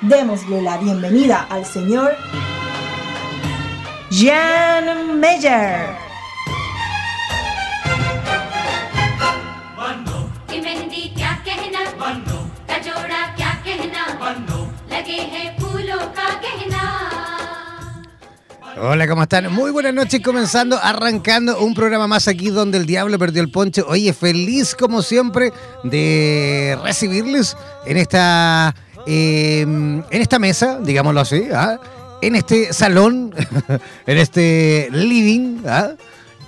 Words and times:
Démosle 0.00 0.60
la 0.60 0.76
bienvenida 0.78 1.46
al 1.48 1.64
señor 1.64 2.16
Jan 4.10 5.18
Meyer. 5.20 6.04
Hola, 18.76 19.08
¿cómo 19.08 19.22
están? 19.22 19.52
Muy 19.52 19.70
buenas 19.70 19.94
noches, 19.94 20.20
comenzando, 20.20 20.78
arrancando 20.82 21.58
un 21.60 21.74
programa 21.74 22.06
más 22.06 22.28
aquí 22.28 22.50
donde 22.50 22.76
el 22.76 22.86
diablo 22.86 23.18
perdió 23.18 23.40
el 23.40 23.50
poncho. 23.50 23.86
Oye, 23.88 24.12
feliz 24.12 24.74
como 24.74 25.00
siempre 25.00 25.52
de 25.84 26.78
recibirles 26.82 27.56
en 27.86 27.96
esta 27.96 28.74
Em, 29.06 29.98
en 30.10 30.22
esta 30.22 30.38
mesa, 30.38 30.78
digámoslo 30.80 31.20
así, 31.20 31.44
¿ah? 31.52 31.78
en 32.22 32.36
este 32.36 32.72
salón, 32.72 33.34
en 34.06 34.18
este 34.18 34.88
living, 34.92 35.58
¿ah? 35.66 35.90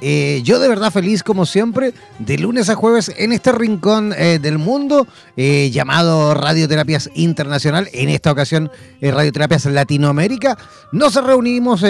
eh, 0.01 0.41
yo 0.43 0.59
de 0.59 0.69
verdad 0.69 0.91
feliz 0.91 1.23
como 1.23 1.45
siempre, 1.45 1.93
de 2.19 2.39
lunes 2.39 2.71
a 2.71 2.75
jueves 2.75 3.13
en 3.17 3.33
este 3.33 3.53
rincón 3.53 4.15
eh, 4.17 4.39
del 4.41 4.57
mundo 4.57 5.07
eh, 5.37 5.71
llamado 5.71 6.33
Radioterapias 6.33 7.11
Internacional, 7.15 7.91
en 7.93 8.09
esta 8.09 8.33
ocasión 8.33 8.71
Radioterapias 9.03 9.67
Latinoamérica. 9.67 10.57
Nos 10.93 11.15
reunimos 11.23 11.85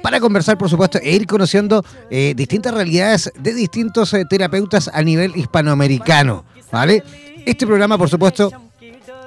para 0.00 0.20
conversar, 0.20 0.58
por 0.58 0.70
supuesto, 0.70 0.98
e 1.02 1.12
ir 1.12 1.26
conociendo 1.26 1.84
distintas 2.10 2.74
realidades 2.74 3.32
de 3.38 3.54
distintos 3.54 4.14
terapeutas 4.28 4.88
a 4.92 5.02
nivel 5.02 5.36
hispanoamericano. 5.36 6.44
¿vale? 6.70 7.02
Este 7.46 7.66
programa, 7.66 7.98
por 7.98 8.08
supuesto, 8.08 8.50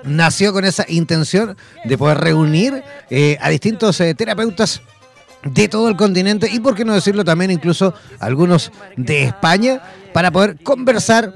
nació 0.05 0.53
con 0.53 0.65
esa 0.65 0.85
intención 0.87 1.57
de 1.83 1.97
poder 1.97 2.19
reunir 2.19 2.83
eh, 3.09 3.37
a 3.41 3.49
distintos 3.49 3.99
eh, 4.01 4.13
terapeutas 4.15 4.81
de 5.43 5.67
todo 5.67 5.89
el 5.89 5.95
continente 5.95 6.49
y, 6.51 6.59
por 6.59 6.75
qué 6.75 6.85
no 6.85 6.93
decirlo 6.93 7.23
también, 7.23 7.51
incluso 7.51 7.93
algunos 8.19 8.71
de 8.95 9.25
España, 9.25 9.81
para 10.13 10.31
poder 10.31 10.57
conversar 10.63 11.31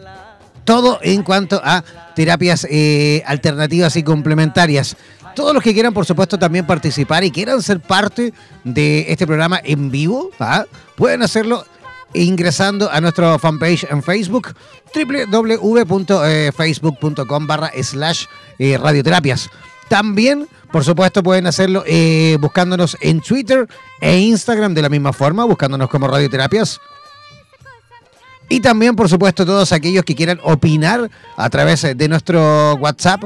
todo 0.63 0.99
en 1.01 1.23
cuanto 1.23 1.61
a 1.63 1.83
terapias 2.15 2.65
eh, 2.69 3.23
alternativas 3.25 3.95
y 3.95 4.03
complementarias. 4.03 4.95
Todos 5.35 5.53
los 5.53 5.63
que 5.63 5.73
quieran, 5.73 5.93
por 5.93 6.05
supuesto, 6.05 6.37
también 6.37 6.65
participar 6.65 7.23
y 7.23 7.31
quieran 7.31 7.61
ser 7.61 7.79
parte 7.79 8.33
de 8.63 9.05
este 9.09 9.25
programa 9.25 9.59
en 9.63 9.89
vivo, 9.89 10.31
¿ah? 10.39 10.65
pueden 10.95 11.21
hacerlo 11.21 11.65
ingresando 12.13 12.91
a 12.91 13.01
nuestro 13.01 13.39
fanpage 13.39 13.87
en 13.89 14.03
Facebook, 14.03 14.53
www.facebook.com 14.93 17.47
barra 17.47 17.71
slash 17.81 18.25
eh, 18.57 18.77
radioterapias. 18.77 19.49
También, 19.89 20.47
por 20.71 20.83
supuesto, 20.83 21.23
pueden 21.23 21.47
hacerlo 21.47 21.83
eh, 21.87 22.37
buscándonos 22.39 22.95
en 23.01 23.21
Twitter 23.21 23.67
e 24.01 24.19
Instagram 24.19 24.73
de 24.73 24.83
la 24.83 24.89
misma 24.89 25.13
forma, 25.13 25.45
buscándonos 25.45 25.89
como 25.89 26.07
radioterapias. 26.07 26.79
Y 28.49 28.61
también, 28.61 28.95
por 28.95 29.09
supuesto, 29.09 29.45
todos 29.45 29.71
aquellos 29.71 30.03
que 30.03 30.15
quieran 30.15 30.39
opinar 30.43 31.09
a 31.37 31.49
través 31.49 31.85
de 31.95 32.07
nuestro 32.07 32.75
WhatsApp, 32.75 33.23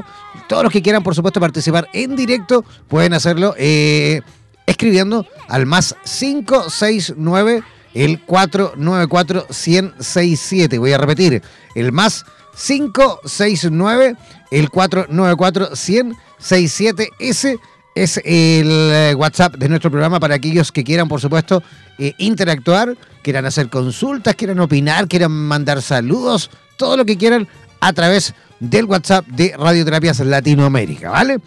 todos 0.48 0.62
los 0.62 0.72
que 0.72 0.82
quieran, 0.82 1.02
por 1.02 1.14
supuesto, 1.14 1.40
participar 1.40 1.88
en 1.94 2.14
directo, 2.14 2.62
pueden 2.88 3.14
hacerlo 3.14 3.54
eh, 3.56 4.20
escribiendo 4.66 5.26
al 5.48 5.64
más 5.64 5.96
569 6.04 7.62
el 7.94 8.26
494-167. 8.26 10.78
Voy 10.78 10.92
a 10.92 10.98
repetir, 10.98 11.42
el 11.74 11.92
más 11.92 12.26
569, 12.54 14.16
el 14.50 14.70
494-167. 14.70 17.08
Ese 17.18 17.58
es 17.94 18.18
el 18.18 18.90
eh, 18.92 19.14
WhatsApp 19.16 19.56
de 19.56 19.68
nuestro 19.68 19.90
programa 19.90 20.20
para 20.20 20.34
aquellos 20.34 20.72
que 20.72 20.84
quieran, 20.84 21.08
por 21.08 21.20
supuesto, 21.20 21.62
eh, 21.98 22.12
interactuar, 22.18 22.96
quieran 23.22 23.46
hacer 23.46 23.68
consultas, 23.68 24.34
quieran 24.34 24.60
opinar, 24.60 25.08
quieran 25.08 25.30
mandar 25.30 25.80
saludos, 25.80 26.50
todo 26.76 26.96
lo 26.96 27.04
que 27.04 27.16
quieran 27.16 27.46
a 27.80 27.92
través 27.92 28.34
del 28.58 28.86
WhatsApp 28.86 29.26
de 29.26 29.54
Radioterapias 29.56 30.20
Latinoamérica, 30.20 31.10
¿vale? 31.10 31.38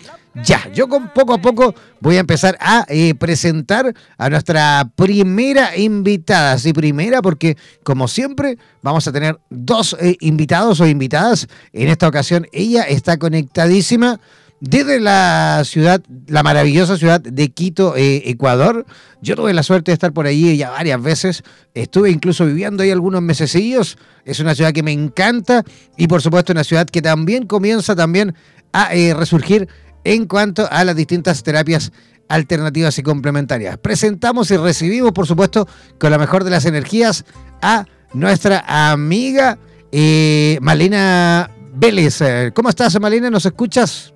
Ya, 0.44 0.70
yo 0.74 0.88
con 0.88 1.10
poco 1.10 1.34
a 1.34 1.38
poco 1.40 1.74
voy 2.00 2.18
a 2.18 2.20
empezar 2.20 2.58
a 2.60 2.86
eh, 2.90 3.16
presentar 3.16 3.94
a 4.18 4.30
nuestra 4.30 4.90
primera 4.96 5.76
invitada. 5.78 6.58
Sí, 6.58 6.74
primera 6.74 7.22
porque 7.22 7.58
como 7.84 8.08
siempre 8.08 8.58
vamos 8.82 9.08
a 9.08 9.12
tener 9.12 9.40
dos 9.50 9.96
eh, 10.00 10.16
invitados 10.20 10.80
o 10.80 10.88
invitadas. 10.88 11.48
En 11.74 11.88
esta 11.90 12.08
ocasión 12.08 12.48
ella 12.52 12.84
está 12.84 13.18
conectadísima 13.18 14.20
desde 14.60 15.00
la 15.00 15.64
ciudad, 15.66 16.02
la 16.28 16.44
maravillosa 16.44 16.98
ciudad 16.98 17.22
de 17.22 17.50
Quito, 17.50 17.96
eh, 17.96 18.24
Ecuador. 18.26 18.86
Yo 19.22 19.36
tuve 19.36 19.54
la 19.54 19.64
suerte 19.64 19.92
de 19.92 19.94
estar 19.94 20.14
por 20.14 20.28
allí 20.28 20.56
ya 20.56 20.70
varias 20.70 21.02
veces. 21.02 21.44
Estuve 21.74 22.12
incluso 22.12 22.46
viviendo 22.46 22.84
ahí 22.84 22.92
algunos 22.92 23.22
mesecillos. 23.22 23.98
Es 24.24 24.40
una 24.40 24.56
ciudad 24.56 24.72
que 24.72 24.84
me 24.84 24.92
encanta 24.92 25.64
y 25.98 26.08
por 26.08 26.22
supuesto 26.22 26.54
una 26.54 26.64
ciudad 26.64 26.86
que 26.88 27.02
también 27.02 27.48
comienza 27.48 27.96
también 27.96 28.36
a 28.74 28.90
resurgir 29.16 29.68
en 30.08 30.26
cuanto 30.26 30.68
a 30.72 30.86
las 30.86 30.96
distintas 30.96 31.44
terapias 31.44 31.92
alternativas 32.30 32.98
y 32.98 33.04
complementarias. 33.04 33.78
Presentamos 33.78 34.50
y 34.52 34.58
recibimos, 34.58 35.12
por 35.12 35.28
supuesto, 35.28 35.68
con 36.00 36.12
la 36.12 36.18
mejor 36.18 36.46
de 36.46 36.50
las 36.50 36.66
energías 36.66 37.26
a 37.62 37.86
nuestra 38.14 38.64
amiga 38.68 39.58
eh, 39.92 40.58
Malena 40.62 41.52
Vélez. 41.74 42.20
¿Cómo 42.54 42.70
estás, 42.70 42.98
Malena? 43.02 43.30
¿Nos 43.30 43.46
escuchas? 43.46 44.14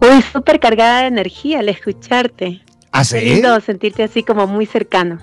Uy, 0.00 0.22
súper 0.30 0.60
cargada 0.60 1.00
de 1.00 1.06
energía 1.06 1.60
al 1.60 1.70
escucharte. 1.70 2.62
¿Ah, 2.92 3.04
lindo 3.12 3.60
sentirte 3.60 4.02
así 4.02 4.22
como 4.22 4.46
muy 4.46 4.66
cercano. 4.66 5.18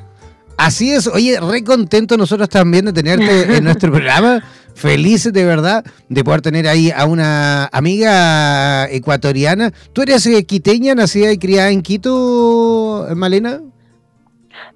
Así 0.57 0.91
es, 0.91 1.07
oye, 1.07 1.39
re 1.39 1.63
contento 1.63 2.17
nosotros 2.17 2.49
también 2.49 2.85
de 2.85 2.93
tenerte 2.93 3.57
en 3.57 3.63
nuestro 3.63 3.91
programa. 3.93 4.43
Felices 4.75 5.31
de 5.31 5.45
verdad 5.45 5.85
de 6.09 6.23
poder 6.23 6.41
tener 6.41 6.67
ahí 6.67 6.91
a 6.91 7.05
una 7.05 7.65
amiga 7.71 8.89
ecuatoriana. 8.91 9.71
¿Tú 9.93 10.01
eres 10.01 10.25
eh, 10.27 10.43
quiteña, 10.43 10.93
nacida 10.93 11.31
y 11.31 11.37
criada 11.37 11.71
en 11.71 11.81
Quito, 11.81 13.07
Malena? 13.15 13.61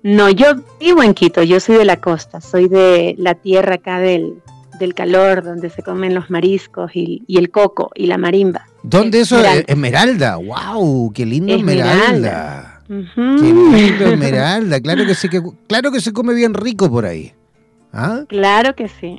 No, 0.02 0.30
yo 0.30 0.56
vivo 0.80 1.04
en 1.04 1.14
Quito, 1.14 1.44
yo 1.44 1.60
soy 1.60 1.78
de 1.78 1.86
la 1.86 1.98
costa, 1.98 2.40
soy 2.40 2.70
de 2.70 3.16
la 3.18 3.36
tierra 3.36 3.76
acá 3.76 4.00
del, 4.00 4.36
del 4.80 4.94
calor, 4.94 5.44
donde 5.44 5.70
se 5.70 5.84
comen 5.84 6.16
los 6.16 6.30
mariscos 6.30 6.92
y, 6.96 7.22
el 7.28 7.52
coco 7.52 7.92
y 7.94 8.08
la 8.08 8.18
marimba. 8.18 8.66
¿Dónde 8.82 9.22
eso? 9.22 9.38
Esmeralda. 9.68 10.38
¡Wow! 10.38 11.12
¡Qué 11.14 11.26
lindo 11.26 11.54
Esmeralda! 11.54 12.84
¡Qué 12.88 12.94
lindo 13.16 14.06
Esmeralda! 14.06 14.80
Claro 14.80 15.06
que, 15.06 15.14
sí, 15.14 15.28
que, 15.28 15.42
claro 15.68 15.92
que 15.92 16.00
se 16.00 16.14
come 16.14 16.34
bien 16.34 16.54
rico 16.54 16.90
por 16.90 17.06
ahí. 17.06 17.34
¿Ah? 17.92 18.24
Claro 18.28 18.76
que 18.76 18.88
sí. 18.88 19.18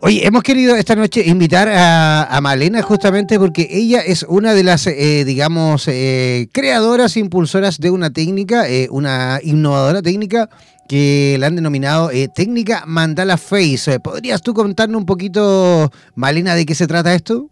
Oye, 0.00 0.24
hemos 0.24 0.44
querido 0.44 0.76
esta 0.76 0.94
noche 0.94 1.24
invitar 1.26 1.68
a, 1.68 2.38
Malena 2.40 2.82
justamente 2.82 3.36
porque 3.36 3.66
ella 3.68 4.00
es 4.00 4.22
una 4.22 4.54
de 4.54 4.62
las, 4.62 4.86
eh, 4.86 5.24
digamos, 5.24 5.88
eh, 5.88 6.48
creadoras, 6.52 7.16
impulsoras 7.16 7.80
de 7.80 7.90
una 7.90 8.10
técnica, 8.10 8.68
eh, 8.68 8.86
una 8.92 9.40
innovadora 9.42 10.00
técnica 10.00 10.48
que 10.88 11.36
la 11.40 11.48
han 11.48 11.56
denominado 11.56 12.10
técnica 12.34 12.84
Mandala 12.86 13.36
Face. 13.36 13.98
¿Podrías 13.98 14.40
tú 14.40 14.54
contarnos 14.54 15.00
un 15.00 15.06
poquito, 15.06 15.90
Malena, 16.14 16.54
de 16.54 16.64
qué 16.64 16.76
se 16.76 16.86
trata 16.86 17.12
esto? 17.12 17.50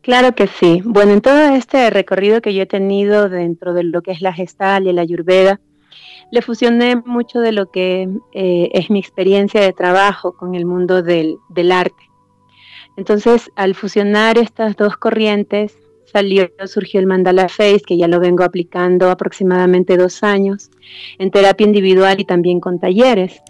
Claro 0.00 0.34
que 0.34 0.48
sí. 0.48 0.82
Bueno, 0.84 1.12
en 1.12 1.20
todo 1.20 1.54
este 1.54 1.88
recorrido 1.90 2.42
que 2.42 2.52
yo 2.52 2.64
he 2.64 2.66
tenido 2.66 3.28
dentro 3.28 3.72
de 3.72 3.84
lo 3.84 4.02
que 4.02 4.10
es 4.10 4.20
la 4.20 4.34
gestal 4.34 4.86
y 4.88 4.92
la 4.92 5.02
ayurveda, 5.02 5.60
le 6.30 6.42
fusioné 6.42 6.96
mucho 6.96 7.40
de 7.40 7.52
lo 7.52 7.70
que 7.70 8.08
eh, 8.32 8.70
es 8.72 8.90
mi 8.90 8.98
experiencia 8.98 9.60
de 9.60 9.72
trabajo 9.72 10.36
con 10.36 10.54
el 10.54 10.66
mundo 10.66 11.02
del, 11.02 11.38
arte. 11.72 12.10
Entonces, 12.96 13.50
al 13.56 13.74
fusionar 13.74 14.38
estas 14.38 14.76
dos 14.76 14.96
corrientes, 14.96 15.76
salió, 16.04 16.48
surgió 16.66 17.00
el 17.00 17.06
Mandala 17.06 17.48
Face, 17.48 17.82
que 17.84 17.96
ya 17.96 18.06
lo 18.06 18.20
vengo 18.20 18.44
aplicando 18.44 19.10
aproximadamente 19.10 19.96
dos 19.96 20.22
años, 20.22 20.70
en 21.18 21.30
terapia 21.30 21.66
individual 21.66 22.20
y 22.20 22.24
también 22.24 22.60
con 22.60 22.78
talleres. 22.78 23.42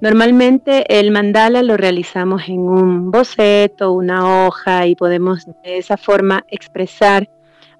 Normalmente 0.00 0.98
el 0.98 1.10
mandala 1.10 1.62
lo 1.62 1.76
realizamos 1.76 2.48
en 2.48 2.60
un 2.60 3.10
boceto, 3.10 3.92
una 3.92 4.46
hoja, 4.46 4.86
y 4.86 4.94
podemos 4.94 5.44
de 5.62 5.78
esa 5.78 5.98
forma 5.98 6.44
expresar 6.48 7.28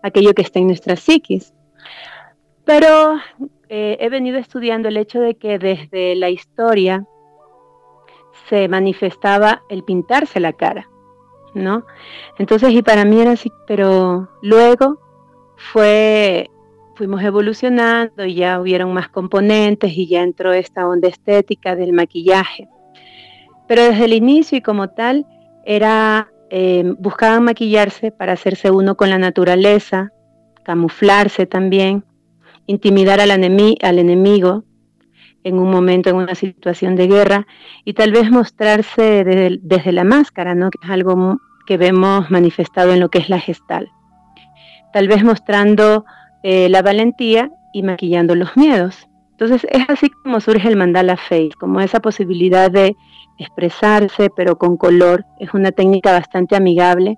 aquello 0.02 0.34
que 0.34 0.42
está 0.42 0.58
en 0.58 0.66
nuestra 0.66 0.96
psiquis. 0.96 1.54
Pero 2.64 3.18
eh, 3.72 3.98
he 4.00 4.08
venido 4.08 4.36
estudiando 4.36 4.88
el 4.88 4.96
hecho 4.96 5.20
de 5.20 5.36
que 5.36 5.60
desde 5.60 6.16
la 6.16 6.28
historia 6.28 7.06
se 8.48 8.66
manifestaba 8.66 9.62
el 9.68 9.84
pintarse 9.84 10.40
la 10.40 10.52
cara, 10.52 10.90
¿no? 11.54 11.86
Entonces, 12.36 12.72
y 12.72 12.82
para 12.82 13.04
mí 13.04 13.20
era 13.20 13.30
así, 13.30 13.52
pero 13.68 14.28
luego 14.42 14.98
fue, 15.54 16.50
fuimos 16.96 17.22
evolucionando 17.22 18.24
y 18.24 18.34
ya 18.34 18.60
hubieron 18.60 18.92
más 18.92 19.08
componentes 19.08 19.92
y 19.96 20.08
ya 20.08 20.22
entró 20.22 20.52
esta 20.52 20.88
onda 20.88 21.06
estética 21.06 21.76
del 21.76 21.92
maquillaje. 21.92 22.68
Pero 23.68 23.84
desde 23.84 24.06
el 24.06 24.14
inicio 24.14 24.58
y 24.58 24.62
como 24.62 24.90
tal, 24.90 25.26
era, 25.64 26.32
eh, 26.50 26.92
buscaban 26.98 27.44
maquillarse 27.44 28.10
para 28.10 28.32
hacerse 28.32 28.72
uno 28.72 28.96
con 28.96 29.10
la 29.10 29.18
naturaleza, 29.18 30.10
camuflarse 30.64 31.46
también, 31.46 32.02
intimidar 32.66 33.20
al, 33.20 33.30
al 33.30 33.98
enemigo 33.98 34.64
en 35.44 35.58
un 35.58 35.70
momento, 35.70 36.10
en 36.10 36.16
una 36.16 36.34
situación 36.34 36.96
de 36.96 37.06
guerra, 37.06 37.46
y 37.84 37.94
tal 37.94 38.12
vez 38.12 38.30
mostrarse 38.30 39.24
desde, 39.24 39.92
la 39.92 40.04
máscara, 40.04 40.54
¿no? 40.54 40.70
que 40.70 40.78
es 40.82 40.90
algo 40.90 41.38
que 41.66 41.76
vemos 41.76 42.30
manifestado 42.30 42.92
en 42.92 43.00
lo 43.00 43.08
que 43.08 43.18
es 43.18 43.28
la 43.28 43.40
gestal. 43.40 43.88
Tal 44.92 45.08
vez 45.08 45.24
mostrando 45.24 46.04
eh, 46.42 46.68
la 46.68 46.82
valentía 46.82 47.50
y 47.72 47.82
maquillando 47.82 48.34
los 48.34 48.56
miedos. 48.56 49.08
Entonces 49.32 49.66
es 49.70 49.88
así 49.88 50.10
como 50.10 50.40
surge 50.40 50.68
el 50.68 50.76
mandala 50.76 51.16
face, 51.16 51.52
como 51.58 51.80
esa 51.80 52.00
posibilidad 52.00 52.70
de 52.70 52.94
expresarse, 53.38 54.28
pero 54.36 54.58
con 54.58 54.76
color. 54.76 55.24
Es 55.38 55.54
una 55.54 55.72
técnica 55.72 56.12
bastante 56.12 56.56
amigable, 56.56 57.16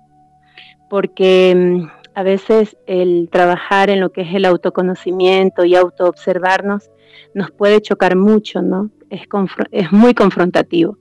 porque 0.89 1.53
mm, 1.55 2.02
a 2.15 2.23
veces 2.23 2.77
el 2.85 3.29
trabajar 3.31 3.89
en 3.89 3.99
lo 3.99 4.11
que 4.11 4.21
es 4.21 4.33
el 4.33 4.45
autoconocimiento 4.45 5.65
y 5.65 5.75
autoobservarnos 5.75 6.89
nos 7.33 7.51
puede 7.51 7.81
chocar 7.81 8.15
mucho, 8.15 8.61
¿no? 8.61 8.89
Es, 9.09 9.21
es 9.71 9.91
muy 9.91 10.13
confrontativo. 10.13 10.97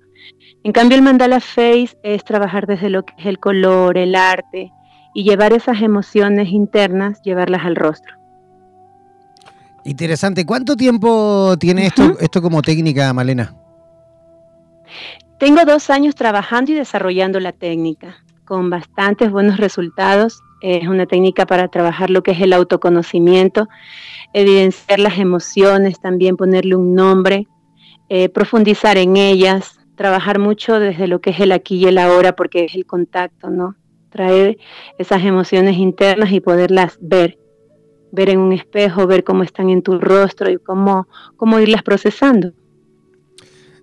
En 0.65 0.73
cambio, 0.73 0.97
el 0.97 1.03
mandala 1.03 1.41
face 1.41 1.99
es 2.03 2.25
trabajar 2.25 2.67
desde 2.67 2.89
lo 2.89 3.05
que 3.05 3.15
es 3.19 3.27
el 3.27 3.39
color, 3.39 3.99
el 3.99 4.15
arte 4.15 4.71
y 5.15 5.25
llevar 5.25 5.53
esas 5.53 5.83
emociones 5.83 6.49
internas, 6.49 7.21
llevarlas 7.23 7.65
al 7.65 7.77
rostro. 7.77 8.17
Interesante. 9.85 10.47
¿Cuánto 10.47 10.77
tiempo 10.77 11.57
tiene 11.59 11.87
esto, 11.87 12.17
esto 12.21 12.41
como 12.41 12.63
técnica, 12.63 13.13
Malena? 13.13 13.55
Tengo 15.39 15.65
dos 15.65 15.91
años 15.91 16.15
trabajando 16.15 16.71
y 16.71 16.75
desarrollando 16.77 17.41
la 17.41 17.51
técnica, 17.53 18.23
con 18.45 18.71
bastantes 18.71 19.31
buenos 19.33 19.57
resultados 19.57 20.41
es 20.63 20.89
una 20.89 21.07
técnica 21.07 21.45
para 21.45 21.69
trabajar 21.69 22.09
lo 22.09 22.23
que 22.23 22.31
es 22.31 22.41
el 22.41 22.53
autoconocimiento, 22.53 23.69
evidenciar 24.33 25.01
las 25.01 25.19
emociones, 25.19 26.01
también 26.01 26.37
ponerle 26.37 26.77
un 26.77 26.95
nombre, 26.95 27.49
eh, 28.09 28.29
profundizar 28.29 28.97
en 28.97 29.17
ellas, 29.17 29.81
trabajar 29.97 30.39
mucho 30.39 30.79
desde 30.79 31.09
lo 31.09 31.21
que 31.21 31.31
es 31.31 31.41
el 31.41 31.53
aquí 31.53 31.77
y 31.77 31.87
el 31.87 31.99
ahora, 31.99 32.37
porque 32.37 32.65
es 32.65 32.75
el 32.75 32.87
contacto, 32.87 33.51
¿no? 33.51 33.75
Traer 34.11 34.59
esas 34.99 35.25
emociones 35.25 35.77
internas 35.77 36.33
y 36.33 36.41
poderlas 36.41 36.97
ver, 37.01 37.39
ver 38.13 38.31
en 38.31 38.39
un 38.39 38.53
espejo, 38.53 39.07
ver 39.07 39.25
cómo 39.25 39.43
están 39.43 39.69
en 39.69 39.83
tu 39.83 39.99
rostro 39.99 40.51
y 40.51 40.59
cómo, 40.59 41.09
cómo 41.37 41.59
irlas 41.59 41.83
procesando. 41.83 42.53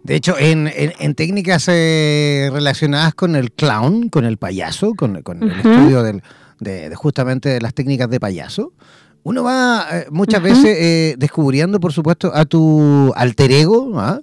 De 0.03 0.15
hecho, 0.15 0.35
en, 0.39 0.69
técnicas 1.15 1.67
eh, 1.67 2.49
relacionadas 2.53 3.13
con 3.13 3.35
el 3.35 3.51
clown, 3.51 4.09
con 4.09 4.23
el 4.23 4.37
payaso, 4.37 4.93
con, 4.95 5.17
el 5.17 5.51
estudio 5.51 6.03
del, 6.03 6.23
de, 6.59 6.93
justamente 6.95 7.49
de 7.49 7.61
las 7.61 7.73
técnicas 7.73 8.09
de 8.09 8.19
payaso, 8.19 8.73
uno 9.23 9.43
va 9.43 9.85
eh, 9.91 10.07
muchas 10.11 10.41
veces 10.41 10.77
eh, 10.79 11.15
descubriendo, 11.17 11.79
por 11.79 11.93
supuesto, 11.93 12.31
a 12.33 12.45
tu 12.45 13.11
alter 13.15 13.51
ego, 13.51 13.99
¿ah? 13.99 14.21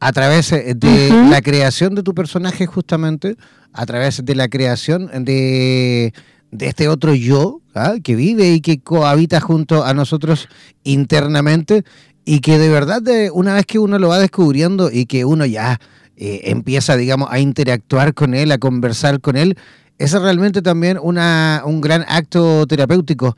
a 0.00 0.12
través 0.12 0.52
eh, 0.52 0.74
de 0.74 1.10
la 1.28 1.42
creación 1.42 1.94
de 1.94 2.02
tu 2.02 2.14
personaje, 2.14 2.66
justamente, 2.66 3.36
a 3.72 3.86
través 3.86 4.24
de 4.24 4.34
la 4.34 4.48
creación 4.48 5.10
de, 5.24 6.12
de 6.50 6.66
este 6.66 6.88
otro 6.88 7.14
yo 7.14 7.60
¿ah? 7.74 7.94
que 8.02 8.16
vive 8.16 8.52
y 8.52 8.60
que 8.60 8.80
cohabita 8.80 9.40
junto 9.40 9.84
a 9.84 9.92
nosotros 9.94 10.48
internamente 10.84 11.84
y 12.24 12.40
que 12.40 12.58
de 12.58 12.70
verdad, 12.70 13.02
una 13.32 13.54
vez 13.54 13.66
que 13.66 13.78
uno 13.78 13.98
lo 13.98 14.08
va 14.08 14.18
descubriendo 14.18 14.90
y 14.90 15.06
que 15.06 15.24
uno 15.24 15.46
ya 15.46 15.80
empieza, 16.16 16.96
digamos, 16.96 17.28
a 17.30 17.38
interactuar 17.38 18.12
con 18.12 18.34
él, 18.34 18.52
a 18.52 18.58
conversar 18.58 19.20
con 19.20 19.36
él, 19.36 19.56
es 20.00 20.12
realmente 20.14 20.62
también 20.62 20.98
una, 21.00 21.62
un 21.66 21.82
gran 21.82 22.06
acto 22.08 22.66
terapéutico. 22.66 23.36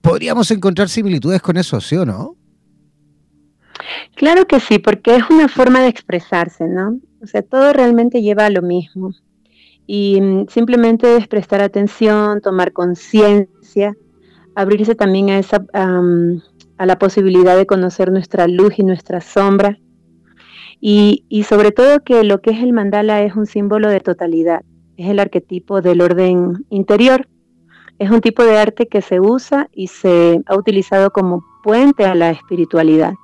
¿Podríamos 0.00 0.50
encontrar 0.50 0.88
similitudes 0.88 1.40
con 1.40 1.56
eso, 1.56 1.80
sí 1.80 1.94
o 1.94 2.04
no? 2.04 2.36
Claro 4.16 4.44
que 4.46 4.58
sí, 4.58 4.80
porque 4.80 5.14
es 5.14 5.22
una 5.30 5.46
forma 5.46 5.82
de 5.82 5.88
expresarse, 5.88 6.66
¿no? 6.66 6.98
O 7.22 7.26
sea, 7.28 7.42
todo 7.42 7.72
realmente 7.72 8.22
lleva 8.22 8.46
a 8.46 8.50
lo 8.50 8.60
mismo. 8.60 9.12
Y 9.86 10.20
mm, 10.20 10.48
simplemente 10.48 11.16
es 11.16 11.28
prestar 11.28 11.62
atención, 11.62 12.40
tomar 12.40 12.72
conciencia, 12.72 13.94
abrirse 14.56 14.96
también 14.96 15.30
a, 15.30 15.38
esa, 15.38 15.64
a 15.72 16.86
la 16.86 16.98
posibilidad 16.98 17.56
de 17.56 17.66
conocer 17.66 18.10
nuestra 18.10 18.48
luz 18.48 18.74
y 18.78 18.82
nuestra 18.82 19.20
sombra. 19.20 19.78
Y, 20.80 21.24
y 21.28 21.44
sobre 21.44 21.70
todo 21.70 22.02
que 22.02 22.24
lo 22.24 22.40
que 22.40 22.50
es 22.50 22.60
el 22.64 22.72
mandala 22.72 23.22
es 23.22 23.36
un 23.36 23.46
símbolo 23.46 23.88
de 23.88 24.00
totalidad 24.00 24.62
es 24.96 25.08
el 25.08 25.20
arquetipo 25.20 25.80
del 25.80 26.00
orden 26.00 26.64
interior. 26.70 27.28
Es 27.98 28.10
un 28.10 28.20
tipo 28.20 28.42
de 28.44 28.58
arte 28.58 28.88
que 28.88 29.02
se 29.02 29.20
usa 29.20 29.68
y 29.72 29.88
se 29.88 30.40
ha 30.46 30.56
utilizado 30.56 31.10
como 31.10 31.44
puente 31.62 32.04
a 32.04 32.14
la 32.14 32.30
espiritualidad. 32.30 33.14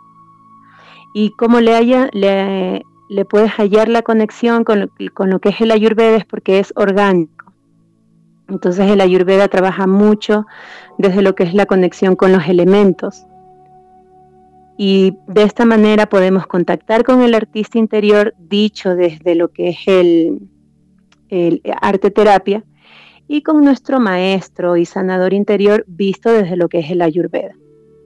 Y 1.13 1.31
como 1.33 1.61
le, 1.61 1.75
haya, 1.75 2.09
le, 2.13 2.85
puedes 3.25 3.51
hallar 3.53 3.89
la 3.89 4.03
conexión 4.03 4.63
con 4.63 4.81
lo, 4.81 4.89
con 5.13 5.31
lo 5.31 5.41
que 5.41 5.49
es 5.49 5.61
el 5.61 5.73
ayurveda 5.73 6.17
es 6.17 6.25
porque 6.25 6.61
es 6.61 6.73
orgánico. 6.77 7.53
Entonces 8.49 8.91
el 8.91 9.01
ayurveda 9.01 9.49
trabaja 9.49 9.87
mucho 9.87 10.47
desde 10.99 11.23
lo 11.23 11.35
que 11.35 11.45
es 11.45 11.55
la 11.55 11.67
conexión 11.67 12.17
con 12.17 12.33
los 12.33 12.47
elementos. 12.49 13.27
Y 14.77 15.19
de 15.27 15.43
esta 15.43 15.67
manera 15.67 16.09
podemos 16.09 16.47
contactar 16.47 17.05
con 17.05 17.23
el 17.23 17.35
artista 17.35 17.79
interior 17.79 18.35
dicho 18.39 18.95
desde 18.97 19.35
lo 19.35 19.49
que 19.49 19.71
es 19.71 19.79
el, 19.87 20.50
el 21.31 21.63
arte 21.81 22.11
terapia 22.11 22.65
y 23.29 23.43
con 23.43 23.65
nuestro 23.65 24.01
maestro 24.01 24.77
y 24.77 24.85
sanador 24.85 25.33
interior 25.33 25.85
visto 25.87 26.33
desde 26.33 26.57
lo 26.57 26.69
que 26.69 26.81
es 26.81 26.91
el 26.91 27.01
ayurveda. 27.01 27.55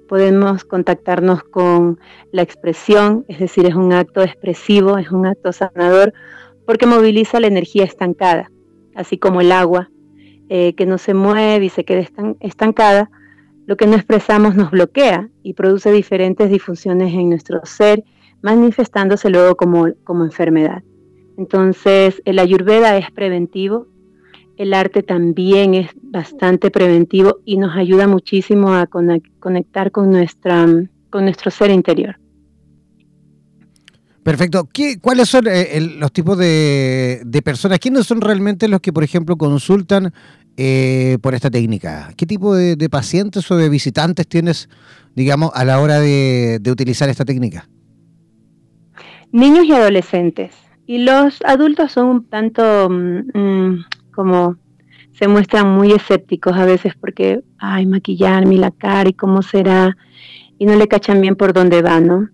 Podemos 0.08 0.64
contactarnos 0.64 1.42
con 1.44 1.98
la 2.30 2.42
expresión, 2.42 3.24
es 3.28 3.38
decir, 3.38 3.64
es 3.64 3.74
un 3.74 3.92
acto 3.94 4.22
expresivo, 4.22 4.98
es 4.98 5.10
un 5.10 5.24
acto 5.24 5.50
sanador, 5.52 6.12
porque 6.66 6.86
moviliza 6.86 7.40
la 7.40 7.46
energía 7.46 7.84
estancada, 7.84 8.50
así 8.94 9.16
como 9.16 9.40
el 9.40 9.50
agua 9.50 9.90
eh, 10.50 10.74
que 10.74 10.84
no 10.84 10.98
se 10.98 11.14
mueve 11.14 11.64
y 11.64 11.68
se 11.70 11.86
queda 11.86 12.06
estancada, 12.40 13.10
lo 13.66 13.78
que 13.78 13.86
no 13.86 13.94
expresamos 13.94 14.56
nos 14.56 14.70
bloquea 14.70 15.30
y 15.42 15.54
produce 15.54 15.90
diferentes 15.90 16.50
disfunciones 16.50 17.14
en 17.14 17.30
nuestro 17.30 17.64
ser, 17.64 18.04
manifestándose 18.42 19.30
luego 19.30 19.56
como, 19.56 19.86
como 20.04 20.24
enfermedad. 20.24 20.82
Entonces, 21.36 22.22
el 22.24 22.38
ayurveda 22.38 22.96
es 22.96 23.10
preventivo, 23.10 23.88
el 24.56 24.72
arte 24.72 25.02
también 25.02 25.74
es 25.74 25.90
bastante 26.00 26.70
preventivo 26.70 27.38
y 27.44 27.56
nos 27.56 27.76
ayuda 27.76 28.06
muchísimo 28.06 28.74
a 28.74 28.86
conectar 28.86 29.90
con, 29.90 30.10
nuestra, 30.10 30.66
con 31.10 31.24
nuestro 31.24 31.50
ser 31.50 31.70
interior. 31.70 32.16
Perfecto. 34.24 34.66
¿Qué, 34.72 34.98
¿Cuáles 34.98 35.28
son 35.28 35.46
eh, 35.46 35.78
los 35.98 36.10
tipos 36.10 36.38
de, 36.38 37.42
personas? 37.44 37.78
¿Quiénes 37.78 38.06
son 38.06 38.22
realmente 38.22 38.68
los 38.68 38.80
que, 38.80 38.90
por 38.90 39.04
ejemplo, 39.04 39.36
consultan 39.36 40.14
eh, 40.56 41.18
por 41.20 41.34
esta 41.34 41.50
técnica? 41.50 42.10
¿Qué 42.16 42.24
tipo 42.24 42.54
de, 42.54 42.88
pacientes 42.88 43.50
o 43.50 43.56
de 43.56 43.68
visitantes 43.68 44.26
tienes, 44.26 44.70
digamos, 45.14 45.50
a 45.54 45.66
la 45.66 45.78
hora 45.78 46.00
de, 46.00 46.58
utilizar 46.70 47.10
esta 47.10 47.26
técnica? 47.26 47.68
Niños 49.30 49.66
y 49.66 49.72
adolescentes. 49.72 50.52
Y 50.86 50.98
los 50.98 51.40
adultos 51.42 51.92
son 51.92 52.08
un 52.08 52.24
tanto 52.26 52.88
mm, 52.90 53.38
mm, 53.38 53.84
como 54.14 54.56
se 55.12 55.28
muestran 55.28 55.68
muy 55.68 55.92
escépticos 55.92 56.56
a 56.56 56.64
veces 56.64 56.94
porque, 57.00 57.42
ay, 57.58 57.86
maquillarme 57.86 58.56
la 58.56 58.70
cara 58.70 59.08
y 59.08 59.14
cómo 59.14 59.42
será, 59.42 59.96
y 60.58 60.66
no 60.66 60.74
le 60.74 60.88
cachan 60.88 61.20
bien 61.20 61.36
por 61.36 61.52
dónde 61.52 61.82
va, 61.82 62.00
¿no? 62.00 62.28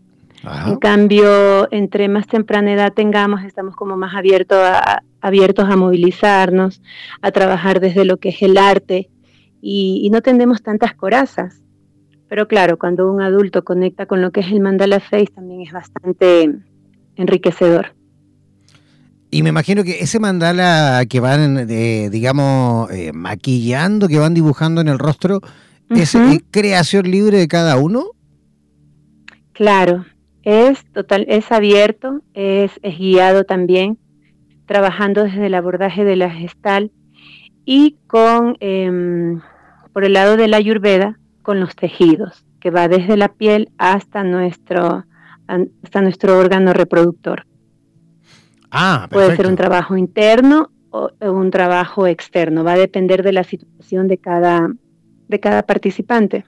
En 0.66 0.76
cambio, 0.76 1.70
entre 1.70 2.08
más 2.08 2.26
temprana 2.26 2.72
edad 2.72 2.94
tengamos, 2.94 3.44
estamos 3.44 3.76
como 3.76 3.98
más 3.98 4.14
abiertos 4.14 4.58
a, 4.58 5.02
abiertos 5.20 5.68
a 5.68 5.76
movilizarnos, 5.76 6.80
a 7.20 7.30
trabajar 7.30 7.78
desde 7.80 8.06
lo 8.06 8.16
que 8.16 8.30
es 8.30 8.40
el 8.40 8.56
arte 8.56 9.10
y, 9.60 10.08
no 10.10 10.22
tendemos 10.22 10.62
tantas 10.62 10.94
corazas. 10.94 11.62
Pero 12.28 12.48
claro, 12.48 12.78
cuando 12.78 13.12
un 13.12 13.20
adulto 13.20 13.64
conecta 13.64 14.06
con 14.06 14.22
lo 14.22 14.30
que 14.30 14.40
es 14.40 14.50
el 14.50 14.60
mandala 14.60 15.00
face 15.00 15.26
también 15.26 15.60
es 15.60 15.72
bastante 15.72 16.54
enriquecedor. 17.16 17.92
Y 19.30 19.42
me 19.44 19.50
imagino 19.50 19.84
que 19.84 20.00
ese 20.00 20.18
mandala 20.18 21.04
que 21.08 21.20
van, 21.20 21.70
eh, 21.70 22.10
digamos, 22.10 22.90
eh, 22.90 23.12
maquillando, 23.12 24.08
que 24.08 24.18
van 24.18 24.34
dibujando 24.34 24.80
en 24.80 24.88
el 24.88 24.98
rostro, 24.98 25.40
¿es 25.88 26.16
eh, 26.16 26.40
creación 26.50 27.08
libre 27.08 27.38
de 27.38 27.46
cada 27.46 27.76
uno? 27.76 28.06
Claro, 29.52 30.04
es 30.42 30.84
total, 30.92 31.26
es 31.28 31.52
abierto, 31.52 32.22
es, 32.34 32.72
guiado 32.82 33.44
también, 33.44 33.98
trabajando 34.66 35.22
desde 35.22 35.46
el 35.46 35.54
abordaje 35.54 36.04
de 36.04 36.16
la 36.16 36.30
gestal 36.30 36.90
y 37.64 37.98
con, 38.08 38.56
em, 38.58 39.40
por 39.92 40.04
el 40.04 40.14
lado 40.14 40.36
de 40.36 40.48
la 40.48 40.56
ayurveda, 40.56 41.20
con 41.42 41.60
los 41.60 41.76
tejidos, 41.76 42.44
que 42.58 42.70
va 42.70 42.88
desde 42.88 43.16
la 43.16 43.28
piel 43.28 43.70
hasta 43.78 44.24
nuestro, 44.24 45.04
hasta 45.46 46.00
nuestro 46.00 46.36
órgano 46.36 46.72
reproductor. 46.72 47.46
Ah, 48.70 49.08
Puede 49.10 49.36
ser 49.36 49.46
un 49.46 49.56
trabajo 49.56 49.96
interno 49.96 50.70
o 50.90 51.10
un 51.20 51.50
trabajo 51.50 52.06
externo, 52.06 52.64
va 52.64 52.72
a 52.72 52.78
depender 52.78 53.22
de 53.22 53.32
la 53.32 53.44
situación 53.44 54.08
de 54.08 54.18
cada, 54.18 54.68
de 55.28 55.40
cada 55.40 55.62
participante. 55.62 56.44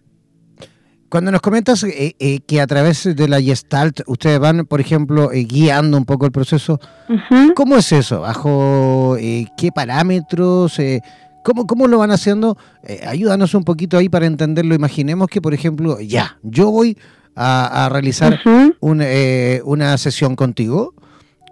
Cuando 1.12 1.30
nos 1.30 1.42
comentas 1.42 1.84
eh, 1.84 2.16
eh, 2.18 2.40
que 2.46 2.58
a 2.58 2.66
través 2.66 3.04
de 3.14 3.28
la 3.28 3.38
Gestalt 3.38 4.00
ustedes 4.06 4.38
van, 4.38 4.64
por 4.64 4.80
ejemplo, 4.80 5.30
eh, 5.30 5.44
guiando 5.44 5.98
un 5.98 6.06
poco 6.06 6.24
el 6.24 6.32
proceso, 6.32 6.80
¿cómo 7.54 7.76
es 7.76 7.92
eso? 7.92 8.22
¿Bajo 8.22 9.14
qué 9.18 9.70
parámetros? 9.74 10.80
¿cómo, 11.44 11.66
¿Cómo 11.66 11.86
lo 11.86 11.98
van 11.98 12.12
haciendo? 12.12 12.56
ayúdanos 13.06 13.54
un 13.54 13.62
poquito 13.62 13.98
ahí 13.98 14.08
para 14.08 14.24
entenderlo. 14.24 14.74
Imaginemos 14.74 15.28
que, 15.28 15.42
por 15.42 15.52
ejemplo, 15.52 16.00
ya, 16.00 16.38
yo 16.42 16.70
voy 16.70 16.96
a, 17.36 17.90
realizar 17.92 18.40
una 18.80 19.98
sesión 19.98 20.34
contigo. 20.34 20.94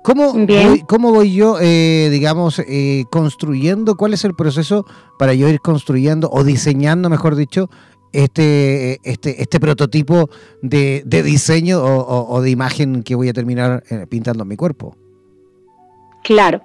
¿Cómo 0.02 0.32
voy, 0.32 0.82
¿Cómo 0.88 1.12
voy 1.12 1.34
yo, 1.34 1.58
digamos, 1.58 2.62
construyendo? 3.10 3.96
¿Cuál 3.96 4.14
es 4.14 4.24
el 4.24 4.34
proceso 4.34 4.86
para 5.18 5.34
yo 5.34 5.48
ir 5.48 5.60
construyendo 5.60 6.30
o 6.32 6.42
diseñando, 6.42 7.10
mejor 7.10 7.36
dicho, 7.36 7.68
este, 8.12 8.98
este, 9.08 9.42
este 9.42 9.60
prototipo 9.60 10.30
de, 10.62 11.02
diseño 11.04 11.80
o, 11.82 12.40
de 12.40 12.50
imagen 12.50 13.02
que 13.02 13.14
voy 13.14 13.28
a 13.28 13.32
terminar 13.32 13.82
eh, 13.90 14.06
pintando 14.08 14.42
en 14.42 14.48
mi 14.48 14.56
cuerpo. 14.56 14.96
Claro. 16.24 16.60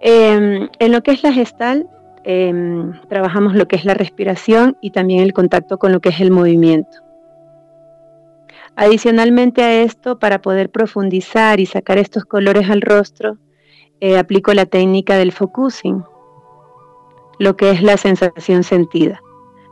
Em, 0.00 0.68
en 0.78 0.92
lo 0.92 1.02
que 1.02 1.12
es 1.12 1.22
la 1.22 1.32
gestal, 1.32 1.88
em, 2.24 2.92
trabajamos 3.08 3.54
lo 3.54 3.66
que 3.68 3.76
es 3.76 3.84
la 3.84 3.94
respiración 3.94 4.76
y 4.80 4.90
también 4.90 5.20
el 5.20 5.32
contacto 5.32 5.78
con 5.78 5.92
lo 5.92 6.00
que 6.00 6.10
es 6.10 6.20
el 6.20 6.30
movimiento. 6.30 6.98
Adicionalmente 8.76 9.62
a 9.62 9.82
esto, 9.82 10.18
para 10.18 10.40
poder 10.40 10.70
profundizar 10.70 11.60
y 11.60 11.66
sacar 11.66 11.98
estos 11.98 12.24
colores 12.24 12.70
al 12.70 12.80
rostro, 12.80 13.36
eh, 14.00 14.18
aplico 14.18 14.54
la 14.54 14.66
técnica 14.66 15.16
del 15.16 15.32
focusing, 15.32 16.02
lo 17.38 17.56
que 17.56 17.70
es 17.70 17.82
la 17.82 17.96
sensación 17.96 18.64
sentida. 18.64 19.20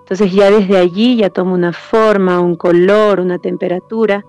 Entonces 0.00 0.32
ya 0.32 0.50
desde 0.50 0.76
allí 0.76 1.16
ya 1.16 1.30
toma 1.30 1.52
una 1.52 1.72
forma, 1.72 2.40
un 2.40 2.56
color, 2.56 3.20
una 3.20 3.38
temperatura 3.38 4.24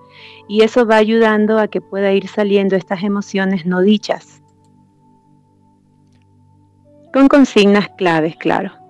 y 0.48 0.62
eso 0.62 0.86
va 0.86 0.96
ayudando 0.96 1.58
a 1.58 1.66
que 1.66 1.80
pueda 1.80 2.12
ir 2.12 2.28
saliendo 2.28 2.76
estas 2.76 3.02
emociones 3.02 3.66
no 3.66 3.80
dichas. 3.80 4.42
Con 7.12 7.28
consignas 7.28 7.88
claves, 7.98 8.36
claro. 8.36 8.81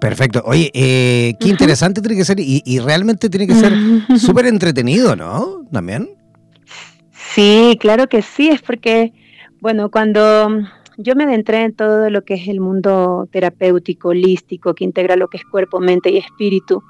Perfecto. 0.00 0.42
Oye, 0.44 0.70
eh, 0.74 1.34
qué 1.40 1.48
interesante 1.48 2.00
tiene 2.00 2.16
que 2.16 2.24
ser 2.24 2.38
y, 2.38 2.62
y 2.64 2.78
realmente 2.78 3.28
tiene 3.28 3.46
que 3.46 3.54
ser 3.54 3.72
súper 4.18 4.46
entretenido, 4.46 5.16
¿no? 5.16 5.64
También. 5.72 6.10
Sí, 7.12 7.76
claro 7.80 8.08
que 8.08 8.22
sí, 8.22 8.48
es 8.48 8.62
porque, 8.62 9.12
bueno, 9.60 9.90
cuando 9.90 10.50
yo 10.98 11.14
me 11.14 11.24
adentré 11.24 11.62
en 11.62 11.74
todo 11.74 12.10
lo 12.10 12.24
que 12.24 12.34
es 12.34 12.48
el 12.48 12.60
mundo 12.60 13.28
terapéutico, 13.30 14.08
holístico, 14.08 14.74
que 14.74 14.84
integra 14.84 15.14
lo 15.14 15.28
que 15.28 15.36
es 15.36 15.44
cuerpo, 15.44 15.78
mente 15.78 16.10
y 16.10 16.18
espíritu. 16.18 16.82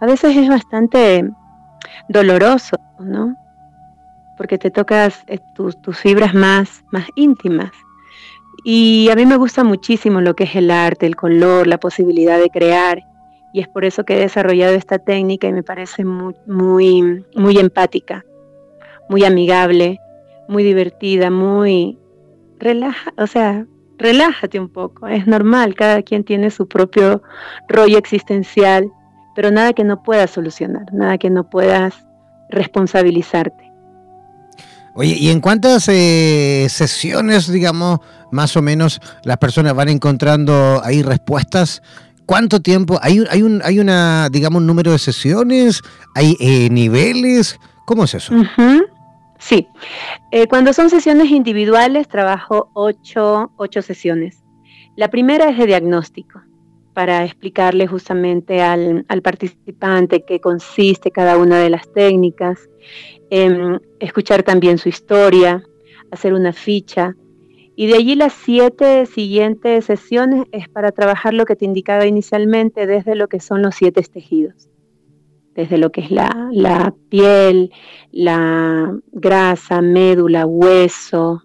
A 0.00 0.06
veces 0.06 0.36
es 0.36 0.48
bastante 0.48 1.28
doloroso, 2.08 2.76
¿no? 3.00 3.36
Porque 4.36 4.56
te 4.58 4.70
tocas 4.70 5.24
eh, 5.26 5.38
tus, 5.54 5.76
fibras 5.98 6.32
más, 6.32 6.84
más 6.92 7.06
íntimas. 7.16 7.72
Y 8.68 9.10
a 9.10 9.14
mí 9.14 9.26
me 9.26 9.36
gusta 9.36 9.62
muchísimo 9.62 10.20
lo 10.20 10.34
que 10.34 10.42
es 10.42 10.56
el 10.56 10.72
arte, 10.72 11.06
el 11.06 11.14
color, 11.14 11.68
la 11.68 11.78
posibilidad 11.78 12.36
de 12.36 12.50
crear. 12.50 13.04
Y 13.52 13.60
es 13.60 13.68
por 13.68 13.84
eso 13.84 14.02
que 14.02 14.16
he 14.16 14.18
desarrollado 14.18 14.74
esta 14.74 14.98
técnica 14.98 15.46
y 15.46 15.52
me 15.52 15.62
parece 15.62 16.04
muy, 16.04 16.34
muy, 16.48 17.24
muy 17.36 17.58
empática, 17.58 18.24
muy 19.08 19.22
amigable, 19.22 20.00
muy 20.48 20.64
divertida, 20.64 21.30
muy, 21.30 21.96
relaja, 22.58 23.12
o 23.16 23.28
sea, 23.28 23.66
relájate 23.98 24.58
un 24.58 24.68
poco, 24.68 25.06
es 25.06 25.28
normal, 25.28 25.76
cada 25.76 26.02
quien 26.02 26.24
tiene 26.24 26.50
su 26.50 26.66
propio 26.66 27.22
rollo 27.68 27.98
existencial, 27.98 28.90
pero 29.36 29.52
nada 29.52 29.74
que 29.74 29.84
no 29.84 30.02
puedas 30.02 30.32
solucionar, 30.32 30.92
nada 30.92 31.18
que 31.18 31.30
no 31.30 31.48
puedas 31.48 32.04
responsabilizarte. 32.50 33.65
Oye, 34.96 35.14
¿y 35.18 35.28
en 35.28 35.40
cuántas 35.40 35.88
eh, 35.90 36.66
sesiones, 36.70 37.52
digamos, 37.52 38.00
más 38.32 38.56
o 38.56 38.62
menos 38.62 38.98
las 39.24 39.36
personas 39.36 39.74
van 39.74 39.90
encontrando 39.90 40.80
ahí 40.82 41.02
respuestas? 41.02 41.82
¿Cuánto 42.24 42.60
tiempo? 42.60 42.98
¿Hay, 43.02 43.22
hay, 43.30 43.42
un, 43.42 43.60
hay 43.62 43.78
una, 43.78 44.30
digamos, 44.30 44.62
número 44.62 44.92
de 44.92 44.98
sesiones? 44.98 45.82
¿Hay 46.14 46.34
eh, 46.40 46.70
niveles? 46.70 47.60
¿Cómo 47.84 48.04
es 48.04 48.14
eso? 48.14 48.32
Sí, 49.38 49.68
eh, 50.30 50.48
cuando 50.48 50.72
son 50.72 50.88
sesiones 50.88 51.30
individuales 51.30 52.08
trabajo 52.08 52.70
ocho, 52.72 53.52
sesiones. 53.82 54.42
La 54.96 55.08
primera 55.08 55.50
es 55.50 55.58
de 55.58 55.66
diagnóstico, 55.66 56.40
para 56.96 57.26
explicarle 57.26 57.86
justamente 57.86 58.62
al, 58.62 59.04
participante 59.22 60.24
qué 60.24 60.40
consiste 60.40 61.10
cada 61.10 61.36
una 61.36 61.58
de 61.58 61.68
las 61.68 61.92
técnicas, 61.92 62.70
em, 63.28 63.78
escuchar 64.00 64.42
también 64.42 64.78
su 64.78 64.88
historia, 64.88 65.62
hacer 66.10 66.32
una 66.32 66.54
ficha. 66.54 67.14
Y 67.76 67.88
de 67.88 67.96
allí 67.96 68.14
las 68.14 68.32
siete 68.32 69.04
siguientes 69.04 69.84
sesiones 69.84 70.46
es 70.52 70.70
para 70.70 70.90
trabajar 70.90 71.34
lo 71.34 71.44
que 71.44 71.54
te 71.54 71.66
indicaba 71.66 72.06
inicialmente 72.06 72.86
desde 72.86 73.14
lo 73.14 73.28
que 73.28 73.40
son 73.40 73.60
los 73.60 73.74
siete 73.74 74.00
tejidos 74.00 74.70
desde 75.54 75.78
lo 75.78 75.90
que 75.90 76.02
es 76.02 76.10
la, 76.10 76.94
piel, 77.08 77.72
la 78.12 78.94
grasa, 79.10 79.80
médula, 79.80 80.44
hueso, 80.44 81.42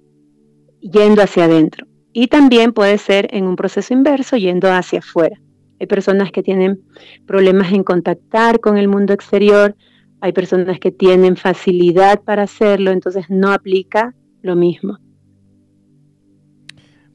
yendo 0.81 1.21
hacia 1.21 1.45
adentro. 1.45 1.87
Y 2.13 2.27
también 2.27 2.73
puede 2.73 2.97
ser 2.97 3.27
en 3.31 3.45
un 3.45 3.55
proceso 3.55 3.93
inverso, 3.93 4.37
yendo 4.37 4.71
hacia 4.71 4.99
afuera. 4.99 5.39
Hay 5.79 5.87
personas 5.87 6.31
que 6.31 6.43
tienen 6.43 6.81
problemas 7.25 7.71
en 7.71 7.83
contactar 7.83 8.59
con 8.59 8.77
el 8.77 8.87
mundo 8.87 9.13
exterior, 9.13 9.75
hay 10.19 10.33
personas 10.33 10.79
que 10.79 10.91
tienen 10.91 11.35
facilidad 11.35 12.21
para 12.21 12.43
hacerlo, 12.43 12.91
entonces 12.91 13.25
no 13.29 13.51
aplica 13.51 14.13
lo 14.43 14.55
mismo. 14.55 14.99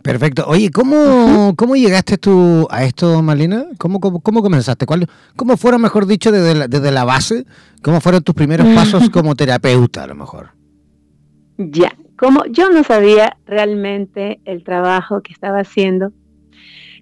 Perfecto. 0.02 0.44
Oye, 0.46 0.70
¿cómo, 0.70 1.54
¿cómo 1.56 1.74
llegaste 1.74 2.16
tú 2.16 2.66
a 2.70 2.84
esto, 2.84 3.22
Malina? 3.22 3.66
¿Cómo, 3.78 3.98
cómo, 3.98 4.42
comenzaste? 4.42 4.86
¿Cuál, 4.86 5.08
¿Cómo 5.34 5.56
fueron, 5.56 5.80
mejor 5.82 6.06
dicho, 6.06 6.30
desde 6.30 6.54
la, 6.54 6.68
desde 6.68 6.92
la 6.92 7.04
base? 7.04 7.44
¿Cómo 7.82 8.00
fueron 8.00 8.22
tus 8.22 8.34
primeros 8.34 8.68
pasos 8.68 9.10
como 9.10 9.34
terapeuta, 9.34 10.04
a 10.04 10.06
lo 10.06 10.14
mejor? 10.14 10.50
Ya, 11.58 11.92
como 12.16 12.44
yo 12.46 12.70
no 12.70 12.82
sabía 12.82 13.36
realmente 13.46 14.40
el 14.44 14.64
trabajo 14.64 15.20
que 15.22 15.32
estaba 15.32 15.60
haciendo 15.60 16.12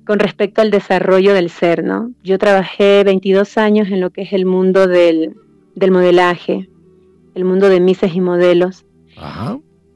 con 0.04 0.18
respecto 0.18 0.60
al 0.60 0.70
desarrollo 0.70 1.32
del 1.32 1.50
ser, 1.50 1.82
¿no? 1.82 2.10
Yo 2.22 2.38
trabajé 2.38 3.04
22 3.04 3.56
años 3.56 3.88
en 3.88 4.00
lo 4.00 4.10
que 4.10 4.22
es 4.22 4.32
el 4.32 4.44
mundo 4.44 4.86
del, 4.86 5.34
modelaje, 5.90 6.68
el 7.34 7.44
mundo 7.44 7.68
de 7.68 7.80
mises 7.80 8.14
y 8.14 8.20
modelos. 8.20 8.84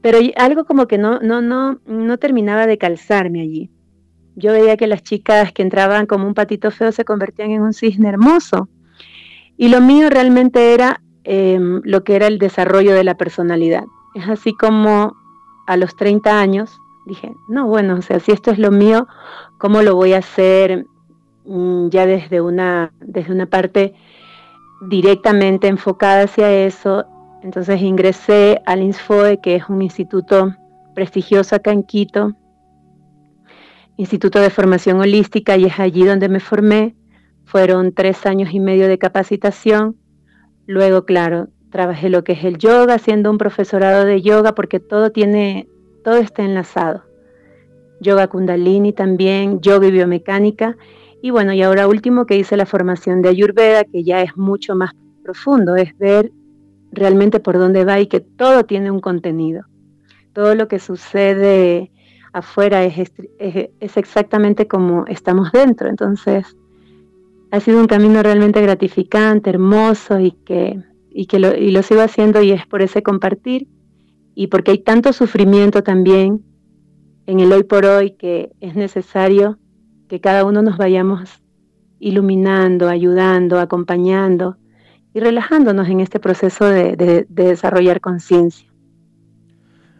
Pero 0.01 0.19
algo 0.37 0.65
como 0.65 0.87
que 0.87 0.97
no, 0.97 1.19
no, 1.19 1.41
no, 1.41 1.79
no 1.85 2.17
terminaba 2.17 2.65
de 2.65 2.77
calzarme 2.77 3.41
allí. 3.41 3.69
Yo 4.35 4.53
veía 4.53 4.77
que 4.77 4.87
las 4.87 5.03
chicas 5.03 5.51
que 5.51 5.61
entraban 5.61 6.05
como 6.05 6.25
un 6.25 6.33
patito 6.33 6.71
feo 6.71 6.91
se 6.91 7.05
convertían 7.05 7.51
en 7.51 7.61
un 7.61 7.73
cisne 7.73 8.09
hermoso. 8.09 8.69
Y 9.57 9.67
lo 9.67 9.81
mío 9.81 10.09
realmente 10.09 10.73
era 10.73 11.01
em, 11.25 11.81
lo 11.83 12.03
que 12.03 12.15
era 12.15 12.27
el 12.27 12.39
desarrollo 12.39 12.93
de 12.93 13.03
la 13.03 13.15
personalidad. 13.15 13.83
Es 14.15 14.27
así 14.27 14.53
como 14.53 15.15
a 15.67 15.77
los 15.77 15.95
30 15.95 16.39
años 16.39 16.79
dije, 17.09 17.35
no, 17.47 17.67
bueno, 17.67 17.95
o 17.95 18.01
sea, 18.01 18.19
si 18.19 18.31
esto 18.31 18.51
es 18.51 18.59
lo 18.59 18.71
mío, 18.71 19.07
¿cómo 19.57 19.81
lo 19.81 19.95
voy 19.95 20.13
a 20.13 20.19
hacer 20.19 20.85
mm, 21.45 21.89
ya 21.89 22.05
desde 22.05 22.39
una, 22.39 22.93
desde 22.99 23.33
una 23.33 23.47
parte 23.47 23.95
directamente 24.81 25.67
enfocada 25.67 26.23
hacia 26.23 26.51
eso? 26.51 27.05
Entonces 27.41 27.81
ingresé 27.81 28.61
al 28.65 28.81
INSFOE, 28.83 29.41
que 29.41 29.55
es 29.55 29.67
un 29.69 29.81
instituto 29.81 30.55
prestigioso 30.93 31.55
acá 31.55 31.71
en 31.71 31.83
Quito, 31.83 32.35
Instituto 33.97 34.39
de 34.39 34.49
Formación 34.49 34.99
Holística, 34.99 35.57
y 35.57 35.65
es 35.65 35.79
allí 35.79 36.05
donde 36.05 36.29
me 36.29 36.39
formé. 36.39 36.95
Fueron 37.43 37.93
tres 37.93 38.25
años 38.25 38.53
y 38.53 38.59
medio 38.59 38.87
de 38.87 38.97
capacitación. 38.97 39.97
Luego, 40.67 41.03
claro, 41.03 41.47
trabajé 41.69 42.09
lo 42.09 42.23
que 42.23 42.33
es 42.33 42.43
el 42.43 42.57
yoga, 42.57 42.95
haciendo 42.95 43.29
un 43.29 43.37
profesorado 43.37 44.05
de 44.05 44.21
yoga, 44.21 44.55
porque 44.55 44.79
todo 44.79 45.11
tiene, 45.11 45.67
todo 46.03 46.17
está 46.17 46.43
enlazado. 46.43 47.03
Yoga 47.99 48.27
Kundalini 48.27 48.93
también, 48.93 49.59
yoga 49.61 49.87
y 49.87 49.91
biomecánica. 49.91 50.77
Y 51.21 51.31
bueno, 51.31 51.53
y 51.53 51.61
ahora 51.61 51.87
último 51.87 52.25
que 52.25 52.37
hice 52.37 52.55
la 52.55 52.65
formación 52.65 53.21
de 53.21 53.29
Ayurveda, 53.29 53.83
que 53.83 54.03
ya 54.03 54.21
es 54.21 54.37
mucho 54.37 54.75
más 54.75 54.91
profundo, 55.23 55.75
es 55.75 55.97
ver 55.97 56.31
realmente 56.91 57.39
por 57.39 57.57
dónde 57.57 57.85
va 57.85 57.99
y 57.99 58.07
que 58.07 58.19
todo 58.19 58.63
tiene 58.63 58.89
un 58.89 58.99
contenido. 58.99 59.65
Todo 60.33 60.55
lo 60.55 60.67
que 60.67 60.79
sucede 60.79 61.91
afuera 62.31 62.83
es, 62.83 63.11
es, 63.37 63.97
exactamente 63.97 64.67
como 64.67 65.05
estamos 65.07 65.51
dentro. 65.51 65.89
Entonces, 65.89 66.55
ha 67.51 67.59
sido 67.59 67.79
un 67.79 67.87
camino 67.87 68.23
realmente 68.23 68.61
gratificante, 68.61 69.49
hermoso 69.49 70.19
y 70.19 70.31
que, 70.31 70.79
y 71.11 71.25
que 71.25 71.39
lo, 71.39 71.55
y 71.55 71.71
lo 71.71 71.83
sigo 71.83 72.01
haciendo 72.01 72.41
y 72.41 72.51
es 72.51 72.65
por 72.65 72.81
ese 72.81 73.03
compartir 73.03 73.67
y 74.35 74.47
porque 74.47 74.71
hay 74.71 74.77
tanto 74.79 75.13
sufrimiento 75.13 75.83
también 75.83 76.43
en 77.25 77.39
el 77.39 77.51
hoy 77.51 77.63
por 77.63 77.85
hoy 77.85 78.11
que 78.11 78.51
es 78.59 78.75
necesario 78.75 79.59
que 80.07 80.19
cada 80.19 80.45
uno 80.45 80.61
nos 80.61 80.77
vayamos 80.77 81.29
iluminando, 81.99 82.89
ayudando, 82.89 83.59
acompañando 83.59 84.57
y 85.13 85.19
relajándonos 85.19 85.87
en 85.89 85.99
este 85.99 86.19
proceso 86.19 86.65
de, 86.65 87.25
desarrollar 87.29 88.01
conciencia. 88.01 88.67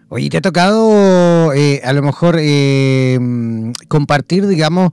Oye, 0.07 0.29
¿te 0.29 0.37
ha 0.37 0.41
tocado 0.41 1.53
eh, 1.53 1.81
a 1.83 1.93
lo 1.93 2.01
mejor 2.01 2.37
eh, 2.39 3.19
compartir, 3.87 4.47
digamos, 4.47 4.89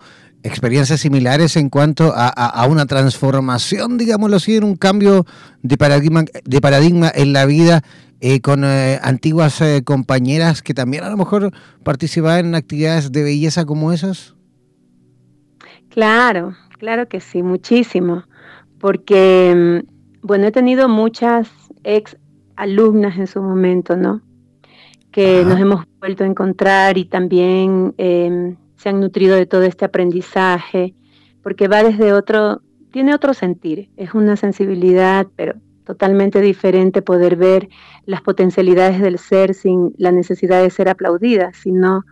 experiencias 0.46 1.00
similares 1.00 1.56
en 1.56 1.68
cuanto 1.68 2.12
a, 2.14 2.66
una 2.68 2.86
transformación, 2.86 3.98
digámoslo 3.98 4.36
así, 4.36 4.56
en 4.56 4.64
un 4.64 4.76
cambio 4.76 5.26
de 5.62 5.76
paradigma, 5.76 6.24
de 6.44 6.60
paradigma 6.60 7.10
en 7.14 7.32
la 7.32 7.46
vida 7.46 7.82
eh, 8.20 8.40
con 8.40 8.64
eh, 8.64 8.98
antiguas 9.02 9.60
eh, 9.60 9.82
compañeras 9.84 10.62
que 10.62 10.72
también 10.72 11.04
a 11.04 11.10
lo 11.10 11.16
mejor 11.16 11.50
participaban 11.82 12.46
en 12.46 12.54
actividades 12.54 13.12
de 13.12 13.22
belleza 13.22 13.64
como 13.66 13.92
esas? 13.92 14.34
Claro, 15.90 16.54
claro 16.78 17.08
que 17.08 17.20
sí, 17.20 17.42
muchísimo, 17.42 18.24
porque, 18.78 19.82
mm, 19.84 20.26
bueno, 20.26 20.46
he 20.46 20.52
tenido 20.52 20.88
muchas 20.88 21.48
ex 21.84 22.16
alumnas 22.54 23.18
en 23.18 23.26
su 23.26 23.42
momento, 23.42 23.96
¿no? 23.96 24.22
Que 25.10 25.44
nos 25.44 25.58
hemos 25.58 25.84
vuelto 25.98 26.24
a 26.24 26.26
encontrar 26.26 26.98
y 26.98 27.06
también 27.06 27.94
em, 27.96 28.56
se 28.76 28.88
han 28.88 29.00
nutrido 29.00 29.36
de 29.36 29.46
todo 29.46 29.62
este 29.62 29.84
aprendizaje, 29.84 30.94
porque 31.42 31.68
va 31.68 31.82
desde 31.82 32.12
otro, 32.12 32.62
tiene 32.90 33.14
otro 33.14 33.34
sentir, 33.34 33.90
es 33.96 34.14
una 34.14 34.36
sensibilidad, 34.36 35.26
pero 35.36 35.54
totalmente 35.84 36.40
diferente 36.40 37.00
poder 37.00 37.36
ver 37.36 37.68
las 38.04 38.20
potencialidades 38.20 39.00
del 39.00 39.18
ser 39.18 39.54
sin 39.54 39.94
la 39.98 40.12
necesidad 40.12 40.62
de 40.62 40.70
ser 40.70 40.88
aplaudidas, 40.88 41.56
sino 41.56 42.04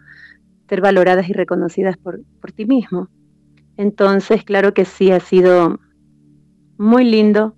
ser 0.68 0.81
valoradas 0.81 1.29
y 1.29 1.33
reconocidas 1.33 1.96
por, 1.96 2.20
por 2.40 2.53
ti 2.53 2.64
mismo. 2.64 3.09
Entonces, 3.77 4.44
claro 4.44 4.72
que 4.72 4.85
sí, 4.85 5.11
ha 5.11 5.20
sido 5.20 5.81
muy 6.79 7.05
lindo 7.05 7.57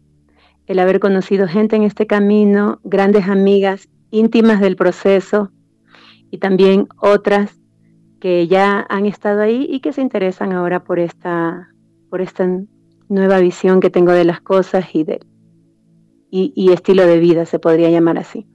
el 0.67 0.79
haber 0.79 0.99
conocido 0.99 1.47
gente 1.47 1.77
en 1.77 1.83
este 1.83 2.07
camino, 2.07 2.81
grandes 2.83 3.29
amigas 3.29 3.89
íntimas 4.11 4.61
del 4.61 4.77
proceso 4.77 5.51
y 6.31 6.39
también 6.39 6.89
otras 6.97 7.56
que 8.21 8.47
ya 8.47 8.87
han 8.89 9.07
estado 9.07 9.43
ahí 9.43 9.67
y 9.69 9.81
que 9.81 9.93
se 9.93 10.01
interesan 10.01 10.53
ahora 10.53 10.85
por 10.85 10.99
esta, 10.99 11.69
por 12.11 12.21
esta 12.21 12.49
nueva 13.09 13.39
visión 13.39 13.81
que 13.81 13.91
tengo 13.91 14.13
de 14.13 14.25
las 14.25 14.41
cosas 14.41 14.87
y 14.93 15.05
de, 15.05 15.21
y, 16.31 16.73
estilo 16.73 17.07
de 17.07 17.19
vida, 17.19 17.47
se 17.47 17.59
podría 17.59 17.91
llamar 17.91 18.19
así. 18.19 18.47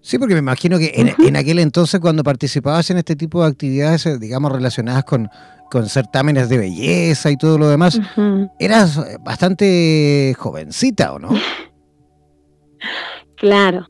Sí, 0.00 0.18
porque 0.18 0.34
me 0.34 0.40
imagino 0.40 0.78
que 0.78 0.92
en, 0.94 1.36
aquel 1.36 1.58
entonces 1.58 1.98
cuando 1.98 2.22
participabas 2.22 2.90
en 2.90 2.98
este 2.98 3.16
tipo 3.16 3.42
de 3.42 3.48
actividades, 3.48 4.06
eh, 4.06 4.18
digamos, 4.18 4.52
relacionadas 4.52 5.04
con, 5.04 5.28
con 5.68 5.88
certámenes 5.88 6.48
de 6.48 6.58
belleza 6.58 7.30
y 7.30 7.36
todo 7.36 7.58
lo 7.58 7.68
demás, 7.68 8.00
eras 8.60 9.00
bastante 9.24 10.34
jovencita, 10.38 11.12
¿o 11.12 11.18
no? 11.18 11.30
Claro, 13.36 13.86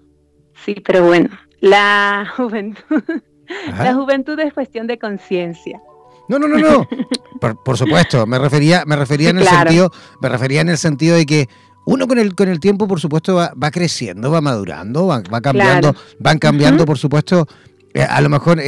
sí, 0.64 0.74
pero 0.84 1.06
bueno, 1.06 1.28
la 1.60 2.26
juventud, 2.36 3.02
la 3.78 3.94
juventud 3.94 4.38
es 4.40 4.52
cuestión 4.52 4.86
de 4.86 4.98
conciencia. 4.98 5.80
No, 6.28 6.38
no, 6.38 6.48
no, 6.48 6.58
no. 6.58 6.88
Por, 7.64 7.76
supuesto, 7.76 8.26
me 8.26 8.38
refería, 8.38 8.84
me 8.86 8.96
refería 8.96 9.30
en 9.30 9.38
el 9.38 9.46
sentido, 9.46 9.92
me 10.20 10.28
refería 10.28 10.62
en 10.62 10.70
el 10.70 10.78
sentido 10.78 11.16
de 11.16 11.26
que 11.26 11.48
uno 11.84 12.08
con 12.08 12.18
el, 12.18 12.34
con 12.34 12.48
el 12.48 12.58
tiempo, 12.58 12.88
por 12.88 12.98
supuesto, 12.98 13.36
va, 13.36 13.70
creciendo, 13.70 14.30
va 14.30 14.40
madurando, 14.40 15.06
va, 15.06 15.22
cambiando, 15.40 15.94
van 16.18 16.38
cambiando, 16.38 16.84
por 16.84 16.98
supuesto, 16.98 17.46
eh, 17.94 18.02
a 18.02 18.20
lo 18.20 18.28
mejor 18.28 18.58
eh, 18.58 18.64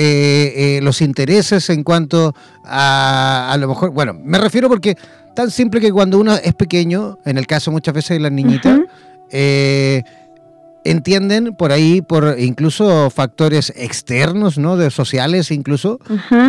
eh, 0.76 0.80
los 0.82 1.00
intereses 1.00 1.68
en 1.70 1.82
cuanto 1.82 2.34
a, 2.64 3.50
a 3.50 3.56
lo 3.56 3.68
mejor, 3.68 3.90
bueno, 3.90 4.14
me 4.14 4.38
refiero 4.38 4.68
porque 4.68 4.96
tan 5.34 5.50
simple 5.50 5.80
que 5.80 5.90
cuando 5.90 6.18
uno 6.18 6.34
es 6.34 6.54
pequeño, 6.54 7.18
en 7.24 7.38
el 7.38 7.46
caso 7.46 7.72
muchas 7.72 7.94
veces 7.94 8.10
de 8.10 8.20
las 8.20 8.32
niñitas, 8.32 8.78
entienden 10.90 11.54
por 11.54 11.72
ahí, 11.72 12.00
por 12.02 12.36
incluso 12.38 13.10
factores 13.10 13.72
externos, 13.76 14.58
¿no? 14.58 14.76
De 14.76 14.90
sociales 14.90 15.50
incluso, 15.50 15.98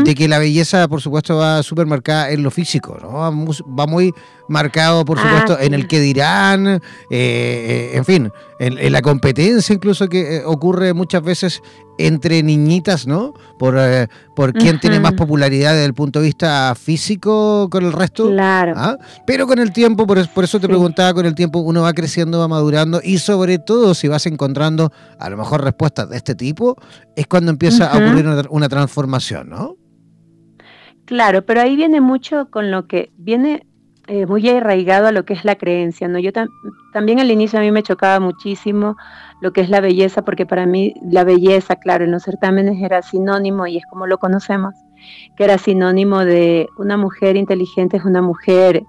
de 0.04 0.15
que 0.15 0.28
la 0.28 0.39
belleza, 0.39 0.88
por 0.88 1.02
supuesto, 1.02 1.38
va 1.38 1.62
súper 1.63 1.86
marcada 1.86 2.32
en 2.32 2.43
lo 2.43 2.52
físico, 2.52 2.97
¿no? 3.02 3.13
Va 3.13 3.86
muy, 3.88 4.13
marcado, 4.47 5.06
por 5.06 5.19
ah, 5.19 5.21
supuesto, 5.21 5.60
en 5.60 5.73
el 5.73 5.88
que 5.88 5.99
dirán, 5.99 6.67
eh, 6.67 6.80
eh, 7.12 7.91
en 7.93 8.06
fin, 8.06 8.32
en, 8.60 8.91
la 8.91 9.02
competencia 9.02 9.74
incluso 9.74 10.08
que 10.08 10.38
eh, 10.38 10.41
ocurre 10.45 10.93
muchas 10.93 11.24
veces 11.24 11.62
entre 11.98 12.43
niñitas, 12.43 13.08
¿no? 13.08 13.34
Por, 13.58 13.78
por 14.36 14.54
quién 14.54 14.80
tiene 14.80 15.00
más 15.02 15.13
popularidad 15.13 15.74
desde 15.74 15.86
el 15.86 15.93
punto 15.93 16.19
de 16.19 16.26
vista 16.26 16.74
físico 16.76 17.69
con 17.69 17.86
el 17.86 17.91
resto. 17.91 18.30
Claro. 18.30 18.74
¿ah? 18.78 18.98
Pero 19.26 19.48
con 19.48 19.60
el 19.60 19.74
tiempo, 19.74 20.08
por, 20.08 20.26
por 20.30 20.43
eso 20.45 20.60
te 20.60 20.67
preguntaba, 20.67 21.13
con 21.13 21.26
el 21.26 21.36
tiempo 21.36 21.60
uno 21.60 21.82
va 21.82 21.93
creciendo, 21.93 22.39
va 22.39 22.48
madurando 22.48 23.02
y 23.04 23.17
sobre 23.17 23.60
todo 23.60 23.93
si 23.93 24.08
vas 24.08 24.26
encontrando 24.28 24.91
a 25.19 25.30
lo 25.30 25.38
mejor 25.38 25.63
respuestas 25.63 26.10
de 26.10 26.17
este 26.17 26.36
tipo, 26.36 26.78
es 27.15 27.28
cuando 27.28 27.52
empieza 27.52 27.91
a 27.91 27.98
ocurrir 27.98 28.26
una, 28.50 28.69
transformación, 28.69 29.50
¿no? 29.50 29.76
Claro, 31.06 31.43
pero 31.43 31.62
ahí 31.62 31.76
viene 31.76 32.02
mucho 32.02 32.50
con 32.52 32.72
lo 32.72 32.88
que 32.88 33.12
viene 33.17 33.65
eh, 34.12 34.26
muy 34.26 34.50
arraigado 34.50 35.06
a 35.06 35.12
lo 35.12 35.24
que 35.24 35.34
es 35.34 35.45
la 35.45 35.56
creencia, 35.56 36.08
¿no? 36.08 36.17
Yo 36.17 36.32
también 36.93 37.19
al 37.19 37.30
inicio 37.30 37.60
a 37.60 37.62
mí 37.62 37.72
me 37.72 37.84
chocaba 37.84 38.19
muchísimo 38.19 38.98
lo 39.39 39.54
que 39.54 39.62
es 39.62 39.69
la 39.69 39.82
belleza, 39.82 40.24
porque 40.26 40.48
para 40.48 40.65
mí 40.65 40.95
la 41.04 41.24
belleza, 41.24 41.76
claro, 41.76 42.06
en 42.06 42.12
los 42.12 42.24
certámenes 42.24 42.82
era 42.82 43.04
sinónimo, 43.04 43.67
y 43.67 43.78
es 43.78 43.86
como 43.86 44.08
lo 44.08 44.17
conocemos, 44.17 44.74
que 45.38 45.43
era 45.43 45.60
sinónimo 45.60 46.26
de 46.26 46.67
una 46.80 46.98
mujer 46.98 47.38
inteligente 47.38 47.98
es 47.98 48.04
una 48.04 48.24
mujer 48.24 48.82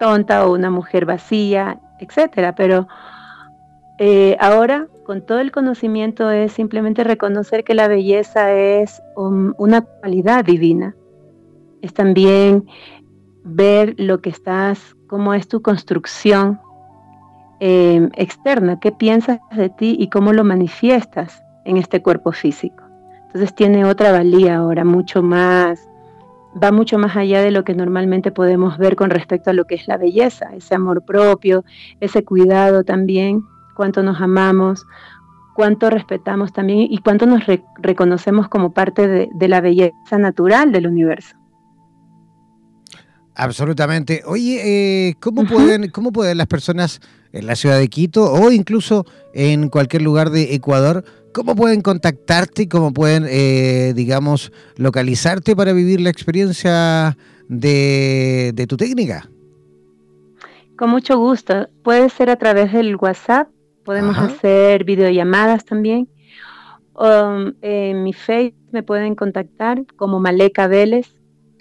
tonta 0.00 0.46
o 0.46 0.54
una 0.54 0.70
mujer 0.70 1.04
vacía, 1.04 1.78
etcétera, 2.00 2.54
pero 2.54 2.88
eh, 3.98 4.38
ahora 4.40 4.88
con 5.04 5.26
todo 5.26 5.40
el 5.40 5.52
conocimiento 5.52 6.30
es 6.30 6.52
simplemente 6.52 7.04
reconocer 7.04 7.64
que 7.64 7.74
la 7.74 7.86
belleza 7.86 8.50
es 8.54 9.02
una 9.14 9.82
cualidad 9.82 10.42
divina. 10.42 10.96
Es 11.82 11.92
también 11.92 12.64
ver 13.44 13.94
lo 13.98 14.20
que 14.20 14.30
estás, 14.30 14.96
cómo 15.06 15.34
es 15.34 15.48
tu 15.48 15.62
construcción 15.62 16.60
eh, 17.60 18.08
externa, 18.14 18.80
qué 18.80 18.92
piensas 18.92 19.40
de 19.54 19.68
ti 19.68 19.96
y 19.98 20.08
cómo 20.08 20.32
lo 20.32 20.44
manifiestas 20.44 21.42
en 21.64 21.76
este 21.76 22.02
cuerpo 22.02 22.32
físico. 22.32 22.82
Entonces 23.26 23.54
tiene 23.54 23.84
otra 23.84 24.12
valía 24.12 24.56
ahora, 24.56 24.84
mucho 24.84 25.22
más, 25.22 25.88
va 26.60 26.70
mucho 26.72 26.98
más 26.98 27.16
allá 27.16 27.40
de 27.40 27.50
lo 27.50 27.64
que 27.64 27.74
normalmente 27.74 28.30
podemos 28.30 28.78
ver 28.78 28.96
con 28.96 29.10
respecto 29.10 29.50
a 29.50 29.52
lo 29.52 29.64
que 29.64 29.76
es 29.76 29.88
la 29.88 29.96
belleza, 29.96 30.50
ese 30.54 30.74
amor 30.74 31.02
propio, 31.04 31.64
ese 32.00 32.24
cuidado 32.24 32.84
también, 32.84 33.42
cuánto 33.74 34.02
nos 34.02 34.20
amamos, 34.20 34.86
cuánto 35.54 35.90
respetamos 35.90 36.52
también 36.52 36.80
y 36.90 36.98
cuánto 36.98 37.26
nos 37.26 37.44
reconocemos 37.78 38.48
como 38.48 38.72
parte 38.72 39.06
de, 39.08 39.48
la 39.48 39.60
belleza 39.60 40.18
natural 40.18 40.72
del 40.72 40.86
universo. 40.86 41.36
Absolutamente. 43.34 44.22
Oye, 44.26 44.60
eh, 45.08 45.14
¿cómo, 45.20 45.44
pueden, 45.44 45.90
¿cómo 45.90 46.12
pueden 46.12 46.38
las 46.38 46.46
personas 46.46 47.00
en 47.32 47.46
la 47.46 47.56
ciudad 47.56 47.78
de 47.78 47.88
Quito 47.88 48.30
o 48.30 48.52
incluso 48.52 49.06
en 49.32 49.68
cualquier 49.70 50.02
lugar 50.02 50.30
de 50.30 50.54
Ecuador, 50.54 51.04
cómo 51.32 51.56
pueden 51.56 51.80
contactarte 51.80 52.62
y 52.62 52.66
cómo 52.66 52.92
pueden, 52.92 53.24
eh, 53.26 53.94
digamos, 53.96 54.52
localizarte 54.76 55.56
para 55.56 55.72
vivir 55.72 56.00
la 56.00 56.10
experiencia 56.10 57.16
de, 57.48 58.66
tu 58.68 58.76
técnica? 58.76 59.30
Con 60.76 60.90
mucho 60.90 61.18
gusto. 61.18 61.68
Puede 61.82 62.10
ser 62.10 62.28
a 62.28 62.36
través 62.36 62.72
del 62.72 62.96
WhatsApp, 62.96 63.48
podemos 63.84 64.18
hacer 64.18 64.84
videollamadas 64.84 65.64
también. 65.64 66.08
Um, 66.94 67.54
en 67.62 68.04
mi 68.04 68.12
Facebook 68.12 68.68
me 68.72 68.82
pueden 68.82 69.14
contactar 69.14 69.86
como 69.96 70.20
Maleca 70.20 70.66
Vélez. 70.66 71.14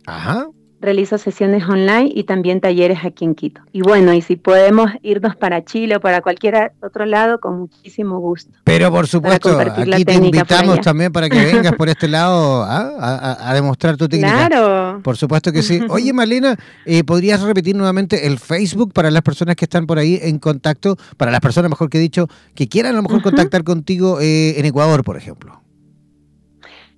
Ajá 0.05 0.47
realizo 0.81 1.17
sesiones 1.17 1.63
online 1.69 2.11
y 2.13 2.23
también 2.23 2.59
talleres 2.59 2.99
aquí 3.05 3.23
en 3.23 3.35
Quito. 3.35 3.61
Y 3.71 3.81
bueno, 3.81 4.13
y 4.13 4.21
si 4.21 4.35
podemos 4.35 4.91
irnos 5.03 5.35
para 5.35 5.63
Chile 5.63 5.97
o 5.97 5.99
para 6.01 6.21
cualquier 6.21 6.73
otro 6.81 7.05
lado, 7.05 7.39
con 7.39 7.59
muchísimo 7.59 8.19
gusto. 8.19 8.51
Pero 8.63 8.91
por 8.91 9.07
supuesto, 9.07 9.57
aquí 9.59 10.03
te 10.03 10.13
invitamos 10.15 10.81
también 10.81 11.11
para 11.11 11.29
que 11.29 11.45
vengas 11.53 11.75
por 11.75 11.87
este 11.87 12.07
lado 12.07 12.63
a, 12.63 13.53
demostrar 13.53 13.95
tu 13.95 14.09
técnica. 14.09 14.47
Claro. 14.47 15.01
Por 15.03 15.17
supuesto 15.17 15.51
que 15.51 15.61
sí. 15.61 15.81
Oye, 15.89 16.11
Malena, 16.13 16.57
eh, 16.85 17.03
¿podrías 17.03 17.41
repetir 17.41 17.75
nuevamente 17.75 18.25
el 18.25 18.39
Facebook 18.39 18.91
para 18.91 19.11
las 19.11 19.21
personas 19.21 19.55
que 19.55 19.65
están 19.65 19.85
por 19.85 19.99
ahí 19.99 20.19
en 20.21 20.39
contacto, 20.39 20.97
para 21.17 21.31
las 21.31 21.41
personas, 21.41 21.69
mejor 21.69 21.89
que 21.89 21.99
he 21.99 22.01
dicho, 22.01 22.27
que 22.55 22.67
quieran 22.67 22.93
a 22.93 22.95
lo 22.97 23.03
mejor 23.03 23.21
contactar 23.21 23.63
contigo 23.63 24.19
eh, 24.19 24.59
en 24.59 24.65
Ecuador, 24.65 25.03
por 25.03 25.15
ejemplo? 25.15 25.61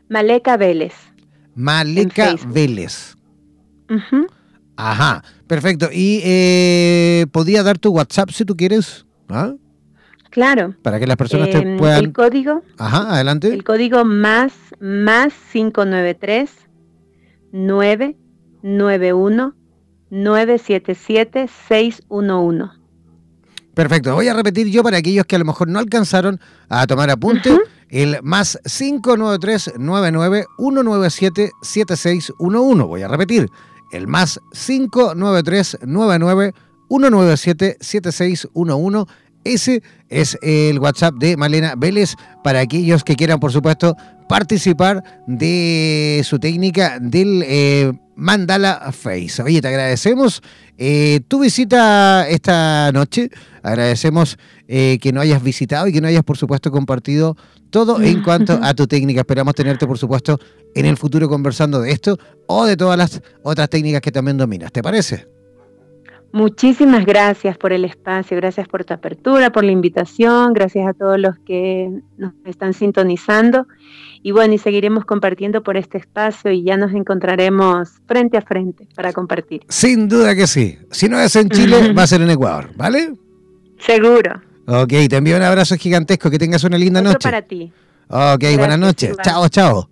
Maleca 0.07 0.55
Vélez. 0.55 0.93
Maleca 1.55 2.35
Vélez. 2.47 3.15
Ajá, 4.75 5.23
perfecto. 5.47 5.89
¿Y 5.91 6.21
eh, 6.23 7.27
podría 7.31 7.61
dar 7.63 7.77
tu 7.77 7.91
WhatsApp 7.91 8.31
si 8.31 8.43
tú 8.45 8.57
quieres? 8.57 9.05
¿Ah? 9.29 9.53
Claro. 10.29 10.73
Para 10.81 10.99
que 10.99 11.05
las 11.05 11.17
personas 11.17 11.51
te 11.51 11.59
em, 11.59 11.77
puedan... 11.77 12.05
El 12.05 12.11
código. 12.11 12.63
Ajá, 12.77 13.13
adelante. 13.13 13.53
El 13.53 13.63
código 13.63 14.03
más, 14.03 14.53
más 14.79 15.31
593 15.51 16.49
991 17.51 19.55
977 20.09 21.47
611. 21.69 22.83
Perfecto, 23.73 24.13
voy 24.13 24.27
a 24.27 24.33
repetir 24.33 24.67
yo 24.67 24.83
para 24.83 24.97
aquellos 24.97 25.25
que 25.25 25.35
a 25.35 25.39
lo 25.39 25.45
mejor 25.45 25.67
no 25.67 25.79
alcanzaron 25.79 26.39
a 26.69 26.85
tomar 26.85 27.09
apunte. 27.09 27.57
El 27.89 28.17
más 28.23 28.59
593 28.63 29.73
99 29.77 30.45
197 30.57 31.51
7611. 31.61 32.83
Voy 32.83 33.01
a 33.01 33.07
repetir 33.07 33.49
el 33.93 34.07
más 34.07 34.39
593 34.51 35.79
99 35.85 36.53
197 36.89 37.77
7611. 37.79 39.11
Ese 39.45 39.83
es 40.09 40.37
el 40.41 40.79
WhatsApp 40.79 41.15
de 41.15 41.35
Malena 41.37 41.75
Vélez 41.77 42.15
para 42.43 42.59
aquellos 42.61 43.03
que 43.03 43.15
quieran, 43.15 43.39
por 43.39 43.51
supuesto, 43.51 43.95
participar 44.33 45.03
de 45.27 46.19
su 46.23 46.39
técnica 46.39 46.97
del 46.99 47.43
eh, 47.45 47.93
Mandala 48.15 48.91
Face. 48.91 49.43
Oye, 49.43 49.61
te 49.61 49.67
agradecemos 49.67 50.41
eh, 50.75 51.19
tu 51.27 51.41
visita 51.41 52.27
esta 52.27 52.91
noche. 52.91 53.29
Agradecemos 53.61 54.39
eh, 54.67 54.97
que 54.99 55.13
nos 55.13 55.21
hayas 55.21 55.43
visitado 55.43 55.87
y 55.87 55.93
que 55.93 56.01
nos 56.01 56.09
hayas, 56.09 56.23
por 56.23 56.35
supuesto, 56.35 56.71
compartido 56.71 57.37
todo 57.69 58.01
en 58.01 58.23
cuanto 58.23 58.57
a 58.59 58.73
tu 58.73 58.87
técnica. 58.87 59.19
Esperamos 59.19 59.53
tenerte, 59.53 59.85
por 59.85 59.99
supuesto, 59.99 60.39
en 60.73 60.87
el 60.87 60.97
futuro 60.97 61.29
conversando 61.29 61.79
de 61.79 61.91
esto 61.91 62.17
o 62.47 62.65
de 62.65 62.75
todas 62.75 62.97
las 62.97 63.21
otras 63.43 63.69
técnicas 63.69 64.01
que 64.01 64.11
también 64.11 64.39
dominas. 64.39 64.71
¿Te 64.71 64.81
parece? 64.81 65.27
Muchísimas 66.33 67.05
gracias 67.05 67.59
por 67.59 67.73
el 67.73 67.85
espacio, 67.85 68.35
gracias 68.37 68.67
por 68.67 68.83
tu 68.83 68.95
apertura, 68.95 69.51
por 69.51 69.63
la 69.63 69.71
invitación, 69.71 70.53
gracias 70.53 70.87
a 70.87 70.93
todos 70.93 71.19
los 71.19 71.37
que 71.37 71.91
nos 72.17 72.33
están 72.45 72.73
sintonizando. 72.73 73.67
Y 74.25 74.31
bueno, 74.31 74.53
y 74.53 74.57
seguiremos 74.57 75.03
compartiendo 75.03 75.63
por 75.63 75.75
este 75.75 75.97
espacio 75.97 76.49
y 76.49 76.63
ya 76.63 76.77
nos 76.77 76.93
encontraremos 76.93 77.89
frente 78.07 78.37
a 78.37 78.41
frente 78.41 78.87
para 78.95 79.11
compartir. 79.11 79.63
Sin 79.67 80.07
duda 80.07 80.33
que 80.33 80.47
sí. 80.47 80.79
Si 80.91 81.09
no 81.09 81.19
es 81.19 81.35
en 81.35 81.49
Chile, 81.49 81.93
va 81.97 82.03
a 82.03 82.07
ser 82.07 82.21
en 82.21 82.29
Ecuador, 82.29 82.71
¿vale? 82.77 83.13
Seguro. 83.79 84.41
Ok, 84.65 84.93
te 85.09 85.17
envío 85.17 85.35
un 85.35 85.43
abrazo 85.43 85.75
gigantesco, 85.75 86.31
que 86.31 86.39
tengas 86.39 86.63
una 86.63 86.77
linda 86.77 87.01
noche. 87.01 87.19
para 87.21 87.41
ti. 87.41 87.71
Ok, 88.07 88.43
buenas 88.57 88.79
noches. 88.79 89.17
Chao, 89.21 89.49
chao. 89.49 89.89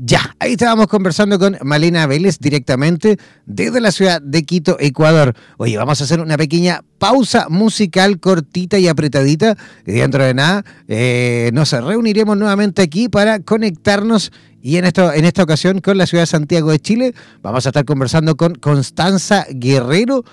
Ya, 0.00 0.36
ahí 0.38 0.52
estábamos 0.52 0.86
conversando 0.86 1.40
con 1.40 1.58
Malena 1.64 2.06
Vélez 2.06 2.38
directamente 2.38 3.18
desde 3.46 3.80
la 3.80 3.90
ciudad 3.90 4.22
de 4.22 4.44
Quito, 4.44 4.76
Ecuador. 4.78 5.34
Oye, 5.56 5.76
vamos 5.76 6.00
a 6.00 6.04
hacer 6.04 6.20
una 6.20 6.36
pequeña 6.36 6.84
pausa 6.98 7.48
musical 7.48 8.20
cortita 8.20 8.78
y 8.78 8.86
apretadita. 8.86 9.56
Y 9.84 9.92
dentro 9.94 10.22
de 10.22 10.34
nada, 10.34 10.64
eh, 10.86 11.50
nos 11.52 11.72
reuniremos 11.72 12.36
nuevamente 12.36 12.80
aquí 12.80 13.08
para 13.08 13.40
conectarnos 13.40 14.30
y 14.62 14.76
en, 14.76 14.84
en 14.84 15.24
esta 15.24 15.42
ocasión 15.42 15.80
con 15.80 15.98
la 15.98 16.06
ciudad 16.06 16.22
de 16.22 16.26
Santiago 16.28 16.70
de 16.70 16.78
Chile. 16.78 17.14
Vamos 17.42 17.66
a 17.66 17.70
estar 17.70 17.84
conversando 17.84 18.36
con 18.36 18.54
Constanza 18.54 19.46
Guerrero 19.50 20.24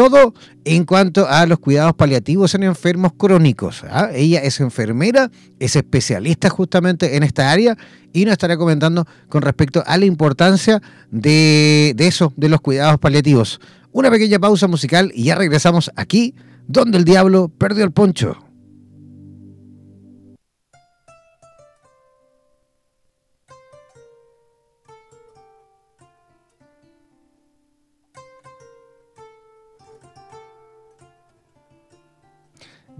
todo 0.00 0.32
en 0.64 0.86
cuanto 0.86 1.28
a 1.28 1.44
los 1.44 1.58
cuidados 1.58 1.92
paliativos 1.92 2.54
en 2.54 2.62
enfermos 2.62 3.12
crónicos. 3.18 3.84
¿ah? 3.90 4.08
Ella 4.14 4.40
es 4.40 4.58
enfermera, 4.60 5.30
es 5.58 5.76
especialista 5.76 6.48
justamente 6.48 7.16
en 7.16 7.22
esta 7.22 7.50
área 7.50 7.76
y 8.14 8.24
nos 8.24 8.32
estará 8.32 8.56
comentando 8.56 9.06
con 9.28 9.42
respecto 9.42 9.82
a 9.86 9.98
la 9.98 10.06
importancia 10.06 10.80
de, 11.10 11.92
de 11.94 12.06
eso, 12.06 12.32
de 12.38 12.48
los 12.48 12.62
cuidados 12.62 12.98
paliativos. 12.98 13.60
Una 13.92 14.10
pequeña 14.10 14.38
pausa 14.38 14.66
musical 14.68 15.12
y 15.14 15.24
ya 15.24 15.34
regresamos 15.34 15.90
aquí, 15.96 16.34
donde 16.66 16.96
el 16.96 17.04
diablo 17.04 17.50
perdió 17.58 17.84
el 17.84 17.92
poncho. 17.92 18.38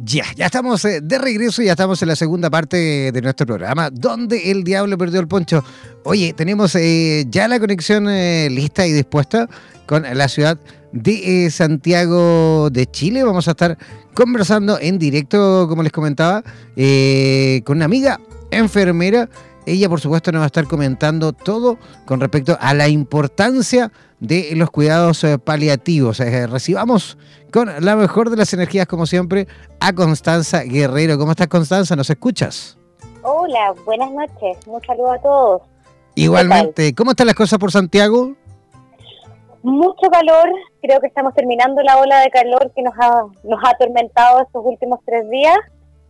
Ya, 0.02 0.24
ya 0.34 0.46
estamos 0.46 0.82
eh, 0.86 1.02
de 1.02 1.18
regreso 1.18 1.60
y 1.60 1.66
ya 1.66 1.72
estamos 1.72 2.00
en 2.00 2.08
la 2.08 2.16
segunda 2.16 2.48
parte 2.48 3.12
de 3.12 3.20
nuestro 3.20 3.46
programa, 3.46 3.90
donde 3.90 4.50
el 4.50 4.64
diablo 4.64 4.96
perdió 4.96 5.20
el 5.20 5.28
poncho. 5.28 5.62
Oye, 6.04 6.32
tenemos 6.32 6.74
eh, 6.74 7.26
ya 7.28 7.46
la 7.48 7.60
conexión 7.60 8.08
eh, 8.08 8.48
lista 8.50 8.86
y 8.86 8.92
dispuesta 8.92 9.46
con 9.84 10.04
la 10.10 10.28
ciudad 10.28 10.58
de 10.92 11.50
Santiago 11.50 12.70
de 12.70 12.86
Chile. 12.86 13.24
Vamos 13.24 13.46
a 13.48 13.50
estar 13.50 13.76
conversando 14.14 14.78
en 14.80 14.98
directo, 14.98 15.66
como 15.68 15.82
les 15.82 15.92
comentaba, 15.92 16.42
con 17.64 17.76
una 17.76 17.84
amiga 17.84 18.18
enfermera. 18.50 19.28
Ella, 19.66 19.90
por 19.90 20.00
supuesto, 20.00 20.32
nos 20.32 20.40
va 20.40 20.44
a 20.44 20.46
estar 20.46 20.64
comentando 20.64 21.34
todo 21.34 21.78
con 22.06 22.20
respecto 22.20 22.56
a 22.58 22.72
la 22.72 22.88
importancia 22.88 23.88
de 23.88 24.09
los 24.20 24.70
cuidados 24.70 25.24
paliativos. 25.44 26.18
recibamos 26.18 27.18
con 27.52 27.70
la 27.84 27.96
mejor 27.96 28.30
de 28.30 28.36
las 28.36 28.52
energías, 28.52 28.86
como 28.86 29.06
siempre, 29.06 29.46
a 29.80 29.92
Constanza 29.92 30.62
Guerrero. 30.62 31.18
¿Cómo 31.18 31.32
estás, 31.32 31.48
Constanza? 31.48 31.96
¿Nos 31.96 32.10
escuchas? 32.10 32.78
Hola, 33.22 33.74
buenas 33.84 34.10
noches. 34.12 34.58
Un 34.66 34.80
saludo 34.82 35.12
a 35.12 35.18
todos. 35.18 35.62
Igualmente, 36.14 36.94
¿cómo 36.94 37.12
están 37.12 37.26
las 37.26 37.36
cosas 37.36 37.58
por 37.58 37.70
Santiago? 37.70 38.34
Mucho 39.62 40.08
calor, 40.10 40.50
creo 40.80 41.00
que 41.00 41.06
estamos 41.06 41.34
terminando 41.34 41.82
la 41.82 41.98
ola 41.98 42.20
de 42.20 42.30
calor 42.30 42.72
que 42.74 42.82
nos 42.82 42.94
ha, 42.98 43.24
nos 43.44 43.62
ha 43.62 43.70
atormentado 43.70 44.40
estos 44.40 44.64
últimos 44.64 45.00
tres 45.04 45.28
días, 45.28 45.58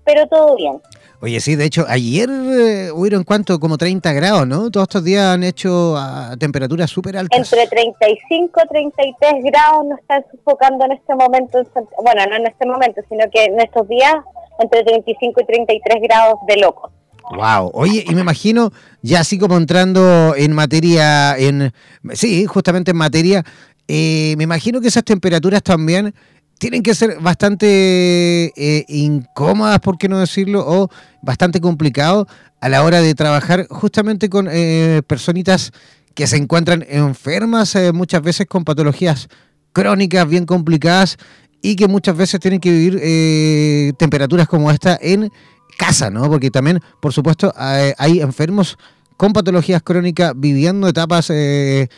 pero 0.04 0.26
todo 0.28 0.56
bien. 0.56 0.80
Oye, 1.22 1.38
sí, 1.40 1.54
de 1.54 1.66
hecho, 1.66 1.84
ayer 1.86 2.30
eh, 2.30 2.90
hubieron 2.92 3.24
cuánto, 3.24 3.60
como 3.60 3.76
30 3.76 4.10
grados, 4.14 4.46
¿no? 4.46 4.70
Todos 4.70 4.84
estos 4.84 5.04
días 5.04 5.26
han 5.26 5.44
hecho 5.44 5.94
a 5.98 6.34
temperaturas 6.38 6.90
súper 6.90 7.18
altas. 7.18 7.38
Entre 7.38 7.66
35 7.66 8.60
y 8.64 8.68
33 8.68 9.32
grados 9.44 9.84
nos 9.86 9.98
están 10.00 10.24
sofocando 10.30 10.86
en 10.86 10.92
este 10.92 11.14
momento, 11.14 11.58
bueno, 12.02 12.24
no 12.26 12.36
en 12.36 12.46
este 12.46 12.66
momento, 12.66 13.02
sino 13.10 13.24
que 13.30 13.44
en 13.44 13.60
estos 13.60 13.86
días 13.88 14.14
entre 14.60 14.82
35 14.82 15.40
y 15.42 15.44
33 15.44 16.02
grados 16.02 16.38
de 16.48 16.56
loco. 16.56 16.90
Wow, 17.36 17.70
oye, 17.74 18.02
y 18.08 18.14
me 18.14 18.22
imagino 18.22 18.72
ya 19.02 19.20
así 19.20 19.38
como 19.38 19.56
entrando 19.58 20.34
en 20.34 20.52
materia, 20.52 21.36
en 21.36 21.72
sí, 22.14 22.46
justamente 22.46 22.92
en 22.92 22.96
materia, 22.96 23.44
eh, 23.88 24.34
me 24.38 24.44
imagino 24.44 24.80
que 24.80 24.88
esas 24.88 25.04
temperaturas 25.04 25.62
también 25.62 26.14
tienen 26.60 26.82
que 26.82 26.94
ser 26.94 27.18
bastante 27.20 28.52
eh, 28.54 28.84
incómodas, 28.86 29.80
por 29.80 29.96
qué 29.96 30.10
no 30.10 30.18
decirlo, 30.18 30.62
o 30.64 30.90
bastante 31.22 31.58
complicado 31.58 32.28
a 32.60 32.68
la 32.68 32.84
hora 32.84 33.00
de 33.00 33.14
trabajar 33.14 33.66
justamente 33.70 34.28
con 34.28 34.46
eh, 34.50 35.00
personitas 35.06 35.72
que 36.14 36.26
se 36.26 36.36
encuentran 36.36 36.84
enfermas, 36.86 37.74
eh, 37.76 37.92
muchas 37.92 38.22
veces 38.22 38.46
con 38.46 38.64
patologías 38.64 39.28
crónicas 39.72 40.28
bien 40.28 40.44
complicadas 40.44 41.16
y 41.62 41.76
que 41.76 41.88
muchas 41.88 42.14
veces 42.14 42.40
tienen 42.40 42.60
que 42.60 42.70
vivir 42.70 43.00
eh, 43.02 43.92
temperaturas 43.98 44.46
como 44.46 44.70
esta 44.70 44.98
en 45.00 45.30
casa, 45.78 46.10
¿no? 46.10 46.28
Porque 46.28 46.50
también, 46.50 46.80
por 47.00 47.14
supuesto, 47.14 47.54
hay, 47.56 48.20
enfermos 48.20 48.76
con 49.16 49.32
patologías 49.32 49.82
crónicas 49.82 50.34
viviendo 50.36 50.88
etapas 50.88 51.28
de 51.28 51.88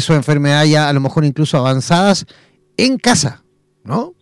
su 0.00 0.14
enfermedad 0.14 0.64
ya 0.64 0.88
a 0.88 0.92
lo 0.94 1.00
mejor 1.00 1.26
incluso 1.26 1.58
avanzadas 1.58 2.24
en 2.78 2.96
casa, 2.96 3.42
¿no? 3.88 4.12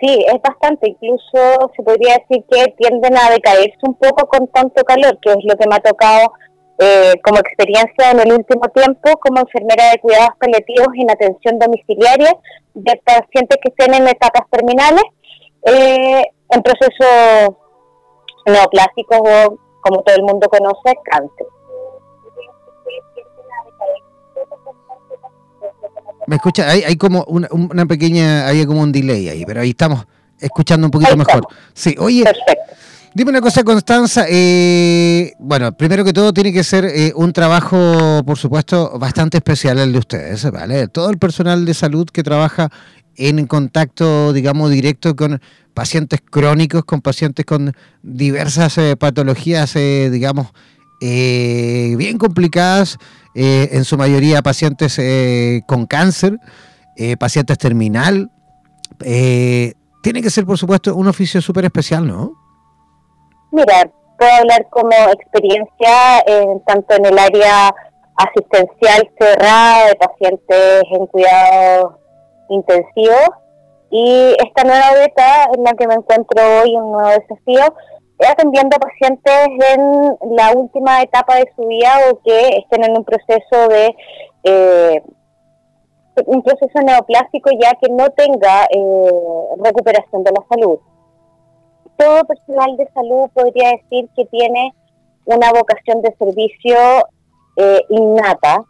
Sí, 0.00 0.24
es 0.26 0.40
bastante, 0.42 0.90
incluso 0.90 1.72
se 1.74 1.82
podría 1.82 2.18
decir 2.18 2.44
que 2.50 2.74
tienden 2.76 3.16
a 3.16 3.30
decaerse 3.30 3.78
un 3.82 3.94
poco 3.94 4.28
con 4.28 4.48
tanto 4.48 4.82
calor, 4.84 5.18
que 5.20 5.30
es 5.30 5.44
lo 5.44 5.56
que 5.56 5.66
me 5.68 5.76
ha 5.76 5.80
tocado 5.80 6.32
eh, 6.78 7.14
como 7.22 7.38
experiencia 7.38 8.10
en 8.10 8.20
el 8.20 8.32
último 8.32 8.68
tiempo 8.68 9.16
como 9.20 9.40
enfermera 9.40 9.90
de 9.90 10.00
cuidados 10.00 10.36
paliativos 10.38 10.88
en 10.94 11.10
atención 11.10 11.58
domiciliaria 11.58 12.36
de 12.74 13.00
pacientes 13.04 13.58
que 13.62 13.70
estén 13.70 13.94
en 13.94 14.08
etapas 14.08 14.42
terminales 14.50 15.04
eh, 15.66 16.24
en 16.50 16.62
procesos 16.62 17.54
neoplásicos 18.44 19.20
o, 19.20 19.58
como 19.80 20.02
todo 20.02 20.16
el 20.16 20.24
mundo 20.24 20.48
conoce, 20.48 20.98
cáncer. 21.04 21.46
Me 26.26 26.36
escucha, 26.36 26.68
hay, 26.68 26.82
hay 26.82 26.96
como 26.96 27.24
una, 27.24 27.48
una, 27.50 27.86
pequeña, 27.86 28.46
hay 28.46 28.64
como 28.66 28.80
un 28.80 28.92
delay 28.92 29.28
ahí, 29.28 29.44
pero 29.46 29.60
ahí 29.60 29.70
estamos 29.70 30.06
escuchando 30.38 30.86
un 30.86 30.90
poquito 30.90 31.16
mejor. 31.16 31.46
Sí, 31.74 31.94
oye, 31.98 32.24
Perfecto. 32.24 32.74
Dime 33.16 33.30
una 33.30 33.40
cosa, 33.40 33.62
Constanza. 33.62 34.26
Eh, 34.28 35.34
bueno, 35.38 35.70
primero 35.76 36.04
que 36.04 36.12
todo 36.12 36.32
tiene 36.32 36.52
que 36.52 36.64
ser 36.64 36.84
eh, 36.84 37.12
un 37.14 37.32
trabajo, 37.32 38.24
por 38.26 38.36
supuesto, 38.36 38.98
bastante 38.98 39.36
especial 39.36 39.78
el 39.78 39.92
de 39.92 39.98
ustedes, 40.00 40.50
¿vale? 40.50 40.88
Todo 40.88 41.10
el 41.10 41.18
personal 41.18 41.64
de 41.64 41.74
salud 41.74 42.08
que 42.12 42.24
trabaja 42.24 42.70
en 43.14 43.46
contacto, 43.46 44.32
digamos, 44.32 44.68
directo 44.72 45.14
con 45.14 45.40
pacientes 45.74 46.22
crónicos, 46.28 46.84
con 46.84 47.02
pacientes 47.02 47.46
con 47.46 47.72
diversas 48.02 48.78
eh, 48.78 48.96
patologías, 48.96 49.74
digamos, 49.74 50.48
bien 51.00 52.18
complicadas, 52.18 52.98
en 53.34 53.84
su 53.84 53.96
mayoría 53.96 54.42
pacientes 54.42 55.00
con 55.66 55.86
cáncer, 55.86 56.38
pacientes 57.18 57.58
terminal. 57.58 58.30
tiene 58.98 60.22
que 60.22 60.30
ser, 60.30 60.44
por 60.46 60.58
supuesto, 60.58 60.94
un 60.94 61.08
oficio 61.08 61.40
súper 61.40 61.64
especial, 61.64 62.06
¿no? 62.06 62.32
Mira, 63.50 63.90
puedo 64.18 64.32
hablar 64.32 64.66
como 64.70 64.92
experiencia 65.12 66.22
tanto 66.66 66.94
en 66.94 67.06
el 67.06 67.18
área 67.18 67.74
asistencial 68.16 69.10
cerrada 69.18 69.88
de 69.88 69.94
pacientes 69.96 70.82
en 70.90 71.06
cuidados 71.06 71.94
intensivos 72.48 73.28
y 73.90 74.36
esta 74.44 74.64
nueva 74.64 74.92
beta 74.94 75.48
en 75.56 75.64
la 75.64 75.72
que 75.72 75.86
me 75.88 75.94
encuentro 75.94 76.42
hoy, 76.60 76.76
un 76.76 76.92
nuevo 76.92 77.08
desafío, 77.08 77.64
es 77.64 77.72
atendiendo 78.20 78.76
pacientes 78.78 79.48
en 79.76 80.36
la 80.36 80.52
última 80.52 81.02
etapa 81.02 81.36
de 81.36 81.50
su 81.56 81.66
vida 81.66 81.98
o 82.10 82.20
que 82.22 82.58
estén 82.58 82.84
en 82.84 82.96
un 82.96 83.04
proceso 83.04 83.68
de 83.68 83.94
eh, 84.44 85.02
un 86.26 86.42
proceso 86.42 86.80
neoplásico 86.80 87.50
ya 87.60 87.74
que 87.74 87.90
no 87.90 88.08
tenga 88.10 88.64
eh, 88.70 89.10
recuperación 89.58 90.22
de 90.22 90.30
la 90.30 90.44
salud. 90.48 90.78
Todo 91.96 92.24
personal 92.24 92.76
de 92.76 92.88
salud 92.92 93.30
podría 93.32 93.70
decir 93.70 94.08
que 94.16 94.24
tiene 94.26 94.72
una 95.24 95.50
vocación 95.50 96.02
de 96.02 96.14
servicio 96.18 96.76
eh, 97.56 97.80
innata, 97.88 98.64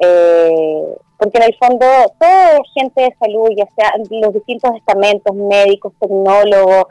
eh, 0.00 0.96
porque 1.18 1.38
en 1.38 1.44
el 1.44 1.56
fondo 1.56 1.86
toda 2.18 2.60
gente 2.74 3.02
de 3.02 3.16
salud, 3.18 3.48
ya 3.56 3.66
sea 3.76 3.92
los 4.10 4.34
distintos 4.34 4.74
estamentos, 4.76 5.34
médicos, 5.34 5.92
tecnólogos, 6.00 6.84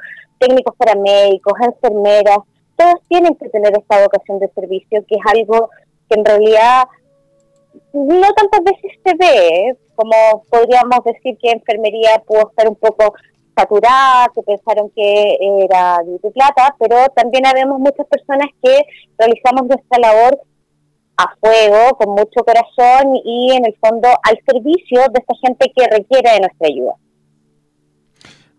técnicos 0.46 0.76
paramédicos, 0.78 1.54
enfermeras, 1.62 2.38
todos 2.76 2.96
tienen 3.08 3.36
que 3.36 3.50
tener 3.50 3.74
esta 3.78 4.02
vocación 4.02 4.40
de 4.40 4.50
servicio, 4.50 5.04
que 5.08 5.16
es 5.16 5.22
algo 5.26 5.70
que 6.10 6.20
en 6.20 6.26
realidad 6.26 6.84
no 7.94 8.34
tantas 8.34 8.64
veces 8.64 8.92
se 9.04 9.14
ve, 9.16 9.76
como 9.96 10.44
podríamos 10.50 11.04
decir 11.06 11.38
que 11.42 11.52
enfermería 11.52 12.22
pudo 12.26 12.50
estar 12.50 12.68
un 12.68 12.76
poco 12.76 13.14
saturada, 13.56 14.28
que 14.36 14.42
pensaron 14.42 14.90
que 14.90 15.38
era 15.64 16.00
de 16.04 16.32
plata, 16.32 16.76
pero 16.78 16.98
también 17.16 17.46
habemos 17.46 17.80
muchas 17.80 18.06
personas 18.08 18.48
que 18.62 18.84
realizamos 19.18 19.68
nuestra 19.68 20.00
labor 20.00 20.42
a 21.18 21.34
fuego, 21.40 21.96
con 21.98 22.10
mucho 22.10 22.44
corazón 22.46 23.16
y 23.24 23.54
en 23.54 23.66
el 23.66 23.76
fondo 23.78 24.10
al 24.24 24.38
servicio 24.46 25.02
de 25.12 25.20
esta 25.20 25.36
gente 25.42 25.72
que 25.74 25.88
requiere 25.88 26.32
de 26.34 26.40
nuestra 26.42 26.68
ayuda. 26.68 26.96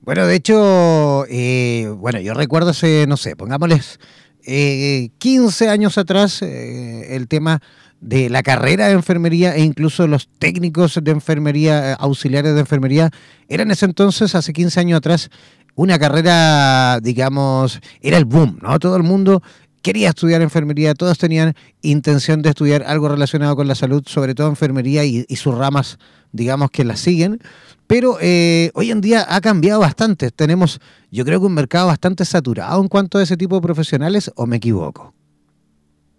Bueno, 0.06 0.24
de 0.28 0.36
hecho, 0.36 1.26
eh, 1.28 1.92
bueno, 1.98 2.20
yo 2.20 2.32
recuerdo 2.32 2.70
hace, 2.70 3.06
no 3.08 3.16
sé, 3.16 3.34
pongámosles 3.34 3.98
eh, 4.46 5.10
15 5.18 5.68
años 5.68 5.98
atrás, 5.98 6.42
eh, 6.42 7.16
el 7.16 7.26
tema 7.26 7.60
de 8.00 8.30
la 8.30 8.44
carrera 8.44 8.86
de 8.86 8.92
enfermería 8.92 9.56
e 9.56 9.64
incluso 9.64 10.06
los 10.06 10.28
técnicos 10.38 11.00
de 11.02 11.10
enfermería, 11.10 11.90
eh, 11.90 11.96
auxiliares 11.98 12.54
de 12.54 12.60
enfermería, 12.60 13.10
eran 13.48 13.66
en 13.66 13.72
ese 13.72 13.86
entonces, 13.86 14.36
hace 14.36 14.52
15 14.52 14.78
años 14.78 14.98
atrás, 14.98 15.28
una 15.74 15.98
carrera, 15.98 17.00
digamos, 17.02 17.80
era 18.00 18.16
el 18.16 18.26
boom, 18.26 18.60
¿no? 18.62 18.78
Todo 18.78 18.96
el 18.96 19.02
mundo 19.02 19.42
quería 19.86 20.08
estudiar 20.08 20.42
enfermería, 20.42 20.94
todos 20.94 21.16
tenían 21.16 21.54
intención 21.80 22.42
de 22.42 22.48
estudiar 22.48 22.82
algo 22.82 23.08
relacionado 23.08 23.54
con 23.54 23.68
la 23.68 23.76
salud, 23.76 24.02
sobre 24.04 24.34
todo 24.34 24.48
enfermería 24.48 25.04
y, 25.04 25.24
sus 25.36 25.56
ramas, 25.56 25.98
digamos, 26.32 26.72
que 26.72 26.82
la 26.82 26.96
siguen. 26.96 27.38
Pero 27.86 28.16
eh, 28.20 28.72
hoy 28.74 28.90
en 28.90 29.00
día 29.00 29.24
ha 29.28 29.40
cambiado 29.40 29.78
bastante. 29.78 30.32
Tenemos, 30.32 30.80
yo 31.12 31.24
creo 31.24 31.38
que 31.38 31.46
un 31.46 31.54
mercado 31.54 31.86
bastante 31.86 32.24
saturado 32.24 32.82
en 32.82 32.88
cuanto 32.88 33.18
a 33.18 33.22
ese 33.22 33.36
tipo 33.36 33.54
de 33.54 33.60
profesionales, 33.60 34.32
¿o 34.34 34.44
me 34.46 34.56
equivoco? 34.56 35.14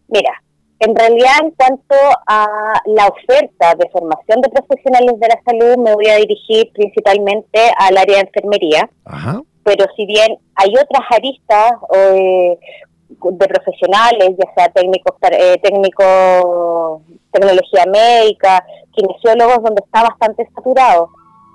Mira, 0.08 0.32
en 0.80 0.96
realidad, 0.96 1.34
en 1.44 1.52
cuanto 1.52 1.96
a 2.26 2.48
la 2.86 3.08
oferta 3.08 3.76
de 3.76 3.90
formación 3.90 4.40
de 4.44 4.50
profesionales 4.50 5.20
de 5.20 5.28
la 5.28 5.42
salud, 5.46 5.84
me 5.84 5.94
voy 5.94 6.08
a 6.08 6.16
dirigir 6.16 6.72
principalmente 6.72 7.60
al 7.78 7.98
área 7.98 8.16
de 8.16 8.30
enfermería. 8.34 8.90
Pero 9.64 9.86
si 9.98 10.06
bien 10.06 10.38
hay 10.56 10.70
otras 10.70 11.04
aristas 11.12 11.72
eh, 11.94 12.58
de 13.10 13.48
profesionales, 13.48 14.36
ya 14.38 14.54
sea 14.56 14.70
técnicos, 14.70 15.16
eh, 15.32 15.58
técnico, 15.62 17.02
tecnología 17.32 17.86
médica, 17.86 18.66
kinesiólogos, 18.92 19.64
donde 19.64 19.82
está 19.84 20.04
bastante 20.04 20.48
saturado. 20.54 21.10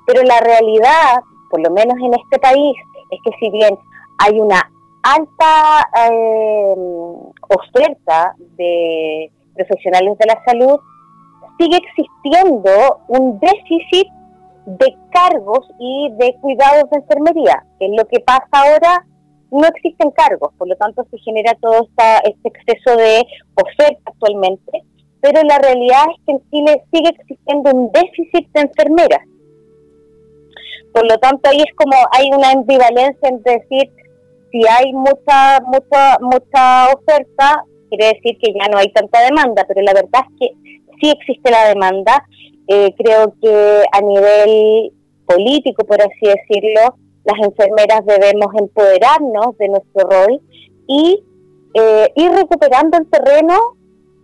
Pero 0.07 0.23
la 0.23 0.41
realidad, 0.41 1.21
por 1.51 1.61
lo 1.61 1.71
menos 1.71 1.97
en 1.99 2.15
este 2.15 2.39
país, 2.39 2.77
es 3.11 3.19
que 3.25 3.31
si 3.39 3.51
bien 3.51 3.79
hay 4.19 4.41
una 4.41 4.71
alta 5.03 5.91
eh, 6.09 6.75
oferta 7.49 8.35
de 8.57 9.31
profesionales 9.55 10.17
de 10.19 10.27
la 10.27 10.43
salud, 10.45 10.81
sigue 11.59 11.77
existiendo 11.77 13.01
un 13.09 13.39
déficit 13.39 14.09
de 14.65 14.97
cargos 15.11 15.69
y 15.79 16.11
de 16.13 16.37
cuidados 16.41 16.89
de 16.91 16.99
enfermería, 16.99 17.65
es 17.81 17.91
lo 17.97 18.07
que 18.07 18.21
pasa 18.21 18.47
ahora, 18.53 19.05
no 19.53 19.67
existen 19.67 20.11
cargos, 20.13 20.53
por 20.57 20.67
lo 20.67 20.77
tanto 20.77 21.07
se 21.11 21.19
genera 21.19 21.55
todo 21.61 21.87
este 22.25 22.49
exceso 22.49 22.97
de 22.97 23.23
oferta 23.55 24.03
actualmente, 24.07 24.83
pero 25.21 25.43
la 25.43 25.59
realidad 25.59 26.05
es 26.11 26.25
que 26.25 26.33
en 26.33 26.51
Chile 26.51 26.83
sigue 26.91 27.11
existiendo 27.11 27.71
un 27.71 27.93
déficit 27.93 28.49
de 28.53 28.61
enfermeras. 28.63 29.21
Por 30.93 31.09
lo 31.09 31.19
tanto, 31.19 31.51
ahí 31.51 31.59
es 31.59 31.75
como 31.77 31.93
hay 32.13 32.31
una 32.33 32.51
ambivalencia 32.51 33.29
entre 33.29 33.59
decir, 33.61 33.91
si 34.51 34.61
hay 34.67 34.93
mucha, 34.93 35.61
mucha, 35.61 36.19
mucha 36.21 36.89
oferta, 36.93 37.65
quiere 37.89 38.15
decir 38.15 38.39
que 38.39 38.53
ya 38.59 38.69
no 38.69 38.79
hay 38.79 38.91
tanta 38.93 39.21
demanda, 39.21 39.65
pero 39.69 39.83
la 39.83 39.93
verdad 39.93 40.23
es 40.31 40.39
que 40.41 40.81
sí 41.01 41.11
existe 41.11 41.51
la 41.51 41.69
demanda. 41.69 42.25
Eh, 42.69 42.95
creo 42.97 43.35
que 43.41 43.85
a 43.93 44.01
nivel 44.01 44.93
político, 45.27 45.85
por 45.85 46.01
así 46.01 46.27
decirlo, 46.27 46.97
las 47.25 47.39
enfermeras 47.39 48.05
debemos 48.05 48.49
empoderarnos 48.59 49.57
de 49.59 49.69
nuestro 49.69 50.09
rol 50.09 50.41
y 50.87 51.23
eh, 51.75 52.13
ir 52.17 52.31
recuperando 52.33 52.99
el 52.99 53.09
terreno 53.09 53.55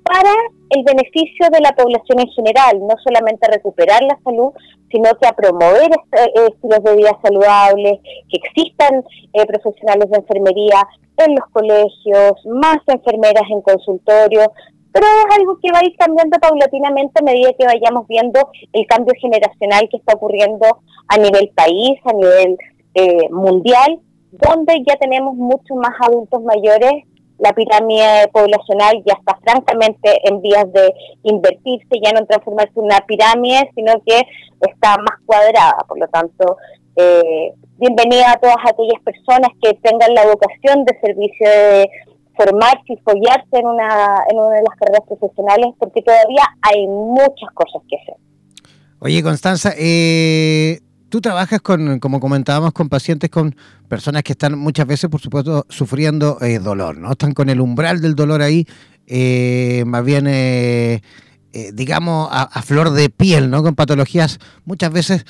para 0.03 0.33
el 0.71 0.85
beneficio 0.85 1.49
de 1.51 1.61
la 1.61 1.73
población 1.73 2.21
en 2.21 2.29
general, 2.29 2.81
no 2.81 2.95
solamente 3.03 3.47
a 3.47 3.55
recuperar 3.55 4.03
la 4.03 4.19
salud, 4.23 4.53
sino 4.91 5.11
que 5.21 5.27
a 5.27 5.33
promover 5.33 5.91
este, 5.91 6.47
estilos 6.47 6.83
de 6.85 6.97
vida 6.97 7.19
saludables, 7.23 8.01
que 8.29 8.41
existan 8.43 9.05
eh, 9.33 9.47
profesionales 9.47 10.11
de 10.11 10.19
enfermería 10.19 10.87
en 11.19 11.35
los 11.35 11.47
colegios, 11.53 12.33
más 12.47 12.79
enfermeras 12.87 13.45
en 13.51 13.63
consultorio, 13.63 14.53
pero 14.93 15.07
es 15.07 15.37
algo 15.39 15.59
que 15.63 15.71
va 15.73 15.81
a 15.81 15.85
ir 15.85 15.95
cambiando 15.97 16.39
paulatinamente 16.39 17.21
a 17.21 17.25
medida 17.25 17.53
que 17.53 17.67
vayamos 17.67 18.07
viendo 18.09 18.41
el 18.73 18.87
cambio 18.87 19.15
generacional 19.21 19.89
que 19.91 19.99
está 19.99 20.15
ocurriendo 20.15 20.67
a 21.09 21.19
nivel 21.19 21.51
país, 21.55 22.01
a 22.05 22.13
nivel 22.13 22.57
eh, 22.99 23.29
mundial, 23.31 24.01
donde 24.33 24.83
ya 24.87 24.97
tenemos 24.97 25.35
muchos 25.35 25.77
más 25.77 25.95
adultos 26.01 26.43
mayores 26.43 27.05
la 27.39 27.53
pirámide 27.53 28.29
poblacional 28.33 29.03
ya 29.07 29.15
está 29.15 29.39
francamente 29.43 30.29
en 30.29 30.43
vías 30.43 30.71
de 30.73 30.93
invertirse, 31.23 32.01
ya 32.03 32.13
no 32.13 32.27
transformarse 32.27 32.73
en 32.77 32.85
una 32.85 33.01
pirámide, 33.07 33.71
sino 33.75 33.93
que 34.05 34.23
está 34.69 34.97
más 34.99 35.21
cuadrada. 35.25 35.79
Por 35.87 36.01
lo 36.01 36.09
tanto, 36.09 36.57
eh, 36.97 37.53
bienvenida 37.77 38.33
a 38.33 38.41
todas 38.41 38.59
aquellas 38.65 39.01
personas 39.05 39.51
que 39.63 39.75
tengan 39.75 40.15
la 40.15 40.27
vocación 40.27 40.85
de 40.85 40.99
servicio 41.01 41.49
de 41.49 41.89
formarse 42.37 42.93
y 42.93 42.97
follarse 42.99 43.47
en 43.53 43.67
una, 43.67 44.25
en 44.31 44.39
una 44.39 44.57
de 44.57 44.63
las 44.63 44.77
carreras 44.79 45.07
profesionales, 45.07 45.75
porque 45.79 46.03
todavía 46.03 46.43
hay 46.63 46.87
muchas 46.89 47.51
cosas 47.55 47.83
que 47.89 47.97
hacer. 47.97 48.17
Oye, 49.01 49.23
Constanza, 49.23 49.75
eh, 49.79 50.81
Tú 51.09 51.23
trabajas 51.23 51.61
con, 51.63 52.01
como 52.01 52.21
comentábamos, 52.21 52.73
con 52.73 52.91
pacientes, 52.91 53.31
con 53.31 53.57
personas 53.89 54.23
que 54.23 54.33
están 54.33 54.59
muchas 54.59 54.87
veces, 54.87 55.09
por 55.09 55.21
supuesto, 55.21 55.65
sufriendo 55.71 56.39
eh, 56.43 56.59
dolor, 56.59 56.99
¿no? 56.99 57.13
Están 57.13 57.33
con 57.33 57.49
el 57.49 57.61
umbral 57.63 58.03
del 58.03 58.15
dolor 58.15 58.43
ahí, 58.43 58.67
eh, 59.07 59.85
más 59.87 60.05
bien, 60.05 60.27
eh, 60.29 61.01
digamos, 61.73 62.29
a, 62.31 62.63
flor 62.63 62.91
de 62.91 63.09
piel, 63.09 63.49
¿no? 63.49 63.63
Con 63.63 63.75
patologías 63.75 64.39
muchas 64.67 64.93
veces 64.93 65.25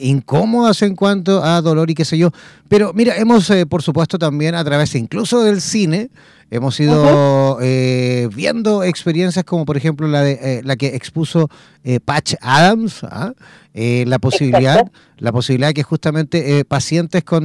incómodas 0.00 0.80
en 0.82 0.94
cuanto 0.94 1.44
a 1.44 1.60
dolor 1.60 1.90
y 1.90 1.94
qué 1.94 2.04
sé 2.04 2.16
yo. 2.16 2.30
Pero 2.68 2.92
mira, 2.94 3.16
hemos, 3.16 3.52
por 3.68 3.82
supuesto, 3.82 4.18
también 4.18 4.54
a 4.54 4.64
través 4.64 4.94
incluso 4.94 5.42
del 5.42 5.60
cine, 5.60 6.10
Hemos 6.48 6.78
ido 6.78 7.58
eh, 7.60 8.28
viendo 8.32 8.84
experiencias 8.84 9.44
como 9.44 9.64
por 9.64 9.76
ejemplo 9.76 10.06
la, 10.06 10.22
de, 10.22 10.38
eh, 10.40 10.60
la 10.64 10.76
que 10.76 10.94
expuso 10.94 11.48
eh, 11.82 11.98
Patch 11.98 12.34
Adams, 12.40 13.02
¿ah? 13.02 13.32
la 13.74 14.18
posibilidad, 14.20 14.90
la 15.18 15.32
posibilidad 15.32 15.68
de 15.68 15.74
que 15.74 15.82
justamente 15.82 16.64
pacientes 16.64 17.24
con 17.24 17.44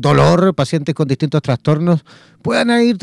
dolor, 0.00 0.54
pacientes 0.54 0.94
con 0.94 1.06
distintos 1.06 1.42
trastornos 1.42 2.04
puedan 2.40 2.70
ir 2.80 2.96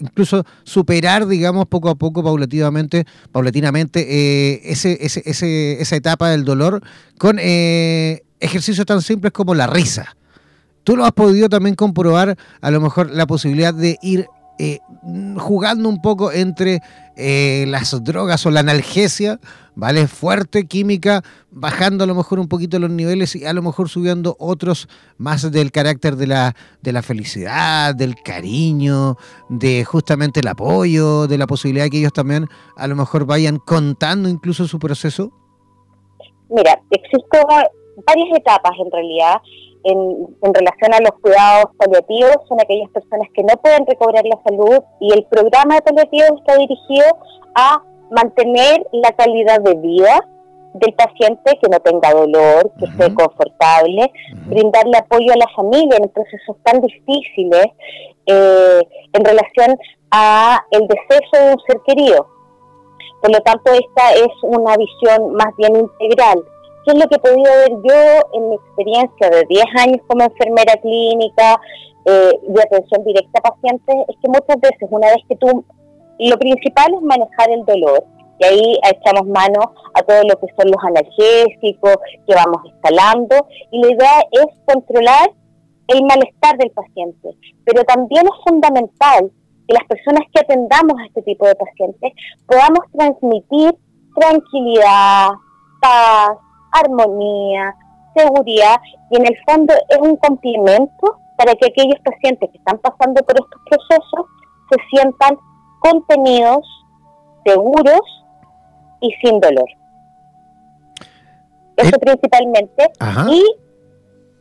incluso 0.00 0.44
superar, 0.64 1.28
digamos, 1.28 1.66
poco 1.66 1.88
a 1.90 1.94
poco, 1.94 2.24
paulativamente, 2.24 3.04
paulatinamente 3.30 4.72
ese, 4.72 4.98
ese, 5.00 5.22
ese, 5.24 5.80
esa 5.80 5.94
etapa 5.94 6.30
del 6.30 6.44
dolor 6.44 6.82
con 7.16 7.38
ejercicios 7.38 8.84
tan 8.84 9.00
simples 9.00 9.32
como 9.32 9.54
la 9.54 9.68
risa. 9.68 10.16
Tú 10.82 10.96
lo 10.96 11.04
has 11.04 11.12
podido 11.12 11.48
también 11.48 11.76
comprobar, 11.76 12.36
a 12.60 12.70
lo 12.70 12.80
mejor, 12.80 13.10
la 13.10 13.26
posibilidad 13.26 13.74
de 13.74 13.98
ir 14.02 14.26
eh, 14.58 14.80
jugando 15.36 15.88
un 15.88 16.02
poco 16.02 16.32
entre 16.32 16.80
eh, 17.16 17.64
las 17.68 18.02
drogas 18.02 18.44
o 18.46 18.50
la 18.50 18.60
analgesia, 18.60 19.40
¿vale? 19.74 20.08
Fuerte, 20.08 20.66
química, 20.66 21.22
bajando 21.50 22.04
a 22.04 22.06
lo 22.06 22.14
mejor 22.14 22.38
un 22.38 22.48
poquito 22.48 22.78
los 22.78 22.90
niveles 22.90 23.36
y 23.36 23.44
a 23.44 23.52
lo 23.52 23.62
mejor 23.62 23.88
subiendo 23.88 24.36
otros 24.38 24.88
más 25.16 25.50
del 25.50 25.70
carácter 25.70 26.16
de 26.16 26.26
la, 26.26 26.56
de 26.82 26.92
la 26.92 27.02
felicidad, 27.02 27.94
del 27.94 28.16
cariño, 28.16 29.16
de 29.48 29.84
justamente 29.84 30.40
el 30.40 30.48
apoyo, 30.48 31.26
de 31.26 31.38
la 31.38 31.46
posibilidad 31.46 31.84
de 31.84 31.90
que 31.90 31.98
ellos 31.98 32.12
también 32.12 32.46
a 32.76 32.86
lo 32.86 32.96
mejor 32.96 33.26
vayan 33.26 33.58
contando 33.58 34.28
incluso 34.28 34.66
su 34.66 34.78
proceso. 34.78 35.32
Mira, 36.50 36.80
existen 36.90 37.42
varias 38.06 38.38
etapas 38.38 38.72
en 38.78 38.90
realidad 38.90 39.36
en, 39.84 40.54
relación 40.54 40.94
a 40.94 41.00
los 41.00 41.12
cuidados 41.20 41.74
paliativos 41.76 42.36
son 42.48 42.60
aquellas 42.60 42.90
personas 42.90 43.28
que 43.34 43.42
no 43.42 43.54
pueden 43.56 43.86
recobrar 43.86 44.24
la 44.24 44.40
salud 44.44 44.82
y 45.00 45.12
el 45.12 45.24
programa 45.24 45.76
de 45.76 45.82
paliativos 45.82 46.40
está 46.40 46.56
dirigido 46.56 47.06
a 47.54 47.82
mantener 48.10 48.86
la 48.92 49.12
calidad 49.12 49.60
de 49.60 49.74
vida 49.74 50.26
del 50.74 50.94
paciente, 50.94 51.58
que 51.60 51.68
no 51.70 51.80
tenga 51.80 52.12
dolor, 52.12 52.70
que 52.78 52.84
esté 52.84 53.12
confortable, 53.14 54.12
brindarle 54.46 54.98
apoyo 54.98 55.32
a 55.32 55.36
la 55.36 55.48
familia 55.56 55.96
en 55.96 56.08
procesos 56.10 56.56
tan 56.62 56.80
difíciles 56.80 57.66
eh, 58.26 58.80
en 59.12 59.24
relación 59.24 59.78
a 60.10 60.62
el 60.70 60.86
deceso 60.86 61.44
de 61.44 61.52
un 61.54 61.60
ser 61.66 61.80
querido. 61.86 62.28
Por 63.20 63.32
lo 63.32 63.40
tanto, 63.40 63.72
esta 63.72 64.12
es 64.12 64.28
una 64.42 64.76
visión 64.76 65.32
más 65.32 65.54
bien 65.56 65.74
integral 65.74 66.44
¿Qué 66.88 66.92
es 66.94 67.00
lo 67.00 67.08
que 67.10 67.16
he 67.16 67.18
podido 67.18 67.52
ver 67.52 67.70
yo 67.84 68.30
en 68.32 68.48
mi 68.48 68.54
experiencia 68.54 69.28
de 69.28 69.44
10 69.46 69.64
años 69.78 69.98
como 70.06 70.24
enfermera 70.24 70.74
clínica 70.80 71.60
eh, 72.06 72.32
de 72.48 72.62
atención 72.62 73.04
directa 73.04 73.40
a 73.44 73.50
pacientes? 73.50 73.94
Es 74.08 74.16
que 74.22 74.28
muchas 74.28 74.58
veces, 74.58 74.88
una 74.88 75.08
vez 75.08 75.18
que 75.28 75.36
tú, 75.36 75.66
lo 76.18 76.38
principal 76.38 76.94
es 76.94 77.02
manejar 77.02 77.50
el 77.50 77.66
dolor, 77.66 78.06
y 78.38 78.44
ahí 78.46 78.80
echamos 78.90 79.28
mano 79.28 79.74
a 79.92 80.02
todo 80.02 80.22
lo 80.22 80.40
que 80.40 80.46
son 80.56 80.70
los 80.70 80.82
analgésicos 80.82 81.96
que 82.26 82.34
vamos 82.34 82.62
instalando, 82.64 83.36
y 83.70 83.82
la 83.82 83.92
idea 83.92 84.20
es 84.30 84.46
controlar 84.64 85.30
el 85.88 86.02
malestar 86.04 86.56
del 86.56 86.70
paciente, 86.70 87.36
pero 87.66 87.84
también 87.84 88.24
es 88.24 88.44
fundamental 88.48 89.30
que 89.66 89.74
las 89.74 89.84
personas 89.84 90.22
que 90.32 90.40
atendamos 90.40 90.98
a 90.98 91.04
este 91.04 91.20
tipo 91.20 91.46
de 91.46 91.54
pacientes 91.54 92.14
podamos 92.46 92.80
transmitir 92.96 93.76
tranquilidad, 94.14 95.32
paz, 95.82 96.38
armonía, 96.72 97.74
seguridad 98.16 98.76
y 99.10 99.16
en 99.16 99.26
el 99.26 99.36
fondo 99.46 99.74
es 99.88 99.98
un 99.98 100.16
complemento 100.16 101.18
para 101.36 101.54
que 101.54 101.66
aquellos 101.66 102.00
pacientes 102.04 102.50
que 102.50 102.58
están 102.58 102.78
pasando 102.78 103.22
por 103.22 103.36
estos 103.36 103.60
procesos 103.68 104.26
se 104.70 104.76
sientan 104.90 105.38
contenidos, 105.80 106.66
seguros 107.44 108.00
y 109.00 109.12
sin 109.22 109.40
dolor. 109.40 109.68
Eso 111.76 111.94
eh, 111.94 111.98
principalmente. 112.00 112.90
Y 113.30 113.44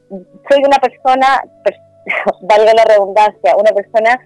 soy 0.10 0.64
una 0.66 0.78
persona, 0.80 1.44
valga 2.42 2.74
la 2.74 2.86
redundancia, 2.86 3.56
una 3.58 3.72
persona 3.72 4.20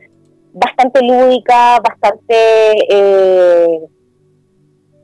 bastante 0.53 1.01
lúdica, 1.03 1.79
bastante 1.79 2.35
eh, 2.89 3.81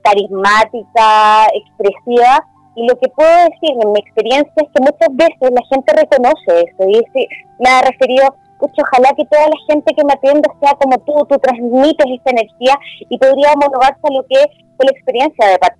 carismática, 0.03 1.47
expresiva, 1.53 2.45
y 2.77 2.85
lo 2.85 2.95
que 2.99 3.09
puedo 3.09 3.35
decir 3.49 3.75
en 3.81 3.91
mi 3.91 3.99
experiencia 3.99 4.53
es 4.55 4.69
que 4.69 4.79
muchas 4.81 5.09
veces 5.09 5.49
la 5.49 5.65
gente 5.67 5.93
reconoce 5.93 6.61
eso 6.61 6.87
y 6.87 6.99
dice, 6.99 7.27
me 7.57 7.69
ha 7.71 7.81
referido, 7.81 8.35
pucho, 8.59 8.83
ojalá 8.83 9.09
que 9.17 9.25
toda 9.25 9.47
la 9.49 9.57
gente 9.67 9.95
que 9.95 10.05
me 10.05 10.13
atienda 10.13 10.47
sea 10.61 10.73
como 10.75 10.95
tú, 10.99 11.25
tú 11.27 11.39
transmites 11.39 12.05
esta 12.05 12.29
energía 12.29 12.77
y 13.09 13.17
podría 13.17 13.53
homologarse 13.53 13.99
a 14.03 14.13
lo 14.13 14.21
que 14.29 14.45
fue 14.77 14.85
la 14.85 14.91
experiencia 14.91 15.47
de 15.47 15.57
Pat 15.57 15.73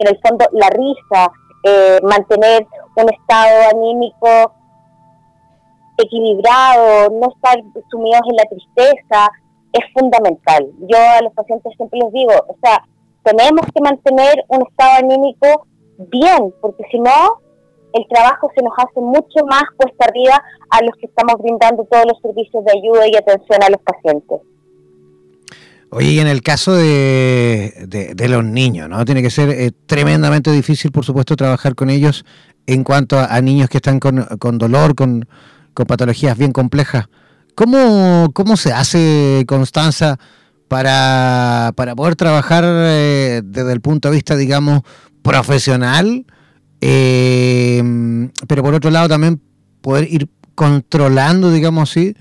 En 0.00 0.08
el 0.08 0.18
fondo, 0.18 0.46
la 0.50 0.68
risa, 0.70 1.30
eh, 1.62 2.00
mantener 2.02 2.66
un 2.96 3.06
estado 3.08 3.70
anímico 3.72 4.52
equilibrado, 5.96 7.10
no 7.10 7.28
estar 7.36 7.62
sumidos 7.88 8.22
en 8.28 8.36
la 8.36 8.44
tristeza, 8.46 9.30
es 9.72 9.84
fundamental. 9.94 10.66
Yo 10.88 10.98
a 10.98 11.22
los 11.22 11.32
pacientes 11.34 11.72
siempre 11.76 12.00
les 12.00 12.12
digo, 12.12 12.32
o 12.48 12.56
sea, 12.60 12.82
tenemos 13.22 13.62
que 13.72 13.80
mantener 13.80 14.44
un 14.48 14.66
estado 14.66 14.98
anímico 14.98 15.68
bien, 16.08 16.54
porque 16.60 16.84
si 16.90 16.98
no, 16.98 17.40
el 17.92 18.06
trabajo 18.08 18.50
se 18.54 18.62
nos 18.62 18.72
hace 18.76 19.00
mucho 19.00 19.44
más 19.48 19.64
cuesta 19.76 20.06
arriba 20.06 20.42
a 20.70 20.82
los 20.82 20.94
que 20.96 21.06
estamos 21.06 21.36
brindando 21.38 21.84
todos 21.90 22.04
los 22.06 22.20
servicios 22.20 22.64
de 22.64 22.72
ayuda 22.72 23.08
y 23.08 23.16
atención 23.16 23.62
a 23.62 23.70
los 23.70 23.80
pacientes. 23.82 24.40
Oye, 25.92 26.12
y 26.12 26.18
en 26.20 26.28
el 26.28 26.40
caso 26.40 26.74
de, 26.74 28.14
de, 28.14 28.28
los 28.28 28.44
niños, 28.44 28.88
¿no? 28.88 29.04
Tiene 29.04 29.22
que 29.22 29.30
ser 29.30 29.50
eh, 29.50 29.72
tremendamente 29.86 30.52
difícil, 30.52 30.92
por 30.92 31.04
supuesto, 31.04 31.34
trabajar 31.34 31.74
con 31.74 31.90
ellos 31.90 32.24
en 32.66 32.84
cuanto 32.84 33.18
a, 33.18 33.40
niños 33.40 33.68
que 33.68 33.78
están 33.78 33.98
con, 33.98 34.22
con 34.38 34.56
dolor, 34.58 34.94
con, 34.94 35.26
con, 35.74 35.86
patologías 35.86 36.38
bien 36.38 36.52
complejas. 36.52 37.08
¿Cómo, 37.56 38.30
¿Cómo 38.32 38.56
se 38.56 38.72
hace, 38.72 39.44
Constanza, 39.48 40.20
para, 40.68 41.72
para 41.74 41.96
poder 41.96 42.14
trabajar 42.14 42.62
eh, 42.64 43.42
desde 43.44 43.72
el 43.72 43.80
punto 43.80 44.08
de 44.08 44.14
vista, 44.14 44.36
digamos, 44.36 44.82
profesional, 45.22 46.24
eh, 46.80 47.82
pero 48.46 48.62
por 48.62 48.74
otro 48.74 48.90
lado 48.90 49.08
también 49.08 49.40
poder 49.80 50.12
ir 50.12 50.28
controlando, 50.54 51.50
digamos 51.50 51.90
así, 51.90 52.14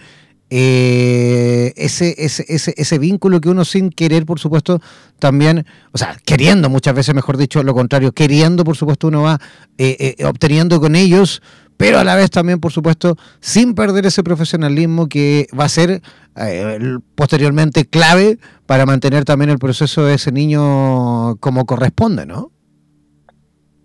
eh, 0.51 1.73
ese, 1.75 2.15
ese, 2.17 2.43
ese, 2.47 2.73
ese, 2.75 2.97
vínculo 2.97 3.39
que 3.39 3.49
uno 3.49 3.65
sin 3.65 3.91
querer, 3.91 4.25
por 4.25 4.39
supuesto, 4.39 4.81
también, 5.19 5.65
o 5.91 5.97
sea, 5.97 6.17
queriendo 6.25 6.69
muchas 6.69 6.95
veces, 6.95 7.13
mejor 7.13 7.37
dicho, 7.37 7.61
lo 7.61 7.75
contrario, 7.75 8.13
queriendo, 8.13 8.63
por 8.63 8.75
supuesto, 8.75 9.09
uno 9.09 9.21
va 9.21 9.39
eh, 9.77 10.15
obteniendo 10.25 10.81
con 10.81 10.95
ellos, 10.95 11.43
pero 11.77 11.99
a 11.99 12.03
la 12.03 12.15
vez 12.15 12.31
también, 12.31 12.59
por 12.59 12.71
supuesto, 12.71 13.15
sin 13.41 13.75
perder 13.75 14.07
ese 14.07 14.23
profesionalismo 14.23 15.07
que 15.07 15.47
va 15.57 15.65
a 15.65 15.69
ser 15.69 16.01
posteriormente 17.15 17.85
clave 17.85 18.39
para 18.65 18.85
mantener 18.85 19.25
también 19.25 19.51
el 19.51 19.59
proceso 19.59 20.03
de 20.03 20.15
ese 20.15 20.31
niño 20.31 21.35
como 21.37 21.65
corresponde, 21.65 22.25
¿no? 22.25 22.51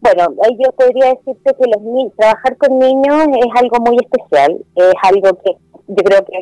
Bueno, 0.05 0.27
yo 0.59 0.71
podría 0.73 1.15
decirte 1.15 1.55
que 1.55 1.65
los 1.67 2.15
trabajar 2.17 2.57
con 2.59 2.79
niños 2.79 3.27
es 3.39 3.63
algo 3.63 3.79
muy 3.81 3.97
especial, 3.97 4.59
es 4.77 4.95
algo 5.03 5.31
que 5.43 5.57
yo 5.87 5.97
creo 5.97 6.25
que 6.25 6.39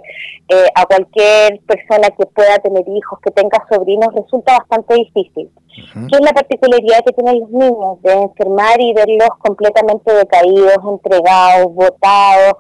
eh, 0.56 0.66
a 0.74 0.84
cualquier 0.86 1.60
persona 1.60 2.08
que 2.10 2.26
pueda 2.26 2.58
tener 2.58 2.84
hijos, 2.88 3.18
que 3.24 3.30
tenga 3.30 3.64
sobrinos, 3.70 4.14
resulta 4.14 4.58
bastante 4.58 4.94
difícil. 4.94 5.50
¿Qué 5.74 6.16
es 6.16 6.20
la 6.20 6.32
particularidad 6.32 7.04
que 7.04 7.12
tienen 7.12 7.40
los 7.40 7.50
niños? 7.50 8.02
De 8.02 8.12
enfermar 8.12 8.80
y 8.80 8.94
verlos 8.94 9.30
completamente 9.38 10.12
decaídos, 10.12 10.78
entregados, 10.84 11.74
botados, 11.74 12.54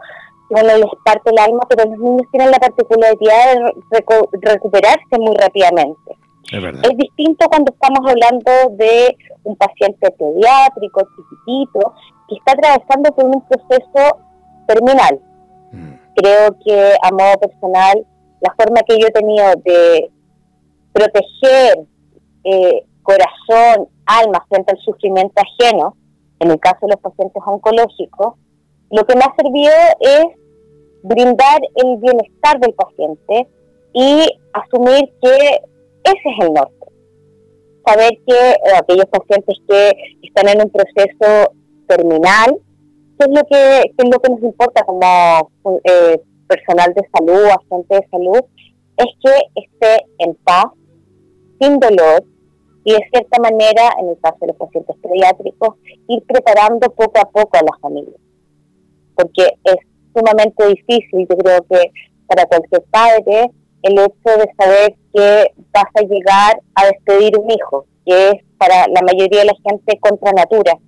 bueno, 0.50 0.76
les 0.76 0.90
parte 1.04 1.30
el 1.30 1.38
alma, 1.38 1.60
pero 1.68 1.88
los 1.88 1.98
niños 1.98 2.26
tienen 2.30 2.50
la 2.50 2.58
particularidad 2.58 3.56
de 3.90 4.04
recuperarse 4.42 5.18
muy 5.18 5.34
rápidamente. 5.34 6.16
Es, 6.50 6.96
distinto 6.96 7.46
cuando 7.48 7.72
estamos 7.72 8.00
hablando 8.10 8.76
de 8.76 9.16
un 9.44 9.56
paciente 9.56 10.10
pediátrico, 10.10 11.02
chiquitito, 11.16 11.94
que 12.28 12.34
está 12.36 12.52
atravesando 12.52 13.10
por 13.14 13.24
un 13.24 13.42
proceso 13.46 14.18
terminal. 14.66 15.20
Mm. 15.72 15.94
Creo 16.16 16.56
que 16.64 16.94
a 17.02 17.10
modo 17.10 17.38
personal, 17.40 18.06
la 18.40 18.54
forma 18.54 18.82
que 18.86 18.98
yo 18.98 19.06
he 19.06 19.10
tenido 19.10 19.46
de 19.64 20.10
proteger 20.92 21.86
eh, 22.44 22.84
corazón, 23.02 23.88
alma 24.06 24.44
frente 24.48 24.72
al 24.72 24.78
sufrimiento 24.78 25.40
ajeno, 25.40 25.96
en 26.40 26.50
el 26.50 26.60
caso 26.60 26.78
de 26.82 26.94
los 26.94 27.00
pacientes 27.00 27.42
oncológicos, 27.46 28.34
lo 28.90 29.06
que 29.06 29.16
me 29.16 29.22
ha 29.22 29.34
servido 29.36 29.72
es 30.00 30.24
brindar 31.02 31.60
el 31.76 31.96
bienestar 31.96 32.60
del 32.60 32.74
paciente 32.74 33.48
y 33.92 34.26
asumir 34.52 35.12
que 35.22 35.62
ese 36.04 36.22
es 36.24 36.46
el 36.46 36.52
norte. 36.52 36.86
Saber 37.86 38.10
que 38.26 38.50
eh, 38.50 38.76
aquellos 38.76 39.06
pacientes 39.06 39.58
que 39.68 39.92
están 40.22 40.48
en 40.48 40.62
un 40.62 40.70
proceso 40.70 41.52
terminal, 41.86 42.56
¿qué 43.18 43.26
es 43.26 43.28
lo 43.28 43.42
que, 43.44 43.80
es 43.96 44.10
lo 44.10 44.18
que 44.20 44.30
nos 44.30 44.42
importa 44.42 44.84
como 44.84 45.50
eh, 45.84 46.20
personal 46.46 46.94
de 46.94 47.02
salud, 47.12 47.46
agente 47.46 47.96
de 47.96 48.08
salud? 48.10 48.40
Es 48.96 49.06
que 49.22 49.62
esté 49.62 50.06
en 50.18 50.34
paz, 50.44 50.66
sin 51.60 51.80
dolor, 51.80 52.24
y 52.84 52.92
de 52.92 53.00
cierta 53.12 53.40
manera, 53.40 53.90
en 54.00 54.08
el 54.08 54.18
caso 54.20 54.38
de 54.40 54.48
los 54.48 54.56
pacientes 54.56 54.96
pediátricos, 55.02 55.76
ir 56.08 56.22
preparando 56.24 56.90
poco 56.90 57.20
a 57.20 57.30
poco 57.30 57.56
a 57.56 57.62
la 57.62 57.78
familia. 57.80 58.16
Porque 59.14 59.54
es 59.64 59.76
sumamente 60.14 60.66
difícil, 60.68 61.26
yo 61.28 61.36
creo 61.36 61.62
que 61.70 61.92
para 62.26 62.46
cualquier 62.46 62.82
padre, 62.90 63.50
el 63.82 63.98
hecho 63.98 64.38
de 64.38 64.48
saber 64.58 64.94
que 65.12 65.52
vas 65.72 65.90
a 65.94 66.02
llegar 66.02 66.60
a 66.74 66.86
despedir 66.86 67.38
un 67.38 67.50
hijo, 67.50 67.86
que 68.06 68.30
es 68.30 68.34
para 68.58 68.86
la 68.88 69.02
mayoría 69.02 69.40
de 69.40 69.46
la 69.46 69.54
gente 69.68 69.98
contra 70.00 70.32
natura. 70.32 70.78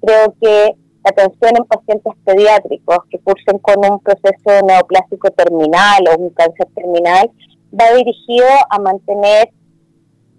Creo 0.00 0.34
que 0.40 0.74
la 1.04 1.10
atención 1.10 1.56
en 1.56 1.64
pacientes 1.64 2.12
pediátricos 2.24 2.98
que 3.10 3.18
cursen 3.20 3.58
con 3.58 3.78
un 3.90 4.00
proceso 4.00 4.66
neoplásico 4.66 5.30
terminal 5.30 6.04
o 6.08 6.20
un 6.20 6.30
cáncer 6.30 6.66
terminal 6.74 7.30
va 7.78 7.94
dirigido 7.94 8.46
a 8.68 8.78
mantener 8.78 9.50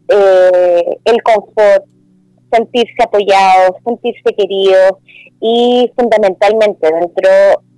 eh, 0.10 0.98
el 1.06 1.24
confort, 1.24 1.86
sentirse 2.52 3.04
apoyados, 3.04 3.78
sentirse 3.86 4.34
queridos 4.38 4.92
y 5.40 5.92
fundamentalmente 5.96 6.92
dentro 6.92 7.30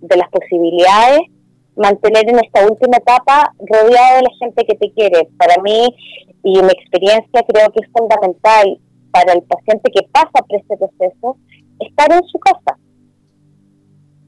de 0.01 0.17
las 0.17 0.29
posibilidades 0.29 1.21
mantener 1.75 2.29
en 2.29 2.39
esta 2.39 2.65
última 2.65 2.97
etapa 2.97 3.53
rodeado 3.59 4.17
de 4.17 4.23
la 4.23 4.35
gente 4.39 4.65
que 4.65 4.75
te 4.75 4.91
quiere. 4.91 5.27
Para 5.37 5.61
mí 5.61 5.95
y 6.43 6.61
mi 6.61 6.69
experiencia 6.69 7.43
creo 7.47 7.71
que 7.71 7.79
es 7.83 7.91
fundamental 7.91 8.79
para 9.11 9.33
el 9.33 9.43
paciente 9.43 9.91
que 9.91 10.07
pasa 10.11 10.31
por 10.31 10.59
este 10.59 10.77
proceso 10.77 11.37
estar 11.79 12.11
en 12.11 12.23
su 12.27 12.39
casa. 12.39 12.77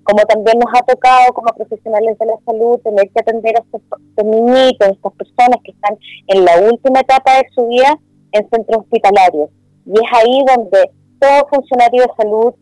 Como 0.03 0.21
también 0.25 0.59
nos 0.59 0.71
ha 0.73 0.85
tocado 0.85 1.33
como 1.33 1.51
profesionales 1.53 2.17
de 2.19 2.25
la 2.27 2.37
salud 2.45 2.79
tener 2.83 3.09
que 3.09 3.19
atender 3.19 3.57
a 3.57 3.63
estos, 3.63 3.81
niñitos, 4.23 4.89
estas 4.89 5.13
personas 5.13 5.57
que 5.63 5.71
están 5.71 5.97
en 6.27 6.45
la 6.45 6.59
última 6.69 6.99
etapa 6.99 7.37
de 7.37 7.47
su 7.55 7.67
vida 7.67 7.97
en 8.31 8.49
centros 8.49 8.83
hospitalarios. 8.83 9.49
Y 9.85 9.93
es 9.93 10.11
ahí 10.13 10.43
donde 10.45 10.91
todo 11.19 11.47
funcionario 11.49 12.03
de 12.03 12.13
salud 12.17 12.53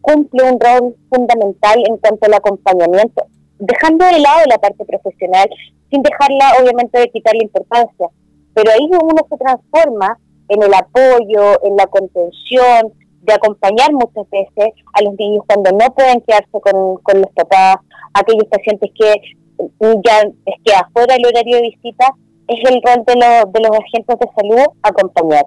cumple 0.00 0.50
un 0.50 0.58
rol 0.58 0.96
fundamental 1.10 1.82
en 1.86 1.98
cuanto 1.98 2.26
al 2.26 2.34
acompañamiento, 2.34 3.26
dejando 3.60 4.04
de 4.06 4.18
lado 4.18 4.40
la 4.48 4.58
parte 4.58 4.84
profesional, 4.84 5.48
sin 5.90 6.02
dejarla 6.02 6.54
obviamente 6.60 6.98
de 6.98 7.10
quitarle 7.10 7.44
importancia, 7.44 8.08
pero 8.54 8.70
ahí 8.72 8.88
uno 8.90 9.26
se 9.28 9.36
transforma 9.36 10.18
en 10.48 10.62
el 10.62 10.74
apoyo, 10.74 11.62
en 11.62 11.76
la 11.76 11.86
contención, 11.86 12.92
de 13.22 13.34
acompañar 13.34 13.92
muchas 13.92 14.28
veces 14.30 14.72
a 14.94 15.02
los 15.02 15.14
niños 15.14 15.44
cuando 15.46 15.70
no 15.72 15.94
pueden 15.94 16.20
quedarse 16.22 16.60
con, 16.60 16.96
con 17.02 17.20
los 17.20 17.30
papás, 17.32 17.76
aquellos 18.14 18.46
pacientes 18.46 18.90
que 18.98 19.14
ya 20.04 20.22
es 20.46 20.54
que 20.64 20.72
afuera 20.72 21.14
del 21.14 21.26
horario 21.26 21.56
de 21.56 21.62
visita 21.62 22.14
es 22.48 22.58
el 22.70 22.80
rol 22.82 23.04
de, 23.06 23.14
de 23.14 23.60
los 23.60 23.78
agentes 23.78 24.18
de 24.18 24.26
salud 24.34 24.66
acompañar. 24.82 25.44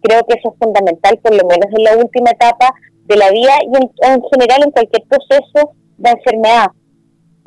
Creo 0.00 0.24
que 0.24 0.38
eso 0.38 0.52
es 0.52 0.58
fundamental, 0.58 1.18
por 1.18 1.34
lo 1.34 1.46
menos 1.46 1.66
en 1.76 1.84
la 1.84 1.96
última 1.96 2.30
etapa 2.30 2.72
de 3.04 3.16
la 3.16 3.30
vida 3.30 3.52
y 3.62 3.76
en, 3.76 4.22
general 4.30 4.62
en 4.64 4.70
cualquier 4.70 5.02
proceso 5.08 5.72
de 5.98 6.10
enfermedad. 6.10 6.68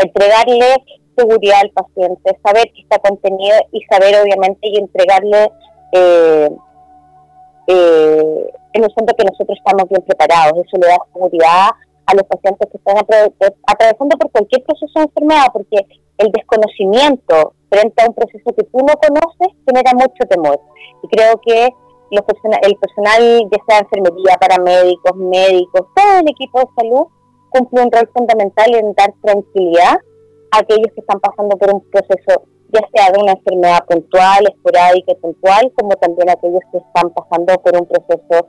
Entregarle 0.03 0.83
seguridad 1.15 1.59
al 1.61 1.71
paciente, 1.71 2.39
saber 2.43 2.71
que 2.73 2.81
está 2.81 2.99
contenido 2.99 3.57
y 3.71 3.81
saber 3.83 4.15
obviamente 4.21 4.59
y 4.63 4.77
entregarle 4.77 5.51
eh, 5.91 6.49
eh, 7.67 8.51
en 8.73 8.83
el 8.83 8.93
fondo 8.93 9.13
que 9.17 9.25
nosotros 9.25 9.57
estamos 9.57 9.89
bien 9.89 10.01
preparados. 10.03 10.53
Eso 10.65 10.77
le 10.77 10.87
da 10.87 10.97
seguridad 11.13 11.69
a 12.05 12.15
los 12.15 12.23
pacientes 12.23 12.69
que 12.71 12.77
están 12.77 12.97
atravesando 12.97 14.17
por 14.17 14.31
cualquier 14.31 14.63
proceso 14.63 14.99
de 14.99 15.05
enfermedad, 15.05 15.47
porque 15.53 15.85
el 16.17 16.31
desconocimiento 16.31 17.53
frente 17.69 18.03
a 18.03 18.07
un 18.07 18.15
proceso 18.15 18.53
que 18.55 18.63
tú 18.63 18.79
no 18.79 18.93
conoces 18.95 19.55
genera 19.65 19.91
mucho 19.93 20.27
temor. 20.29 20.59
Y 21.03 21.07
creo 21.07 21.39
que 21.45 21.69
los 22.11 22.23
el 22.61 22.75
personal, 22.75 23.49
ya 23.49 23.57
sea 23.67 23.79
enfermería, 23.79 24.35
paramédicos, 24.39 25.15
médicos, 25.15 25.87
todo 25.95 26.19
el 26.19 26.29
equipo 26.29 26.59
de 26.59 26.67
salud 26.75 27.07
cumple 27.51 27.83
un 27.83 27.91
rol 27.91 28.09
fundamental 28.13 28.73
en 28.73 28.93
dar 28.93 29.13
tranquilidad 29.21 29.99
a 30.51 30.57
aquellos 30.57 30.87
que 30.93 31.01
están 31.01 31.19
pasando 31.19 31.55
por 31.57 31.73
un 31.73 31.81
proceso, 31.91 32.47
ya 32.73 32.81
sea 32.93 33.11
de 33.11 33.21
una 33.21 33.33
enfermedad 33.33 33.85
puntual, 33.87 34.47
esporádica 34.49 35.11
y 35.11 35.15
puntual, 35.15 35.71
como 35.75 35.95
también 35.97 36.29
aquellos 36.29 36.61
que 36.71 36.79
están 36.79 37.11
pasando 37.11 37.53
por 37.61 37.75
un 37.75 37.87
proceso 37.87 38.47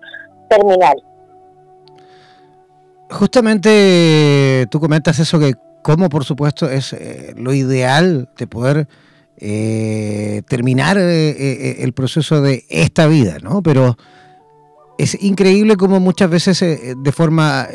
terminal. 0.49 0.97
Justamente 3.11 4.67
tú 4.71 4.81
comentas 4.81 5.19
eso 5.19 5.39
que 5.39 5.53
como 5.83 6.09
por 6.09 6.25
supuesto 6.25 6.71
es 6.71 6.93
eh, 6.93 7.35
lo 7.37 7.53
ideal 7.53 8.31
de 8.39 8.47
poder 8.47 8.89
eh, 9.37 10.43
terminar 10.49 10.97
eh, 10.99 11.83
el 11.83 11.93
proceso 11.93 12.41
de 12.41 12.65
esta 12.69 13.07
vida, 13.09 13.39
¿no? 13.43 13.63
Pero 13.63 13.97
es 14.99 15.21
increíble 15.23 15.77
como 15.77 15.99
muchas 15.99 16.31
veces 16.31 16.61
de 16.61 17.13
forma, 17.13 17.67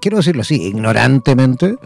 quiero 0.00 0.18
decirlo 0.18 0.42
así, 0.42 0.62
ignorantemente, 0.62 1.76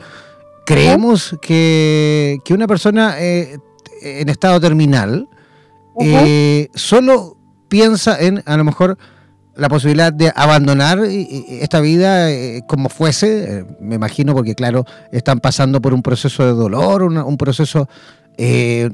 creemos 0.65 1.37
que, 1.43 2.41
una 2.51 2.67
persona 2.67 3.17
en 3.19 4.29
estado 4.29 4.61
terminal 4.61 5.29
solo 6.75 7.37
piensa 7.69 8.19
en 8.21 8.43
a 8.47 8.57
lo 8.57 8.65
mejor 8.65 8.97
la 9.57 9.69
posibilidad 9.69 10.12
de 10.12 10.33
abandonar 10.35 11.01
esta 11.05 11.81
vida 11.81 12.31
eh, 12.31 12.62
como 12.67 12.89
fuese, 12.89 13.59
eh, 13.59 13.65
me 13.81 13.97
imagino, 13.97 14.35
porque 14.35 14.55
claro, 14.55 14.85
están 15.12 15.41
pasando 15.41 15.81
por 15.81 15.95
un 15.95 16.03
proceso 16.03 16.45
de 16.45 16.53
dolor, 16.53 17.03
un 17.03 17.37
proceso, 17.37 17.89
eh, 18.37 18.91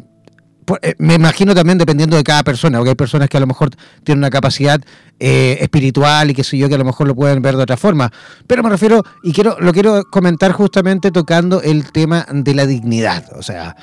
me 0.98 1.14
imagino 1.14 1.54
también 1.54 1.78
dependiendo 1.78 2.16
de 2.16 2.24
cada 2.24 2.42
persona, 2.42 2.78
porque 2.78 2.90
hay 2.90 2.96
personas 2.96 3.28
que 3.28 3.36
a 3.36 3.40
lo 3.40 3.46
mejor 3.46 3.70
tienen 4.04 4.20
una 4.20 4.30
capacidad 4.30 4.80
espiritual 5.18 6.30
y 6.30 6.34
que 6.34 6.44
sé 6.44 6.56
yo, 6.56 6.68
que 6.68 6.74
a 6.74 6.78
lo 6.78 6.84
mejor 6.84 7.06
lo 7.06 7.14
pueden 7.14 7.42
ver 7.42 7.56
de 7.56 7.62
otra 7.62 7.76
forma. 7.76 8.10
Pero 8.46 8.62
me 8.62 8.70
refiero, 8.70 9.02
y 9.22 9.32
quiero 9.32 9.56
lo 9.60 9.72
quiero 9.72 10.04
comentar 10.04 10.52
justamente 10.52 11.10
tocando 11.10 11.60
el 11.62 11.92
tema 11.92 12.26
de 12.32 12.54
la 12.54 12.66
dignidad, 12.66 13.24
o 13.36 13.42
sea... 13.42 13.76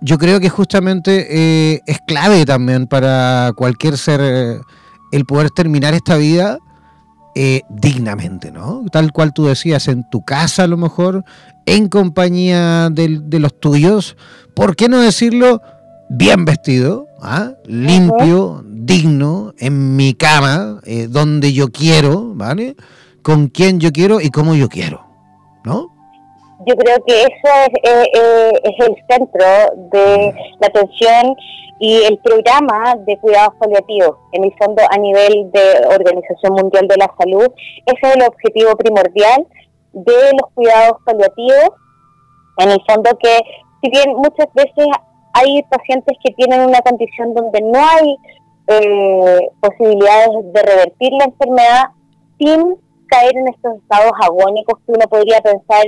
Yo 0.00 0.18
creo 0.18 0.40
que 0.40 0.48
justamente 0.48 1.80
es 1.86 1.98
clave 2.08 2.44
también 2.44 2.88
para 2.88 3.52
cualquier 3.54 3.96
ser 3.96 4.60
el 5.12 5.24
poder 5.26 5.50
terminar 5.50 5.94
esta 5.94 6.16
vida 6.16 6.58
eh, 7.36 7.62
dignamente, 7.68 8.50
¿no? 8.50 8.84
Tal 8.90 9.12
cual 9.12 9.32
tú 9.32 9.46
decías, 9.46 9.86
en 9.88 10.08
tu 10.10 10.24
casa 10.24 10.64
a 10.64 10.66
lo 10.66 10.76
mejor, 10.76 11.24
en 11.66 11.88
compañía 11.88 12.90
de, 12.90 13.22
los 13.40 13.58
tuyos, 13.60 14.16
¿por 14.54 14.74
qué 14.74 14.88
no 14.88 15.00
decirlo 15.00 15.60
bien 16.08 16.44
vestido, 16.44 17.06
¿ah? 17.22 17.52
limpio, 17.64 18.62
digno, 18.64 19.52
en 19.58 19.96
mi 19.96 20.14
cama, 20.14 20.80
eh, 20.86 21.06
donde 21.08 21.52
yo 21.52 21.68
quiero, 21.68 22.32
¿vale? 22.34 22.76
Con 23.22 23.48
quien 23.48 23.80
yo 23.80 23.90
quiero 23.92 24.20
y 24.20 24.30
cómo 24.30 24.54
yo 24.54 24.68
quiero, 24.68 25.04
¿no? 25.64 25.90
Yo 26.66 26.74
creo 26.76 26.96
que 27.06 27.22
eso 27.22 27.54
es, 27.82 28.08
eh, 28.14 28.52
es 28.62 28.86
el 28.86 28.96
centro 29.08 29.44
de 29.92 30.34
la 30.60 30.66
atención 30.66 31.36
y 31.80 31.96
el 32.04 32.18
programa 32.18 32.94
de 33.06 33.18
cuidados 33.18 33.54
paliativos, 33.58 34.16
en 34.32 34.44
el 34.44 34.52
fondo 34.58 34.82
a 34.90 34.96
nivel 34.96 35.50
de 35.52 35.86
Organización 35.88 36.54
Mundial 36.54 36.86
de 36.88 36.96
la 36.96 37.12
Salud, 37.18 37.48
ese 37.86 37.98
es 38.02 38.16
el 38.16 38.22
objetivo 38.22 38.76
primordial 38.76 39.46
de 39.92 40.30
los 40.40 40.50
cuidados 40.54 40.98
paliativos, 41.04 41.70
en 42.58 42.70
el 42.70 42.80
fondo 42.88 43.10
que 43.18 43.38
si 43.82 43.90
bien 43.90 44.16
muchas 44.16 44.46
veces 44.54 44.86
hay 45.34 45.62
pacientes 45.64 46.16
que 46.24 46.32
tienen 46.34 46.60
una 46.60 46.80
condición 46.80 47.34
donde 47.34 47.60
no 47.60 47.78
hay 47.78 48.16
eh, 48.68 49.48
posibilidades 49.60 50.28
de 50.52 50.62
revertir 50.62 51.12
la 51.12 51.24
enfermedad 51.26 51.82
sin 52.38 52.76
caer 53.08 53.36
en 53.36 53.48
estos 53.48 53.76
estados 53.76 54.12
agónicos 54.22 54.78
que 54.86 54.92
uno 54.92 55.06
podría 55.08 55.40
pensar 55.40 55.84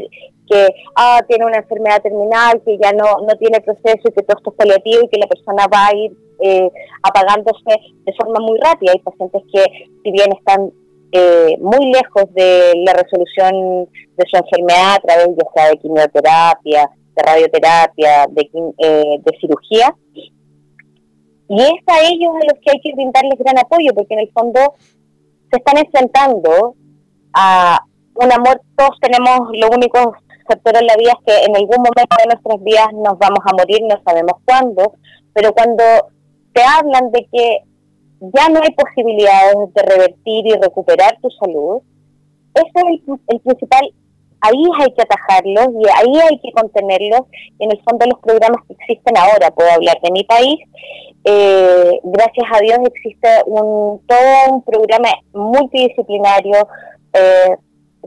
que 0.48 0.68
ah, 0.96 1.20
tiene 1.28 1.46
una 1.46 1.58
enfermedad 1.58 2.02
terminal, 2.02 2.60
que 2.64 2.78
ya 2.80 2.92
no, 2.92 3.26
no 3.26 3.34
tiene 3.38 3.60
proceso 3.60 4.02
y 4.04 4.12
que 4.12 4.22
todo 4.22 4.36
esto 4.36 4.50
es 4.50 4.56
paliativo 4.56 5.02
y 5.02 5.08
que 5.08 5.18
la 5.18 5.26
persona 5.26 5.66
va 5.72 5.86
a 5.86 5.96
ir 5.96 6.12
eh, 6.40 6.70
apagándose 7.02 7.80
de 8.04 8.12
forma 8.14 8.40
muy 8.40 8.58
rápida. 8.58 8.92
Hay 8.92 9.00
pacientes 9.00 9.42
que, 9.52 9.64
si 10.04 10.10
bien 10.12 10.28
están 10.38 10.70
eh, 11.12 11.56
muy 11.60 11.90
lejos 11.92 12.24
de 12.34 12.72
la 12.84 12.92
resolución 12.92 13.88
de 14.16 14.24
su 14.30 14.36
enfermedad 14.36 14.96
a 14.96 15.00
través 15.00 15.28
ya 15.36 15.46
sea 15.54 15.70
de 15.70 15.78
quimioterapia, 15.78 16.90
de 17.16 17.22
radioterapia, 17.22 18.26
de, 18.30 18.50
eh, 18.78 19.20
de 19.24 19.38
cirugía, 19.40 19.94
y 21.48 21.62
es 21.62 21.82
a 21.86 22.00
ellos 22.02 22.30
a 22.34 22.52
los 22.52 22.60
que 22.60 22.70
hay 22.72 22.80
que 22.80 22.94
brindarles 22.94 23.38
gran 23.38 23.58
apoyo, 23.58 23.92
porque 23.94 24.14
en 24.14 24.20
el 24.20 24.32
fondo 24.32 24.74
se 25.50 25.58
están 25.58 25.78
enfrentando 25.78 26.74
a 27.32 27.80
un 28.14 28.32
amor, 28.32 28.60
todos 28.76 28.98
tenemos 29.00 29.48
lo 29.52 29.68
único 29.68 30.14
sector 30.48 30.76
en 30.76 30.86
la 30.86 30.96
vida 30.96 31.12
es 31.12 31.24
que 31.26 31.44
en 31.44 31.56
algún 31.56 31.78
momento 31.78 32.16
de 32.18 32.26
nuestras 32.26 32.62
vidas 32.62 32.88
nos 32.92 33.18
vamos 33.18 33.40
a 33.44 33.54
morir, 33.54 33.82
no 33.82 34.00
sabemos 34.04 34.34
cuándo, 34.44 34.94
pero 35.32 35.52
cuando 35.52 35.82
te 36.52 36.62
hablan 36.62 37.10
de 37.10 37.26
que 37.32 37.58
ya 38.20 38.48
no 38.48 38.60
hay 38.62 38.70
posibilidades 38.74 39.74
de 39.74 39.82
revertir 39.82 40.46
y 40.46 40.54
recuperar 40.54 41.18
tu 41.20 41.28
salud, 41.30 41.82
ese 42.54 42.70
es 42.74 43.18
el, 43.28 43.40
principal, 43.40 43.92
ahí 44.40 44.62
hay 44.80 44.92
que 44.94 45.02
atajarlos 45.02 45.68
y 45.80 45.88
ahí 45.88 46.20
hay 46.28 46.38
que 46.40 46.52
contenerlos. 46.52 47.22
En 47.58 47.70
el 47.70 47.82
fondo 47.82 48.06
los 48.06 48.20
programas 48.20 48.60
que 48.66 48.74
existen 48.74 49.16
ahora, 49.16 49.50
puedo 49.50 49.70
hablar 49.70 49.98
de 50.02 50.10
mi 50.10 50.24
país, 50.24 50.58
eh, 51.24 52.00
gracias 52.04 52.46
a 52.52 52.60
Dios 52.60 52.78
existe 52.94 53.28
un, 53.46 54.00
todo 54.06 54.54
un 54.54 54.62
programa 54.62 55.08
multidisciplinario 55.32 56.68
eh, 57.12 57.56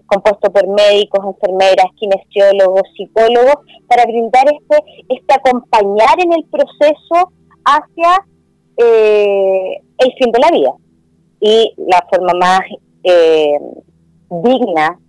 compuesto 0.05 0.51
por 0.51 0.67
médicos, 0.67 1.25
enfermeras, 1.25 1.87
kinesiólogos, 1.95 2.83
psicólogos, 2.95 3.55
para 3.87 4.05
brindar 4.05 4.45
este, 4.45 4.83
este 5.09 5.33
acompañar 5.33 6.19
en 6.19 6.33
el 6.33 6.45
proceso 6.45 7.31
hacia 7.65 8.25
eh, 8.77 9.81
el 9.97 10.13
fin 10.17 10.31
de 10.31 10.39
la 10.39 10.51
vida. 10.51 10.73
Y 11.41 11.73
la 11.77 12.05
forma 12.09 12.33
más 12.39 12.61
eh, 13.03 13.59
digna, 14.29 14.99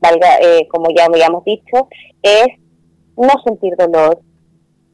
valga, 0.00 0.38
eh, 0.40 0.68
como 0.68 0.88
ya 0.96 1.06
habíamos 1.06 1.44
dicho, 1.44 1.88
es 2.22 2.46
no 3.16 3.32
sentir 3.44 3.74
dolor, 3.76 4.20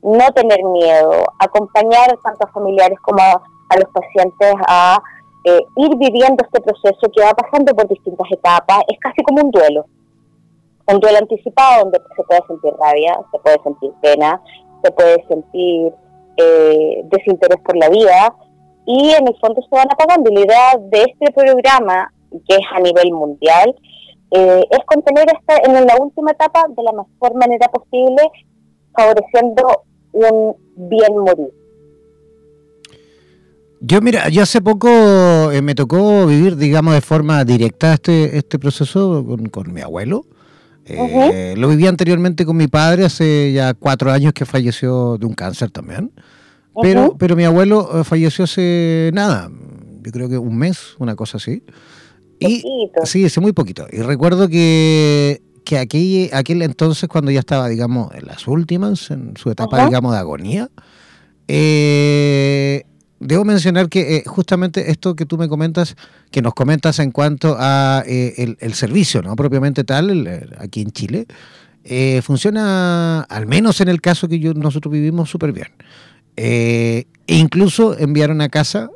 no 0.02 0.30
tener 0.34 0.62
miedo, 0.64 1.24
acompañar 1.38 2.18
tanto 2.22 2.46
a 2.46 2.52
familiares 2.52 2.98
como 3.00 3.20
a 3.22 3.76
los 3.76 3.88
pacientes 3.92 4.54
a 4.66 5.00
eh, 5.44 5.60
ir 5.76 5.96
viviendo 5.96 6.44
este 6.44 6.60
proceso 6.60 7.10
que 7.14 7.22
va 7.22 7.32
pasando 7.32 7.74
por 7.74 7.88
distintas 7.88 8.26
etapas, 8.30 8.82
es 8.88 8.98
casi 8.98 9.22
como 9.22 9.42
un 9.42 9.50
duelo. 9.50 9.86
Un 10.86 10.98
duelo 10.98 11.18
anticipado 11.18 11.84
donde 11.84 12.00
se 12.16 12.22
puede 12.24 12.42
sentir 12.46 12.72
rabia, 12.78 13.18
se 13.30 13.38
puede 13.38 13.62
sentir 13.62 13.92
pena, 14.02 14.40
se 14.82 14.90
puede 14.90 15.24
sentir 15.28 15.92
eh, 16.36 17.02
desinterés 17.04 17.60
por 17.64 17.76
la 17.76 17.88
vida 17.88 18.34
y 18.86 19.10
en 19.10 19.28
el 19.28 19.36
fondo 19.38 19.62
se 19.62 19.68
van 19.70 19.88
apagando. 19.90 20.30
Y 20.30 20.34
la 20.34 20.40
idea 20.40 20.76
de 20.78 21.02
este 21.02 21.32
programa, 21.32 22.12
que 22.48 22.56
es 22.56 22.66
a 22.74 22.80
nivel 22.80 23.12
mundial, 23.12 23.74
eh, 24.30 24.64
es 24.70 24.78
contener 24.86 25.26
esta 25.26 25.56
en 25.64 25.86
la 25.86 25.96
última 26.00 26.30
etapa 26.30 26.66
de 26.68 26.82
la 26.82 26.92
mejor 26.92 27.34
manera 27.34 27.68
posible, 27.68 28.22
favoreciendo 28.96 29.82
un 30.12 30.56
bien 30.76 31.18
morir. 31.18 31.52
Yo, 33.80 34.00
mira, 34.02 34.28
yo 34.28 34.42
hace 34.42 34.60
poco 34.60 35.50
eh, 35.50 35.62
me 35.62 35.74
tocó 35.74 36.26
vivir, 36.26 36.56
digamos, 36.56 36.94
de 36.94 37.00
forma 37.00 37.44
directa 37.44 37.94
este, 37.94 38.36
este 38.36 38.58
proceso 38.58 39.24
con, 39.50 39.72
mi 39.72 39.80
abuelo. 39.80 40.26
Eh, 40.84 41.54
lo 41.56 41.68
viví 41.68 41.86
anteriormente 41.86 42.44
con 42.44 42.56
mi 42.56 42.66
padre 42.66 43.04
hace 43.06 43.52
ya 43.52 43.74
cuatro 43.74 44.10
años 44.10 44.32
que 44.32 44.44
falleció 44.44 45.16
de 45.18 45.26
un 45.26 45.34
cáncer 45.34 45.70
también. 45.70 46.12
Pero, 46.82 47.16
pero 47.18 47.36
mi 47.36 47.44
abuelo 47.44 48.04
falleció 48.04 48.44
hace 48.44 49.10
nada, 49.12 49.50
yo 50.02 50.12
creo 50.12 50.28
que 50.28 50.38
un 50.38 50.56
mes, 50.56 50.94
una 50.98 51.16
cosa 51.16 51.38
así. 51.38 51.62
Y, 52.40 52.62
sí, 53.04 53.24
hace 53.24 53.40
muy 53.40 53.52
poquito. 53.52 53.86
Y 53.92 53.98
recuerdo 53.98 54.48
que, 54.48 55.42
que 55.64 55.78
aquel, 55.78 56.30
aquel 56.32 56.62
entonces, 56.62 57.08
cuando 57.08 57.30
ya 57.30 57.40
estaba, 57.40 57.68
digamos, 57.68 58.14
en 58.14 58.26
las 58.26 58.48
últimas, 58.48 59.10
en 59.10 59.36
su 59.36 59.50
etapa, 59.50 59.84
digamos, 59.86 60.12
de 60.12 60.18
agonía, 60.18 60.70
eh, 61.48 62.84
debo 63.20 63.44
mencionar 63.44 63.88
que 63.88 64.16
eh, 64.16 64.22
justamente 64.26 64.90
esto 64.90 65.14
que 65.14 65.26
tú 65.26 65.38
me 65.38 65.48
comentas, 65.48 65.94
que 66.30 66.42
nos 66.42 66.54
comentas 66.54 66.98
en 66.98 67.12
cuanto 67.12 67.56
a 67.58 68.02
eh, 68.06 68.56
el, 68.58 68.74
servicio, 68.74 69.22
no 69.22 69.36
propiamente 69.36 69.84
tal, 69.84 70.48
aquí 70.58 70.80
en 70.80 70.90
Chile, 70.90 71.26
eh, 71.84 72.20
funciona, 72.22 73.20
al 73.22 73.46
menos 73.46 73.80
en 73.80 73.88
el 73.88 74.00
caso 74.00 74.26
que 74.26 74.38
yo, 74.38 74.54
nosotros 74.54 74.92
vivimos, 74.92 75.30
súper 75.30 75.52
bien. 75.52 75.68
e 76.36 77.06
incluso 77.26 77.96
enviaron 77.98 78.40
a 78.40 78.48
casa 78.48 78.90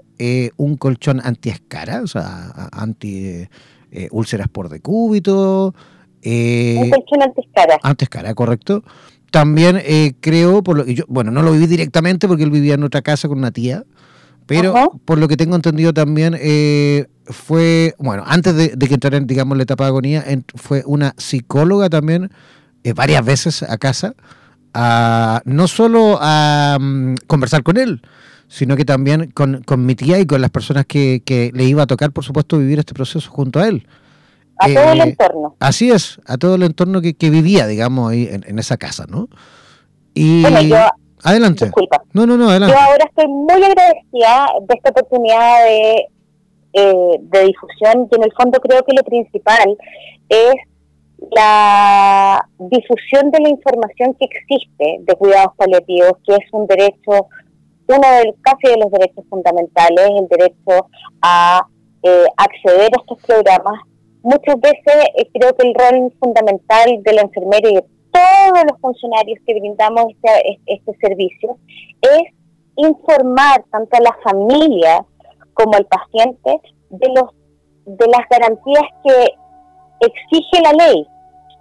un 0.56 0.76
colchón 0.76 1.20
anti-escara, 1.22 2.02
o 2.02 2.06
sea, 2.06 2.68
anti 2.72 3.46
úlceras 4.10 4.48
por 4.48 4.68
decúbito. 4.68 5.74
un 6.24 6.90
colchón 6.90 7.22
anti-escara. 7.22 7.78
Anti-escara, 7.82 8.34
correcto. 8.34 8.84
También 9.30 9.82
creo, 10.20 10.62
por 10.62 10.76
lo 10.76 10.84
que 10.84 10.94
yo, 10.94 11.04
bueno, 11.08 11.30
no 11.30 11.42
lo 11.42 11.52
viví 11.52 11.66
directamente 11.66 12.28
porque 12.28 12.44
él 12.44 12.50
vivía 12.50 12.74
en 12.74 12.84
otra 12.84 13.02
casa 13.02 13.28
con 13.28 13.38
una 13.38 13.50
tía, 13.50 13.84
pero 14.46 14.92
por 15.04 15.18
lo 15.18 15.28
que 15.28 15.36
tengo 15.36 15.56
entendido 15.56 15.94
también 15.94 16.36
eh, 16.38 17.06
fue, 17.24 17.94
bueno, 17.98 18.24
antes 18.26 18.54
de, 18.54 18.76
que 18.76 18.94
entrara 18.94 19.16
en, 19.16 19.26
digamos, 19.26 19.56
la 19.56 19.62
etapa 19.62 19.84
de 19.84 19.88
agonía, 19.88 20.24
fue 20.54 20.82
una 20.86 21.14
psicóloga 21.16 21.88
también 21.88 22.30
eh, 22.82 22.92
varias 22.92 23.24
veces 23.24 23.62
a 23.62 23.78
casa, 23.78 24.14
a, 24.74 25.40
no 25.46 25.66
solo 25.66 26.18
a 26.20 26.76
mm, 26.78 27.14
conversar 27.26 27.62
con 27.62 27.78
él, 27.78 28.02
sino 28.54 28.76
que 28.76 28.84
también 28.84 29.32
con, 29.32 29.64
con, 29.64 29.84
mi 29.84 29.96
tía 29.96 30.20
y 30.20 30.26
con 30.26 30.40
las 30.40 30.50
personas 30.50 30.86
que, 30.86 31.22
que, 31.26 31.50
le 31.52 31.64
iba 31.64 31.82
a 31.82 31.86
tocar, 31.88 32.12
por 32.12 32.22
supuesto, 32.22 32.56
vivir 32.56 32.78
este 32.78 32.94
proceso 32.94 33.28
junto 33.28 33.58
a 33.58 33.66
él. 33.66 33.84
A 34.58 34.68
todo 34.68 34.92
el 34.92 35.00
eh, 35.00 35.02
entorno. 35.02 35.56
Así 35.58 35.90
es, 35.90 36.20
a 36.24 36.36
todo 36.38 36.54
el 36.54 36.62
entorno 36.62 37.00
que, 37.00 37.14
que 37.14 37.30
vivía, 37.30 37.66
digamos, 37.66 38.12
ahí 38.12 38.28
en, 38.30 38.56
esa 38.60 38.76
casa, 38.76 39.06
¿no? 39.08 39.28
Y... 40.14 40.42
Bueno, 40.42 40.62
yo 40.62 40.76
Adelante. 41.24 41.64
Disculpa. 41.64 42.04
No, 42.12 42.26
no, 42.26 42.36
no, 42.36 42.48
adelante. 42.48 42.76
Yo 42.76 42.80
ahora 42.80 43.04
estoy 43.06 43.26
muy 43.26 43.54
agradecida 43.54 44.46
de 44.60 44.74
esta 44.74 44.90
oportunidad 44.90 45.64
de, 45.64 46.08
eh, 46.74 47.18
de 47.22 47.44
difusión 47.46 48.08
y 48.08 48.14
en 48.14 48.22
el 48.22 48.32
fondo 48.34 48.60
creo 48.60 48.84
que 48.84 48.94
lo 48.94 49.02
principal 49.02 49.76
es 50.28 50.54
la 51.32 52.46
difusión 52.58 53.32
de 53.32 53.40
la 53.40 53.48
información 53.48 54.14
que 54.14 54.26
existe 54.26 54.98
de 55.00 55.14
cuidados 55.14 55.54
paliativos, 55.56 56.12
que 56.24 56.34
es 56.34 56.52
un 56.52 56.66
derecho, 56.68 57.26
uno 57.86 58.08
de 58.18 58.34
casi 58.42 58.72
de 58.72 58.78
los 58.78 58.90
derechos 58.90 59.24
fundamentales, 59.28 60.10
el 60.16 60.28
derecho 60.28 60.88
a 61.22 61.66
eh, 62.02 62.26
acceder 62.36 62.90
a 62.92 63.00
estos 63.00 63.22
programas. 63.26 63.80
Muchas 64.22 64.58
veces 64.60 65.08
eh, 65.16 65.28
creo 65.32 65.54
que 65.54 65.68
el 65.68 65.74
rol 65.74 66.12
fundamental 66.18 67.02
de 67.02 67.12
la 67.12 67.22
enfermera 67.22 67.68
y 67.68 67.74
de 67.74 67.84
todos 68.10 68.64
los 68.70 68.80
funcionarios 68.80 69.38
que 69.46 69.58
brindamos 69.58 70.06
este, 70.10 70.60
este 70.66 70.96
servicio 71.00 71.58
es 72.00 72.22
informar 72.76 73.64
tanto 73.70 73.96
a 73.96 74.00
la 74.00 74.16
familia 74.22 75.04
como 75.52 75.74
al 75.74 75.86
paciente 75.86 76.60
de 76.90 77.08
los 77.14 77.30
de 77.86 78.06
las 78.06 78.26
garantías 78.30 78.84
que 79.04 80.06
exige 80.06 80.62
la 80.62 80.72
ley. 80.72 81.06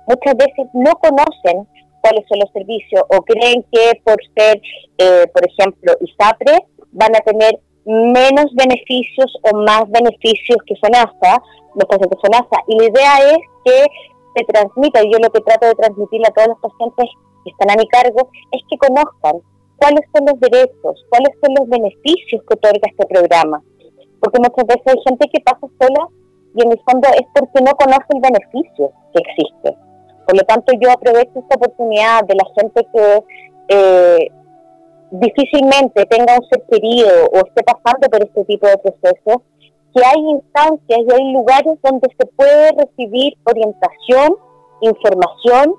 Muchas 0.08 0.36
veces 0.36 0.68
no 0.74 0.92
conocen 0.96 1.68
cuáles 2.04 2.28
son 2.28 2.39
los 2.39 2.51
servicios 2.51 3.01
o 3.08 3.22
creen 3.24 3.64
que 3.72 4.01
por 4.04 4.18
ser, 4.36 4.62
eh, 4.97 5.26
por 5.34 5.47
ejemplo, 5.47 5.93
ISAPRE 6.01 6.68
van 6.91 7.16
a 7.16 7.22
tener 7.22 7.60
menos 7.86 8.45
beneficios 8.54 9.32
o 9.43 9.58
más 9.58 9.89
beneficios 9.89 10.58
que 10.68 10.76
SONASA, 10.76 11.41
los 11.76 11.88
pacientes 11.88 12.20
SONASA. 12.22 12.58
Y 12.68 12.78
la 12.78 12.86
idea 12.86 13.14
es 13.32 13.39
que 13.64 13.86
se 14.36 14.43
transmita, 14.45 15.01
y 15.01 15.12
yo 15.12 15.20
lo 15.20 15.32
que 15.32 15.41
trato 15.41 15.68
de 15.68 15.76
transmitirle 15.76 16.28
a 16.28 16.34
todos 16.34 16.49
los 16.49 16.60
pacientes 16.60 17.08
que 17.43 17.51
están 17.51 17.72
a 17.72 17.80
mi 17.80 17.88
cargo, 17.88 18.30
es 18.51 18.62
que 18.70 18.78
conozcan 18.78 19.39
cuáles 19.78 20.04
son 20.12 20.26
los 20.28 20.39
derechos, 20.39 21.06
cuáles 21.10 21.32
son 21.39 21.56
los 21.56 21.68
beneficios 21.70 22.41
que 22.43 22.54
otorga 22.54 22.84
este 22.84 23.06
programa. 23.08 23.64
Porque 24.20 24.39
muchas 24.39 24.68
veces 24.68 24.88
hay 24.88 25.01
gente 25.08 25.28
que 25.32 25.39
pasa 25.39 25.68
sola 25.80 26.08
y 26.56 26.64
en 26.64 26.72
el 26.72 26.80
fondo 26.84 27.08
es 27.16 27.28
porque 27.34 27.64
no 27.64 27.72
conoce 27.76 28.12
el 28.16 28.22
beneficio 28.22 28.91
que 29.14 29.20
existe. 29.20 29.93
Por 30.26 30.38
lo 30.38 30.44
tanto, 30.44 30.74
yo 30.80 30.92
aprovecho 30.92 31.32
esta 31.40 31.56
oportunidad 31.56 32.24
de 32.26 32.36
la 32.36 32.46
gente 32.56 32.88
que 32.94 33.24
eh, 33.70 34.32
difícilmente 35.12 36.06
tenga 36.06 36.36
un 36.36 36.48
ser 36.50 36.64
querido 36.70 37.10
o 37.34 37.38
esté 37.46 37.64
pasando 37.64 38.10
por 38.10 38.24
este 38.24 38.44
tipo 38.46 38.68
de 38.68 38.78
procesos, 38.78 39.42
que 39.94 40.04
hay 40.04 40.20
instancias 40.20 41.00
y 41.00 41.14
hay 41.14 41.34
lugares 41.34 41.78
donde 41.84 42.10
se 42.18 42.26
puede 42.36 42.72
recibir 42.72 43.38
orientación, 43.46 44.36
información 44.82 45.76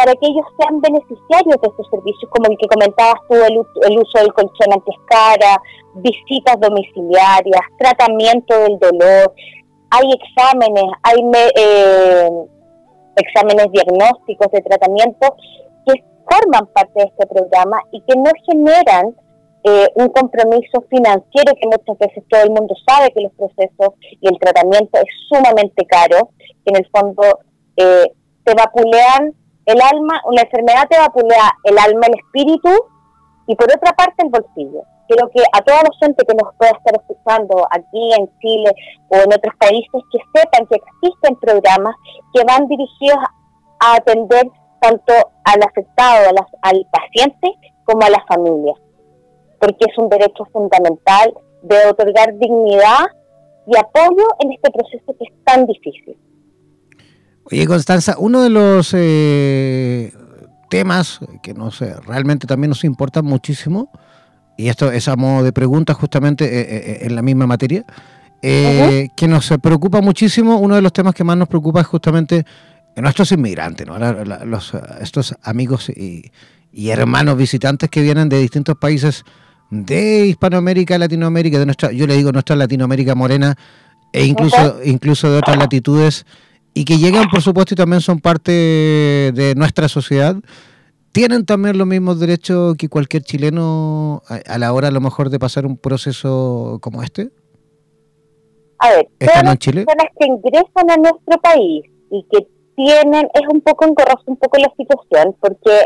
para 0.00 0.12
que 0.14 0.26
ellos 0.26 0.46
sean 0.58 0.80
beneficiarios 0.80 1.60
de 1.60 1.68
estos 1.68 1.86
servicios, 1.90 2.30
como 2.30 2.50
el 2.50 2.56
que 2.56 2.66
comentabas 2.68 3.20
tú, 3.28 3.34
el, 3.34 3.58
uso 3.98 4.18
del 4.18 4.32
colchón 4.32 4.72
antiescara, 4.72 5.60
visitas 5.96 6.58
domiciliarias, 6.58 7.60
tratamiento 7.78 8.58
del 8.60 8.78
dolor, 8.78 9.34
hay 9.90 10.10
exámenes, 10.12 10.84
hay 11.02 11.20
eh, 11.54 12.30
exámenes 13.20 13.66
diagnósticos 13.72 14.50
de 14.52 14.60
tratamiento 14.62 15.36
que 15.86 16.04
forman 16.28 16.66
parte 16.72 16.92
de 17.00 17.04
este 17.04 17.26
programa 17.26 17.80
y 17.92 18.00
que 18.02 18.16
no 18.16 18.30
generan 18.46 19.14
eh, 19.62 19.88
un 19.96 20.08
compromiso 20.08 20.82
financiero 20.88 21.52
que 21.60 21.66
muchas 21.66 21.98
veces 21.98 22.24
todo 22.28 22.42
el 22.42 22.50
mundo 22.50 22.74
sabe 22.86 23.10
que 23.12 23.22
los 23.22 23.32
procesos 23.32 23.94
y 24.20 24.26
el 24.26 24.38
tratamiento 24.38 24.98
es 24.98 25.08
sumamente 25.28 25.84
caro, 25.86 26.30
que 26.64 26.72
en 26.72 26.76
el 26.76 26.88
fondo 26.90 27.40
eh, 27.76 28.12
te 28.44 28.54
vapulean 28.54 29.34
el 29.66 29.80
alma, 29.80 30.20
una 30.24 30.42
enfermedad 30.42 30.88
te 30.88 30.98
vapulea 30.98 31.52
el 31.64 31.78
alma, 31.78 32.06
el 32.06 32.18
espíritu 32.18 32.70
y 33.46 33.54
por 33.54 33.66
otra 33.70 33.92
parte 33.92 34.24
el 34.24 34.30
bolsillo. 34.30 34.82
Quiero 35.10 35.28
que 35.34 35.42
a 35.42 35.60
toda 35.62 35.82
la 35.82 35.90
gente 35.98 36.24
que 36.24 36.34
nos 36.34 36.54
pueda 36.54 36.70
estar 36.70 36.94
escuchando 36.94 37.66
aquí 37.68 38.12
en 38.16 38.30
Chile 38.38 38.70
o 39.08 39.16
en 39.16 39.26
otros 39.34 39.52
países 39.58 40.02
que 40.12 40.18
sepan 40.32 40.68
que 40.68 40.76
existen 40.76 41.34
programas 41.40 41.96
que 42.32 42.44
van 42.44 42.68
dirigidos 42.68 43.18
a 43.80 43.96
atender 43.96 44.48
tanto 44.80 45.12
al 45.42 45.62
afectado, 45.64 46.30
al 46.62 46.86
paciente, 46.92 47.48
como 47.82 48.02
a 48.02 48.10
la 48.10 48.24
familia, 48.28 48.74
porque 49.58 49.86
es 49.90 49.98
un 49.98 50.08
derecho 50.08 50.44
fundamental 50.52 51.34
de 51.62 51.86
otorgar 51.88 52.38
dignidad 52.38 53.06
y 53.66 53.76
apoyo 53.76 54.28
en 54.38 54.52
este 54.52 54.70
proceso 54.70 55.12
que 55.18 55.24
es 55.24 55.44
tan 55.44 55.66
difícil. 55.66 56.16
Oye, 57.50 57.66
Constanza, 57.66 58.14
uno 58.16 58.42
de 58.42 58.50
los 58.50 58.94
eh, 58.96 60.12
temas 60.68 61.18
que 61.42 61.52
nos 61.52 61.80
realmente 62.06 62.46
también 62.46 62.68
nos 62.68 62.84
importa 62.84 63.22
muchísimo, 63.22 63.90
y 64.60 64.68
esto 64.68 64.92
es 64.92 65.08
a 65.08 65.16
modo 65.16 65.42
de 65.42 65.52
pregunta 65.52 65.94
justamente 65.94 66.44
eh, 66.44 66.60
eh, 66.60 66.98
en 67.02 67.16
la 67.16 67.22
misma 67.22 67.46
materia, 67.46 67.84
que 68.42 69.28
nos 69.28 69.52
preocupa 69.62 70.00
muchísimo, 70.00 70.56
uno 70.56 70.74
de 70.74 70.80
los 70.80 70.94
temas 70.94 71.14
que 71.14 71.24
más 71.24 71.36
nos 71.36 71.46
preocupa 71.46 71.82
es 71.82 71.86
justamente 71.86 72.46
nuestros 72.96 73.32
inmigrantes, 73.32 73.86
¿no? 73.86 73.98
los, 73.98 74.72
estos 75.00 75.34
amigos 75.42 75.90
y, 75.90 76.30
hermanos 76.88 77.36
visitantes 77.36 77.90
que 77.90 78.00
vienen 78.00 78.28
de 78.28 78.38
distintos 78.38 78.76
países 78.76 79.24
de 79.70 80.26
Hispanoamérica, 80.26 80.96
Latinoamérica, 80.96 81.58
de 81.58 81.66
nuestra, 81.66 81.92
yo 81.92 82.06
le 82.06 82.16
digo 82.16 82.32
nuestra 82.32 82.56
Latinoamérica 82.56 83.14
morena, 83.14 83.56
e 84.12 84.24
incluso, 84.24 84.80
incluso 84.84 85.30
de 85.30 85.38
otras 85.38 85.56
latitudes 85.56 86.24
y 86.74 86.84
que 86.84 86.98
llegan, 86.98 87.28
por 87.28 87.42
supuesto, 87.42 87.74
y 87.74 87.76
también 87.76 88.00
son 88.00 88.20
parte 88.20 88.52
de 88.52 89.54
nuestra 89.56 89.88
sociedad, 89.88 90.36
¿tienen 91.12 91.44
también 91.44 91.78
los 91.78 91.86
mismos 91.86 92.20
derechos 92.20 92.76
que 92.76 92.88
cualquier 92.88 93.22
chileno 93.22 94.22
a, 94.26 94.58
la 94.58 94.72
hora, 94.72 94.88
a 94.88 94.90
lo 94.90 95.00
mejor, 95.00 95.30
de 95.30 95.38
pasar 95.38 95.66
un 95.66 95.76
proceso 95.76 96.78
como 96.80 97.02
este? 97.02 97.30
A 98.78 98.90
ver, 98.90 99.08
todas 99.18 99.44
las 99.44 99.56
personas 99.58 100.06
que 100.18 100.26
ingresan 100.26 100.90
a 100.90 100.96
nuestro 100.96 101.40
país 101.42 101.84
y 102.10 102.26
que 102.30 102.46
tienen, 102.76 103.28
es 103.34 103.42
un 103.52 103.60
poco 103.60 103.84
engorroso 103.84 104.22
un 104.26 104.36
poco 104.36 104.58
la 104.58 104.72
situación, 104.76 105.36
porque 105.38 105.84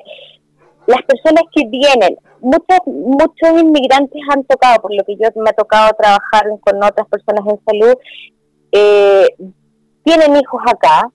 las 0.87 1.03
personas 1.03 1.45
que 1.55 1.67
vienen, 1.69 2.17
muchos 2.41 2.79
muchos 2.87 3.63
inmigrantes 3.63 4.21
han 4.31 4.45
tocado, 4.45 4.81
por 4.81 4.95
lo 4.95 5.03
que 5.05 5.17
yo 5.17 5.29
me 5.43 5.51
ha 5.51 5.55
tocado 5.55 5.91
trabajar 5.99 6.45
con 6.61 6.77
otras 6.77 7.09
personas 7.09 7.45
en 7.47 7.61
salud, 7.65 7.97
eh, 8.71 9.29
tienen 10.05 10.37
hijos 10.37 10.61
acá, 10.67 11.11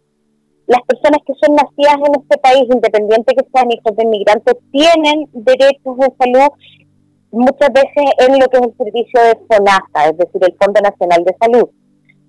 las 0.70 0.82
personas 0.84 1.20
que 1.26 1.34
son 1.42 1.56
nacidas 1.56 1.98
en 1.98 2.22
este 2.22 2.38
país, 2.38 2.64
independiente 2.72 3.34
que 3.34 3.46
sean 3.52 3.72
hijos 3.72 3.96
de 3.98 4.04
inmigrantes, 4.04 4.54
tienen 4.72 5.28
derechos 5.34 5.98
de 5.98 6.14
salud 6.20 6.50
muchas 7.32 7.74
veces 7.74 8.06
en 8.20 8.40
lo 8.40 8.48
que 8.48 8.58
es 8.58 8.68
el 8.68 8.78
servicio 8.78 9.20
de 9.20 9.40
FONASA, 9.50 10.10
es 10.12 10.18
decir, 10.18 10.42
el 10.44 10.56
Fondo 10.62 10.80
Nacional 10.80 11.24
de 11.24 11.36
Salud. 11.42 11.70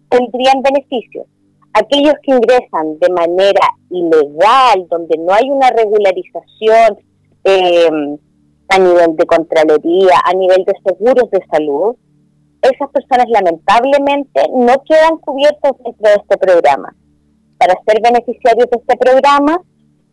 Tendrían 0.09 0.62
beneficios. 0.62 1.26
Aquellos 1.74 2.14
que 2.22 2.32
ingresan 2.32 2.99
de 2.99 3.11
manera 3.11 3.61
ilegal, 3.91 4.88
donde 4.88 5.18
no 5.18 5.34
hay 5.34 5.51
una 5.51 5.68
regularización 5.68 6.99
eh, 7.45 8.16
a 8.70 8.78
nivel 8.78 9.16
de 9.16 9.26
Contraloría, 9.26 10.16
a 10.24 10.32
nivel 10.32 10.64
de 10.64 10.72
seguros 10.82 11.30
de 11.30 11.45
salud, 11.51 11.95
esas 12.62 12.88
personas 12.91 13.26
lamentablemente 13.28 14.49
no 14.49 14.82
quedan 14.88 15.18
cubiertas 15.18 15.72
dentro 15.84 16.09
de 16.09 16.16
este 16.16 16.38
programa. 16.38 16.95
Para 17.61 17.74
ser 17.86 18.00
beneficiarios 18.02 18.70
de 18.70 18.78
este 18.80 18.96
programa, 18.96 19.61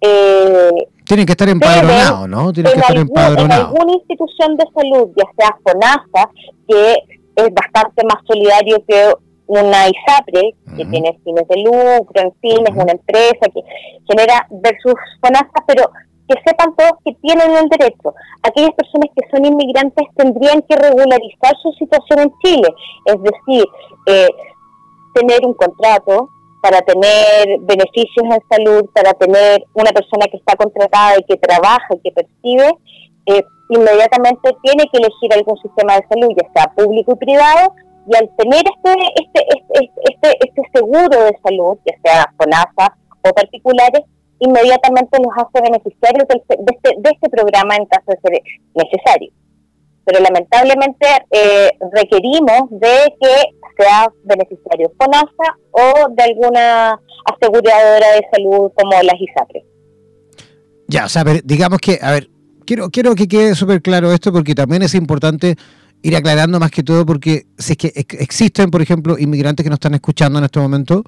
eh, 0.02 0.88
tienen 1.06 1.26
que 1.26 1.32
estar 1.32 1.48
empadronados, 1.48 2.28
¿no? 2.28 2.52
Tienen 2.52 2.74
que 2.74 2.80
estar 2.80 2.98
empadronados. 2.98 3.72
En 3.72 3.78
alguna 3.78 3.94
institución 3.94 4.58
de 4.58 4.66
salud, 4.76 5.10
ya 5.16 5.24
sea 5.38 5.58
FONASA, 5.64 6.30
que 6.68 6.96
es 7.38 7.54
bastante 7.54 8.04
más 8.04 8.18
solidario 8.28 8.84
que 8.86 9.14
una 9.48 9.88
ISAPRE, 9.88 10.54
que 10.76 10.86
tiene 10.86 11.18
fines 11.24 11.48
de 11.48 11.64
lucro, 11.64 12.22
en 12.22 12.34
fin, 12.42 12.60
es 12.68 12.76
una 12.76 12.92
empresa 12.92 13.48
que 13.54 13.62
genera 14.06 14.46
versus 14.50 14.96
FONASA, 15.22 15.64
pero 15.66 15.90
que 16.28 16.36
sepan 16.46 16.76
todos 16.76 16.92
que 17.06 17.14
tienen 17.22 17.56
el 17.56 17.70
derecho. 17.70 18.14
Aquellas 18.44 18.72
personas 18.72 19.10
que 19.16 19.26
son 19.32 19.46
inmigrantes 19.46 20.06
tendrían 20.18 20.62
que 20.64 20.76
regularizar 20.76 21.56
su 21.64 21.72
situación 21.80 22.20
en 22.20 22.34
Chile, 22.44 22.68
es 23.06 23.16
decir, 23.24 23.66
eh, 24.08 24.28
tener 25.14 25.40
un 25.46 25.54
contrato 25.54 26.30
para 26.62 26.82
tener 26.82 27.60
beneficios 27.62 28.26
en 28.26 28.42
salud, 28.50 28.90
para 28.94 29.14
tener 29.14 29.64
una 29.74 29.92
persona 29.92 30.26
que 30.30 30.38
está 30.38 30.56
contratada 30.56 31.16
y 31.20 31.24
que 31.24 31.38
trabaja 31.38 31.88
y 31.92 32.00
que 32.00 32.12
percibe, 32.12 32.72
eh, 33.28 33.44
inmediatamente 33.70 34.56
tiene 34.64 34.86
que 34.92 34.98
elegir 34.98 35.34
algún 35.34 35.58
sistema 35.58 35.96
de 35.96 36.08
salud, 36.08 36.36
ya 36.36 36.48
sea 36.54 36.74
público 36.74 37.14
y 37.14 37.26
privado, 37.26 37.74
y 38.10 38.16
al 38.16 38.30
tener 38.38 38.64
este, 38.64 38.96
este, 39.16 39.46
este, 39.50 39.92
este, 40.10 40.38
este 40.48 40.62
seguro 40.74 41.24
de 41.26 41.38
salud, 41.44 41.78
ya 41.86 41.96
sea 42.04 42.34
FONASA 42.38 42.98
o 43.22 43.30
particulares, 43.34 44.02
inmediatamente 44.40 45.18
nos 45.20 45.34
hace 45.36 45.62
beneficiarios 45.62 46.28
de, 46.28 46.36
este, 46.38 46.94
de 46.98 47.10
este 47.10 47.30
programa 47.30 47.76
en 47.76 47.86
caso 47.86 48.06
de 48.08 48.20
ser 48.22 48.42
necesario. 48.74 49.32
Pero 50.08 50.22
lamentablemente 50.22 51.06
eh, 51.32 51.70
requerimos 51.92 52.70
de 52.72 53.14
que 53.20 53.34
sea 53.78 54.08
beneficiario 54.24 54.90
FONASA 54.98 55.58
o 55.72 56.08
de 56.16 56.24
alguna 56.24 56.98
aseguradora 57.26 58.14
de 58.14 58.26
salud 58.32 58.72
como 58.74 58.92
las 59.04 59.20
ISAPRE. 59.20 59.66
Ya, 60.88 61.06
o 61.06 61.10
sea, 61.10 61.26
digamos 61.44 61.80
que, 61.80 62.00
a 62.02 62.12
ver, 62.12 62.30
quiero, 62.66 62.90
quiero 62.90 63.16
que 63.16 63.28
quede 63.28 63.54
súper 63.54 63.82
claro 63.82 64.14
esto 64.14 64.32
porque 64.32 64.56
también 64.56 64.82
es 64.82 64.96
importante 64.96 65.58
ir 66.02 66.16
aclarando 66.16 66.58
más 66.58 66.72
que 66.72 66.84
todo 66.84 67.06
porque 67.06 67.46
si 67.58 67.74
es 67.74 67.78
que 67.78 67.92
existen, 67.96 68.72
por 68.72 68.82
ejemplo, 68.82 69.20
inmigrantes 69.20 69.66
que 69.66 69.70
nos 69.70 69.76
están 69.76 69.96
escuchando 69.96 70.40
en 70.40 70.46
este 70.46 70.62
momento 70.62 71.04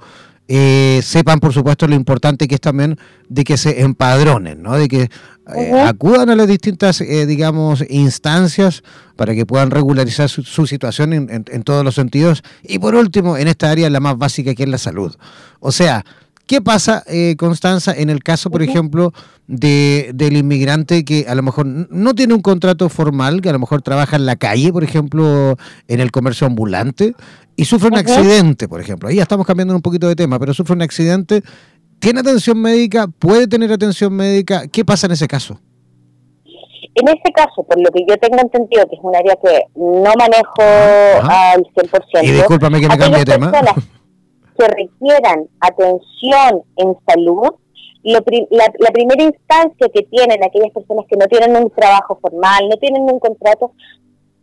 eh, 0.52 1.02
sepan, 1.04 1.40
por 1.40 1.54
supuesto, 1.54 1.88
lo 1.88 1.94
importante 1.94 2.48
que 2.48 2.56
es 2.56 2.62
también 2.62 2.98
de 3.28 3.44
que 3.44 3.56
se 3.56 3.82
empadronen, 3.82 4.64
¿no? 4.64 4.74
de 4.74 4.88
que 4.88 5.12
eh, 5.56 5.80
acudan 5.86 6.32
a 6.32 6.36
las 6.36 6.48
distintas, 6.48 7.02
eh, 7.02 7.28
digamos, 7.28 7.86
instancias 7.88 8.82
para 9.16 9.36
que 9.36 9.46
puedan 9.46 9.70
regularizar 9.70 10.28
su, 10.28 10.66
situación 10.66 11.14
en, 11.14 11.46
en, 11.48 11.64
todos 11.64 11.86
los 11.86 11.94
sentidos. 11.94 12.42
Y 12.64 12.80
por 12.80 12.96
último, 12.96 13.38
en 13.38 13.48
esta 13.48 13.70
área, 13.70 13.92
la 13.92 14.00
más 14.00 14.18
básica 14.18 14.56
que 14.56 14.64
es 14.64 14.70
la 14.70 14.80
salud. 14.80 15.16
O 15.60 15.72
sea, 15.72 16.04
¿Qué 16.50 16.64
pasa, 16.64 17.04
eh, 17.06 17.36
Constanza, 17.38 17.94
en 17.96 18.10
el 18.10 18.24
caso, 18.24 18.50
por 18.50 18.64
ejemplo, 18.64 19.14
de, 19.46 20.10
del 20.16 20.36
inmigrante 20.36 21.06
que 21.06 21.28
a 21.30 21.36
lo 21.36 21.44
mejor 21.44 21.68
no 21.68 22.16
tiene 22.16 22.34
un 22.34 22.42
contrato 22.42 22.90
formal, 22.90 23.42
que 23.42 23.50
a 23.50 23.54
lo 23.54 23.60
mejor 23.60 23.84
trabaja 23.84 24.16
en 24.16 24.26
la 24.26 24.36
calle, 24.36 24.74
por 24.74 24.84
ejemplo, 24.84 25.58
en 25.88 26.00
el 26.00 26.10
comercio 26.10 26.48
ambulante, 26.48 27.14
y 27.60 27.66
sufre 27.66 27.90
un 27.90 27.98
accidente, 27.98 28.70
por 28.70 28.80
ejemplo? 28.80 29.10
Ahí 29.10 29.18
ya 29.18 29.24
estamos 29.24 29.46
cambiando 29.46 29.76
un 29.76 29.82
poquito 29.82 30.08
de 30.08 30.16
tema, 30.16 30.40
pero 30.40 30.54
sufre 30.54 30.76
un 30.76 30.82
accidente, 30.82 31.42
¿tiene 32.00 32.22
atención 32.22 32.58
médica? 32.58 33.08
¿Puede 33.08 33.48
tener 33.48 33.70
atención 33.70 34.14
médica? 34.14 34.68
¿Qué 34.72 34.86
pasa 34.86 35.08
en 35.08 35.12
ese 35.12 35.28
caso? 35.28 35.60
En 36.96 37.08
ese 37.10 37.34
caso, 37.36 37.64
por 37.64 37.78
lo 37.78 37.92
que 37.92 38.06
yo 38.08 38.16
tengo 38.18 38.40
entendido, 38.42 38.88
que 38.88 38.96
es 38.96 39.02
un 39.04 39.14
área 39.14 39.36
que 39.44 39.64
no 39.76 40.14
manejo 40.18 40.64
al 41.30 41.62
100%. 41.64 42.24
Y 42.24 42.32
discúlpame 42.32 42.80
que 42.80 42.88
me 42.88 42.98
cambie 42.98 43.20
de 43.20 43.26
tema. 43.26 43.52
que 43.52 44.68
requieran 44.68 45.48
atención 45.60 46.64
en 46.78 46.96
salud, 47.08 47.56
la, 48.04 48.22
primera 48.94 49.24
instancia 49.24 49.90
que 49.94 50.04
tienen 50.04 50.42
aquellas 50.44 50.72
personas 50.74 51.06
que 51.10 51.18
no 51.18 51.28
tienen 51.28 51.62
un 51.62 51.70
trabajo 51.72 52.18
formal, 52.22 52.70
no 52.70 52.78
tienen 52.78 53.04
un 53.04 53.20
contrato, 53.20 53.74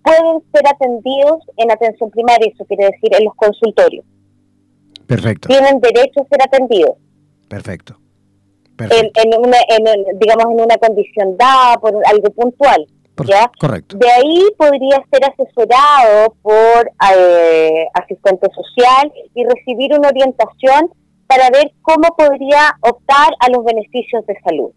pueden 0.07 0.43
ser 0.53 0.63
atendidos 0.69 1.45
en 1.57 1.71
atención 1.71 2.11
primaria, 2.11 2.49
eso 2.53 2.65
quiere 2.65 2.87
decir 2.87 3.15
en 3.19 3.25
los 3.25 3.35
consultorios. 3.35 4.05
Perfecto. 5.07 5.49
Tienen 5.49 5.81
derecho 5.81 6.21
a 6.23 6.29
ser 6.29 6.43
atendidos. 6.43 6.97
Perfecto. 7.49 7.99
En, 8.79 9.39
una, 9.39 9.57
digamos, 10.21 10.47
en 10.53 10.61
una 10.61 10.77
condición 10.77 11.37
dada 11.37 11.77
por 11.79 11.95
algo 12.07 12.31
puntual. 12.31 12.87
Correcto. 13.59 13.97
De 13.97 14.11
ahí 14.11 14.45
podría 14.59 15.03
ser 15.11 15.25
asesorado 15.25 16.37
por 16.43 16.91
eh, 17.17 17.87
asistente 17.95 18.47
social 18.55 19.11
y 19.35 19.45
recibir 19.45 19.95
una 19.99 20.09
orientación 20.09 20.91
para 21.27 21.49
ver 21.51 21.73
cómo 21.81 22.15
podría 22.17 22.77
optar 22.83 23.29
a 23.41 23.49
los 23.51 23.65
beneficios 23.65 24.27
de 24.27 24.39
salud. 24.45 24.71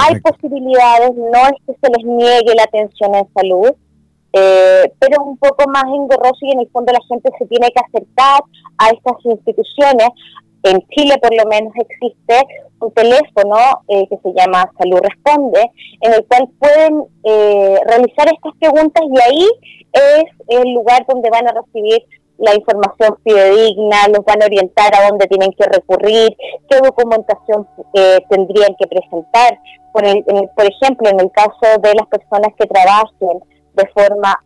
Hay 0.00 0.20
posibilidades, 0.20 1.14
no 1.14 1.38
es 1.46 1.56
que 1.66 1.74
se 1.80 1.92
les 1.96 2.04
niegue 2.04 2.54
la 2.54 2.64
atención 2.64 3.14
en 3.14 3.28
salud, 3.34 3.70
eh, 4.32 4.92
pero 4.98 5.12
es 5.12 5.26
un 5.26 5.38
poco 5.38 5.68
más 5.70 5.84
engorroso 5.84 6.38
y 6.42 6.52
en 6.52 6.60
el 6.60 6.70
fondo 6.70 6.92
la 6.92 7.00
gente 7.08 7.30
se 7.38 7.46
tiene 7.46 7.68
que 7.70 7.80
acercar 7.80 8.42
a 8.78 8.90
estas 8.90 9.24
instituciones. 9.24 10.08
En 10.62 10.78
Chile 10.88 11.16
por 11.22 11.34
lo 11.34 11.48
menos 11.48 11.72
existe 11.76 12.42
un 12.80 12.92
teléfono 12.92 13.56
eh, 13.88 14.06
que 14.08 14.18
se 14.22 14.32
llama 14.34 14.70
Salud 14.78 15.00
Responde, 15.00 15.70
en 16.00 16.12
el 16.12 16.24
cual 16.26 16.48
pueden 16.58 17.04
eh, 17.24 17.80
realizar 17.86 18.26
estas 18.28 18.52
preguntas 18.58 19.02
y 19.08 19.20
ahí 19.20 19.48
es 19.92 20.24
el 20.48 20.74
lugar 20.74 21.06
donde 21.08 21.30
van 21.30 21.48
a 21.48 21.52
recibir 21.52 22.02
la 22.38 22.54
información 22.54 23.16
fidedigna, 23.24 24.08
los 24.08 24.24
van 24.24 24.42
a 24.42 24.46
orientar 24.46 24.94
a 24.94 25.08
dónde 25.08 25.26
tienen 25.26 25.52
que 25.52 25.64
recurrir, 25.66 26.36
qué 26.68 26.78
documentación 26.82 27.66
eh, 27.94 28.20
tendrían 28.28 28.74
que 28.78 28.86
presentar. 28.86 29.58
Por, 29.92 30.02
por 30.54 30.64
ejemplo, 30.64 31.08
en 31.08 31.20
el 31.20 31.30
caso 31.32 31.80
de 31.80 31.94
las 31.94 32.06
personas 32.08 32.52
que 32.58 32.66
trabajen 32.66 33.40
de 33.74 33.88
forma 33.94 34.38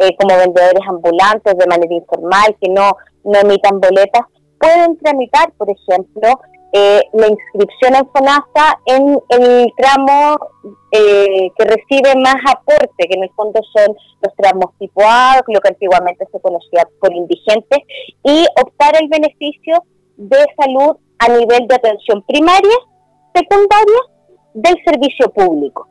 eh, 0.00 0.16
como 0.16 0.36
vendedores 0.36 0.82
ambulantes, 0.88 1.56
de 1.56 1.66
manera 1.66 1.94
informal, 1.94 2.56
que 2.60 2.68
no, 2.68 2.90
no 3.24 3.38
emitan 3.38 3.80
boletas, 3.80 4.22
pueden 4.58 4.98
tramitar, 4.98 5.52
por 5.52 5.68
ejemplo, 5.70 6.40
eh, 6.78 7.00
la 7.14 7.28
inscripción 7.28 7.94
en 7.94 8.06
FONASA 8.10 8.80
en 8.84 9.18
el 9.30 9.72
tramo 9.78 10.36
eh, 10.92 11.50
que 11.56 11.64
recibe 11.64 12.14
más 12.20 12.36
aporte, 12.46 13.08
que 13.08 13.16
en 13.16 13.24
el 13.24 13.30
fondo 13.34 13.60
son 13.74 13.96
los 14.20 14.34
tramos 14.36 14.76
tipo 14.78 15.00
A, 15.02 15.40
lo 15.46 15.60
que 15.60 15.68
antiguamente 15.68 16.26
se 16.30 16.38
conocía 16.38 16.86
por 17.00 17.14
indigentes, 17.14 17.78
y 18.22 18.44
optar 18.62 18.94
el 19.00 19.08
beneficio 19.08 19.84
de 20.18 20.44
salud 20.58 20.96
a 21.18 21.28
nivel 21.28 21.66
de 21.66 21.74
atención 21.76 22.22
primaria, 22.26 22.76
secundaria, 23.34 24.00
del 24.52 24.76
servicio 24.84 25.30
público. 25.32 25.88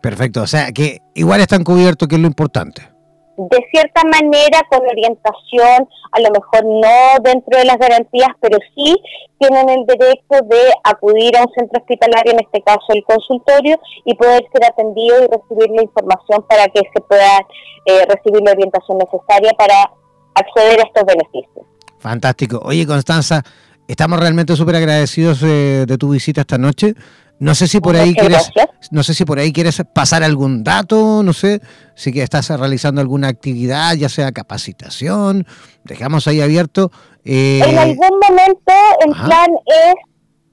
Perfecto, 0.00 0.42
o 0.42 0.46
sea 0.46 0.72
que 0.72 0.98
igual 1.14 1.40
están 1.40 1.62
cubiertos, 1.62 2.08
que 2.08 2.16
es 2.16 2.20
lo 2.20 2.26
importante 2.26 2.95
de 3.36 3.58
cierta 3.70 4.02
manera 4.04 4.60
con 4.70 4.80
orientación, 4.80 5.88
a 6.12 6.20
lo 6.20 6.30
mejor 6.30 6.64
no 6.64 7.22
dentro 7.22 7.58
de 7.58 7.64
las 7.64 7.76
garantías, 7.78 8.30
pero 8.40 8.58
sí 8.74 8.96
tienen 9.38 9.68
el 9.68 9.86
derecho 9.86 10.44
de 10.44 10.72
acudir 10.84 11.36
a 11.36 11.42
un 11.42 11.52
centro 11.54 11.80
hospitalario, 11.80 12.32
en 12.32 12.40
este 12.40 12.62
caso 12.62 12.86
el 12.88 13.04
consultorio, 13.04 13.78
y 14.04 14.14
poder 14.14 14.44
ser 14.52 14.64
atendido 14.64 15.24
y 15.24 15.26
recibir 15.26 15.70
la 15.76 15.82
información 15.82 16.44
para 16.48 16.66
que 16.68 16.80
se 16.92 17.00
pueda 17.02 17.38
eh, 17.86 18.04
recibir 18.08 18.42
la 18.42 18.52
orientación 18.52 18.98
necesaria 18.98 19.52
para 19.52 19.90
acceder 20.34 20.80
a 20.80 20.84
estos 20.84 21.04
beneficios. 21.04 21.66
Fantástico. 21.98 22.60
Oye, 22.64 22.86
Constanza, 22.86 23.42
estamos 23.88 24.20
realmente 24.20 24.56
súper 24.56 24.76
agradecidos 24.76 25.42
eh, 25.42 25.84
de 25.86 25.98
tu 25.98 26.10
visita 26.10 26.42
esta 26.42 26.58
noche. 26.58 26.94
No 27.38 27.54
sé 27.54 27.66
si 27.66 27.80
por 27.80 27.96
ahí 27.96 28.14
quieres, 28.14 28.50
no 28.90 29.02
sé 29.02 29.12
si 29.12 29.26
por 29.26 29.38
ahí 29.38 29.52
quieres 29.52 29.82
pasar 29.92 30.22
algún 30.22 30.64
dato, 30.64 31.22
no 31.22 31.34
sé 31.34 31.60
si 31.94 32.10
que 32.10 32.22
estás 32.22 32.48
realizando 32.48 33.00
alguna 33.00 33.28
actividad, 33.28 33.94
ya 33.94 34.08
sea 34.08 34.32
capacitación, 34.32 35.46
dejamos 35.84 36.26
ahí 36.28 36.40
abierto. 36.40 36.90
Eh, 37.24 37.60
en 37.62 37.78
algún 37.78 38.20
momento 38.26 38.72
el 39.04 39.12
plan 39.12 39.50
es, 39.66 39.94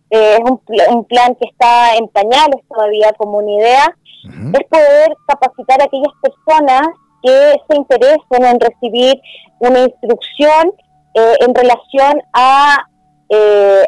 eh, 0.09 0.39
un, 0.43 1.05
plan 1.05 1.36
que 1.36 1.47
está 1.49 1.95
en 1.95 2.07
pañales 2.09 2.61
todavía 2.67 3.13
como 3.17 3.38
una 3.38 3.51
idea, 3.51 3.97
es 4.25 4.67
poder 4.69 5.15
capacitar 5.27 5.81
a 5.81 5.86
aquellas 5.86 6.13
personas 6.21 6.81
que 7.21 7.55
se 7.69 7.77
interesen 7.77 8.45
en 8.45 8.59
recibir 8.59 9.15
una 9.59 9.79
instrucción 9.79 10.73
eh, 11.13 11.36
en 11.39 11.55
relación 11.55 12.21
a 12.34 12.77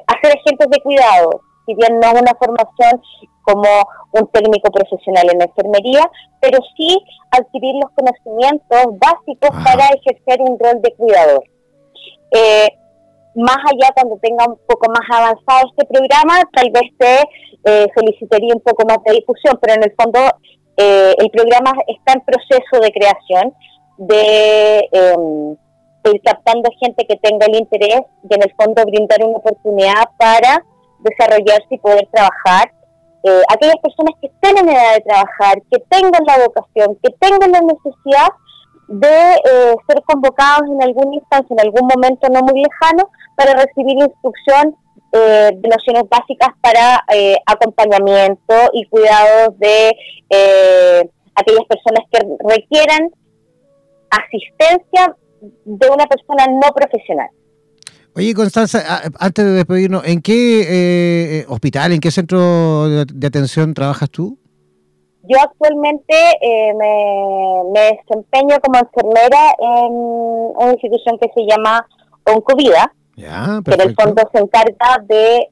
hacer 0.08 0.38
agentes 0.40 0.68
de 0.72 0.82
cuidado 0.82 1.42
si 1.66 1.74
bien 1.76 2.00
no 2.00 2.12
una 2.12 2.34
formación 2.40 3.02
como 3.42 3.70
un 4.12 4.28
técnico 4.28 4.72
profesional 4.72 5.30
en 5.32 5.42
enfermería, 5.42 6.10
pero 6.40 6.60
sí 6.76 6.98
adquirir 7.32 7.76
los 7.76 7.92
conocimientos 7.92 9.00
básicos 9.00 9.52
para 9.64 9.90
ejercer 9.90 10.42
un 10.42 10.58
rol 10.60 10.82
de 10.82 10.94
cuidador. 10.96 11.44
Eh, 12.32 12.68
más 13.36 13.58
allá, 13.58 13.92
cuando 13.94 14.18
tenga 14.18 14.46
un 14.48 14.58
poco 14.66 14.90
más 14.90 15.06
avanzado 15.12 15.70
este 15.70 15.86
programa, 15.86 16.40
tal 16.54 16.72
vez 16.72 16.90
te 16.98 17.22
eh, 17.66 17.88
solicitaría 17.96 18.54
un 18.54 18.62
poco 18.62 18.86
más 18.88 18.98
de 19.06 19.14
difusión, 19.14 19.60
pero 19.62 19.74
en 19.74 19.84
el 19.84 19.94
fondo 19.96 20.20
eh, 20.78 21.14
el 21.18 21.30
programa 21.30 21.74
está 21.88 22.14
en 22.14 22.22
proceso 22.22 22.80
de 22.82 22.92
creación, 22.92 23.54
de 23.98 24.90
em, 24.92 25.58
ir 26.14 26.22
captando 26.24 26.70
gente 26.80 27.06
que 27.08 27.16
tenga 27.18 27.46
el 27.48 27.56
interés 27.56 28.02
y 28.30 28.34
en 28.34 28.44
el 28.44 28.54
fondo 28.56 28.84
brindar 28.86 29.24
una 29.24 29.38
oportunidad 29.38 30.10
para 30.18 30.64
desarrollarse 31.06 31.70
y 31.70 31.78
poder 31.78 32.08
trabajar. 32.12 32.72
Eh, 33.24 33.42
aquellas 33.50 33.78
personas 33.82 34.14
que 34.22 34.28
estén 34.28 34.58
en 34.58 34.70
edad 34.70 34.96
de 34.96 35.02
trabajar, 35.02 35.56
que 35.72 35.80
tengan 35.90 36.24
la 36.26 36.38
vocación, 36.46 36.98
que 37.02 37.10
tengan 37.20 37.52
la 37.52 37.62
necesidad 37.62 38.30
de 38.88 39.34
eh, 39.34 39.76
ser 39.88 40.04
convocados 40.04 40.70
en 40.70 40.84
alguna 40.84 41.16
instancia, 41.16 41.56
en 41.58 41.66
algún 41.66 41.88
momento 41.88 42.28
no 42.30 42.42
muy 42.42 42.62
lejano, 42.62 43.10
para 43.36 43.54
recibir 43.54 43.98
instrucción 43.98 44.76
eh, 45.14 45.50
de 45.56 45.70
nociones 45.70 46.04
básicas 46.10 46.50
para 46.62 47.04
acompañamiento 47.48 48.56
y 48.74 48.86
cuidados 48.86 49.58
de 49.58 49.92
aquellas 51.36 51.66
personas 51.68 52.04
que 52.12 52.20
requieran 52.48 53.10
asistencia 54.12 55.16
de 55.42 55.90
una 55.90 56.06
persona 56.06 56.46
no 56.48 56.72
profesional. 56.74 57.30
Oye, 58.18 58.34
Constanza, 58.34 58.80
antes 59.20 59.44
de 59.44 59.52
despedirnos, 59.52 60.08
¿en 60.08 60.22
qué 60.22 60.62
eh, 60.62 61.40
eh, 61.40 61.46
hospital, 61.50 61.92
en 61.92 62.00
qué 62.00 62.12
centro 62.12 62.88
de, 62.88 63.28
atención 63.28 63.74
trabajas 63.74 64.10
tú? 64.10 64.38
Yo 65.24 65.38
actualmente 65.42 66.16
eh, 66.42 66.74
me, 66.80 67.82
desempeño 67.82 68.58
como 68.64 68.80
enfermera 68.80 69.52
en 69.60 69.92
una 69.92 70.72
institución 70.72 71.18
que 71.20 71.30
se 71.36 71.42
llama 71.46 71.86
Oncovida, 72.24 72.94
ya, 73.18 73.60
que 73.66 73.74
en 73.74 73.82
el 73.82 73.96
fondo 73.96 74.24
se 74.34 74.40
encarga 74.40 74.98
de 75.04 75.50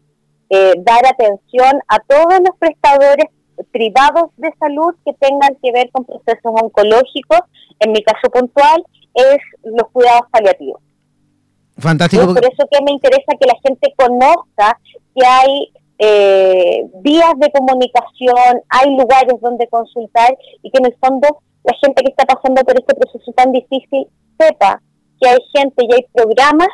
dar 0.86 1.06
atención 1.06 1.82
a 1.88 2.00
todos 2.08 2.40
los 2.40 2.56
prestadores 2.60 3.26
privados 3.72 4.30
de 4.38 4.54
salud 4.60 4.94
que 5.04 5.14
tengan 5.16 5.58
que 5.62 5.72
ver 5.74 5.90
con 5.92 6.06
procesos 6.06 6.40
oncológicos. 6.46 7.40
En 7.80 7.92
mi 7.92 8.02
caso 8.04 8.30
puntual 8.32 8.86
es 9.16 9.40
los 9.64 9.90
cuidados 9.92 10.30
paliativos. 10.32 10.80
Fantástico. 11.78 12.28
Por 12.34 12.44
eso 12.44 12.68
que 12.72 12.84
me 12.84 12.92
interesa 12.92 13.34
que 13.40 13.48
la 13.48 13.60
gente 13.64 13.94
conozca 13.98 14.80
que 15.16 15.26
hay 15.26 15.72
eh, 16.00 16.86
vías 17.02 17.34
de 17.38 17.52
comunicación, 17.52 18.62
hay 18.70 18.96
lugares 18.96 19.40
donde 19.42 19.68
consultar 19.68 20.38
y 20.62 20.70
que 20.70 20.80
en 20.80 20.86
el 20.88 20.96
fondo 21.00 21.40
la 21.64 21.74
gente 21.82 22.04
que 22.04 22.10
está 22.10 22.26
pasando 22.26 22.62
por 22.64 22.76
este 22.76 22.96
proceso 22.96 23.32
tan 23.34 23.52
difícil 23.52 24.08
sepa 24.38 24.82
que 25.22 25.30
hay 25.30 25.38
gente 25.54 25.86
y 25.88 25.94
hay 25.94 26.06
programas 26.14 26.68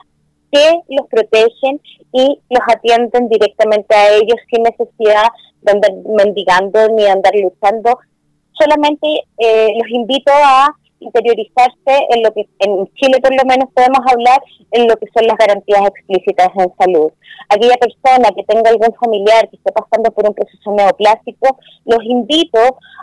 que 0.52 0.82
los 0.90 1.08
protegen 1.08 1.80
y 2.12 2.40
los 2.50 2.64
atienden 2.68 3.30
directamente 3.30 3.96
a 3.96 4.10
ellos 4.16 4.38
sin 4.50 4.64
necesidad 4.64 5.28
de 5.62 5.72
andar 5.72 5.92
mendigando 6.06 6.90
ni 6.90 7.04
de 7.04 7.10
andar 7.10 7.34
luchando. 7.36 8.00
Solamente 8.54 9.08
eh, 9.38 9.74
los 9.78 9.90
invito 9.92 10.32
a 10.34 10.74
interiorizarse 11.00 11.94
en 12.10 12.24
lo 12.24 12.32
que 12.34 12.48
en 12.60 12.88
Chile 12.96 13.20
por 13.22 13.36
lo 13.36 13.44
menos 13.46 13.70
podemos 13.74 14.00
hablar 14.12 14.42
en 14.72 14.88
lo 14.88 14.96
que 14.98 15.08
son 15.14 15.26
las 15.28 15.38
garantías 15.38 15.82
explícitas 15.88 16.50
en 16.56 16.72
salud. 16.78 17.12
Aquella 17.50 17.76
persona 17.78 18.30
que 18.36 18.44
tenga 18.44 18.70
algún 18.70 18.94
familiar 18.96 19.50
que 19.50 19.58
esté 19.58 19.72
pasando 19.72 20.12
por 20.12 20.28
un 20.28 20.36
proceso 20.36 20.72
neoplástico, 20.72 21.58
los 21.86 22.04
invito 22.04 22.60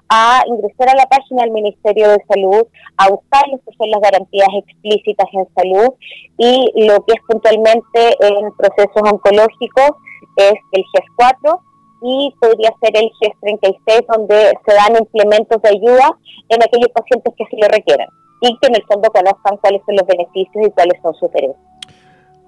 a 0.08 0.42
ingresar 0.46 0.90
a 0.90 0.96
la 0.96 1.06
página 1.06 1.42
del 1.42 1.52
Ministerio 1.52 2.08
de 2.10 2.24
Salud, 2.28 2.66
a 2.96 3.08
buscar 3.08 3.42
lo 3.50 3.58
que 3.58 3.76
son 3.76 3.90
las 3.90 4.00
garantías 4.00 4.48
explícitas 4.54 5.26
en 5.32 5.46
salud 5.54 5.94
y 6.38 6.86
lo 6.86 7.04
que 7.04 7.14
es 7.14 7.22
puntualmente 7.26 8.16
en 8.20 8.52
procesos 8.52 9.02
oncológicos 9.02 9.90
es 10.36 10.54
el 10.72 10.84
GES 10.92 11.06
4 11.16 11.60
y 12.02 12.34
podría 12.40 12.72
ser 12.80 12.96
el 12.96 13.10
GES 13.20 13.32
36 13.40 14.00
donde 14.08 14.52
se 14.66 14.74
dan 14.74 14.96
implementos 14.96 15.60
de 15.62 15.68
ayuda 15.70 16.18
en 16.48 16.62
aquellos 16.62 16.88
pacientes 16.94 17.32
que 17.36 17.44
así 17.44 17.56
lo 17.60 17.68
requieran 17.68 18.08
y 18.40 18.56
que 18.58 18.66
en 18.68 18.76
el 18.76 18.82
fondo 18.84 19.08
conozcan 19.10 19.56
cuáles 19.58 19.80
son 19.86 19.96
los 19.96 20.06
beneficios 20.06 20.66
y 20.66 20.70
cuáles 20.70 21.00
son 21.02 21.14
sus 21.14 21.30
derechos. 21.32 21.56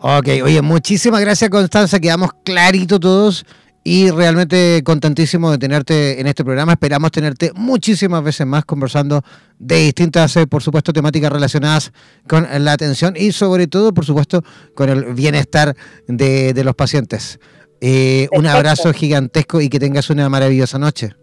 Ok, 0.00 0.44
oye, 0.44 0.62
muchísimas 0.62 1.20
gracias 1.20 1.50
Constanza, 1.50 1.98
quedamos 1.98 2.32
clarito 2.44 3.00
todos 3.00 3.44
y 3.82 4.10
realmente 4.10 4.82
contentísimo 4.84 5.50
de 5.50 5.58
tenerte 5.58 6.20
en 6.20 6.26
este 6.26 6.44
programa. 6.44 6.72
Esperamos 6.72 7.10
tenerte 7.10 7.52
muchísimas 7.54 8.22
veces 8.22 8.46
más 8.46 8.64
conversando 8.64 9.22
de 9.58 9.76
distintas, 9.76 10.36
eh, 10.36 10.46
por 10.46 10.62
supuesto, 10.62 10.92
temáticas 10.92 11.32
relacionadas 11.32 11.92
con 12.28 12.46
la 12.64 12.72
atención 12.72 13.14
y 13.16 13.32
sobre 13.32 13.66
todo, 13.66 13.94
por 13.94 14.04
supuesto, 14.04 14.44
con 14.74 14.90
el 14.90 15.14
bienestar 15.14 15.74
de 16.06 16.62
los 16.64 16.74
pacientes. 16.74 17.40
Eh, 17.80 18.28
un 18.32 18.46
abrazo 18.46 18.92
gigantesco 18.92 19.60
y 19.60 19.68
que 19.68 19.78
tengas 19.78 20.10
una 20.10 20.28
maravillosa 20.28 20.78
noche. 20.78 21.14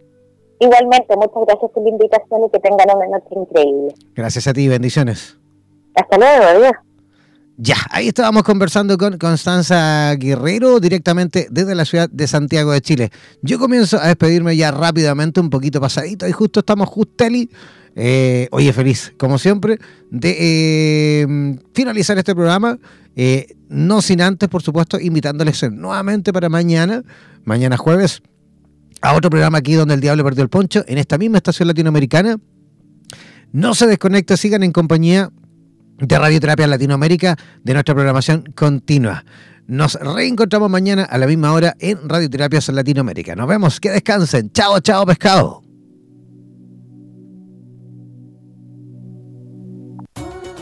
Igualmente, 0.59 1.15
muchas 1.15 1.43
gracias 1.47 1.71
por 1.71 1.83
la 1.83 1.89
invitación 1.89 2.41
y 2.45 2.49
que 2.49 2.59
tengan 2.59 2.87
una 2.95 3.07
noche 3.07 3.27
increíble. 3.31 3.93
Gracias 4.15 4.47
a 4.47 4.53
ti, 4.53 4.67
bendiciones. 4.67 5.37
Hasta 5.95 6.17
luego, 6.17 6.43
adiós. 6.45 6.73
Ya, 7.57 7.77
ahí 7.89 8.09
estábamos 8.09 8.43
conversando 8.43 8.97
con 8.97 9.17
Constanza 9.17 10.13
Guerrero 10.15 10.81
directamente 10.81 11.47
desde 11.49 11.73
la 11.73 11.85
ciudad 11.85 12.09
de 12.09 12.27
Santiago 12.27 12.73
de 12.73 12.81
Chile. 12.81 13.11
Yo 13.41 13.59
comienzo 13.59 13.97
a 13.97 14.07
despedirme 14.07 14.57
ya 14.57 14.71
rápidamente, 14.71 15.39
un 15.39 15.49
poquito 15.49 15.79
pasadito, 15.79 16.27
y 16.27 16.33
justo 16.33 16.59
estamos 16.59 16.89
justeli. 16.89 17.49
Eh, 17.95 18.49
oye, 18.51 18.73
feliz, 18.73 19.13
como 19.17 19.37
siempre, 19.39 19.79
de 20.11 20.35
eh, 20.37 21.57
finalizar 21.73 22.17
este 22.17 22.35
programa. 22.35 22.77
Eh, 23.15 23.55
no 23.69 24.01
sin 24.01 24.21
antes, 24.21 24.49
por 24.49 24.61
supuesto, 24.61 24.99
invitándoles 24.99 25.71
nuevamente 25.71 26.33
para 26.33 26.49
mañana, 26.49 27.03
mañana 27.45 27.77
jueves, 27.77 28.21
a 29.01 29.13
otro 29.13 29.29
programa 29.29 29.59
aquí 29.59 29.73
donde 29.73 29.93
el 29.93 30.01
diablo 30.01 30.23
perdió 30.23 30.43
el 30.43 30.49
poncho, 30.49 30.83
en 30.87 30.97
esta 30.97 31.17
misma 31.17 31.37
estación 31.37 31.67
latinoamericana. 31.67 32.37
No 33.53 33.73
se 33.73 33.87
desconecte, 33.87 34.35
sigan 34.35 34.63
en 34.63 34.73
compañía 34.73 35.31
de 35.97 36.19
Radioterapia 36.19 36.67
Latinoamérica 36.67 37.37
de 37.63 37.73
nuestra 37.73 37.95
programación 37.95 38.43
continua. 38.53 39.23
Nos 39.67 39.95
reencontramos 39.95 40.69
mañana 40.69 41.03
a 41.03 41.17
la 41.17 41.25
misma 41.25 41.53
hora 41.53 41.75
en 41.79 42.07
Radioterapias 42.07 42.69
Latinoamérica. 42.69 43.35
Nos 43.35 43.47
vemos, 43.47 43.79
que 43.79 43.91
descansen. 43.91 44.51
Chao, 44.51 44.79
chao, 44.81 45.05
pescado. 45.05 45.64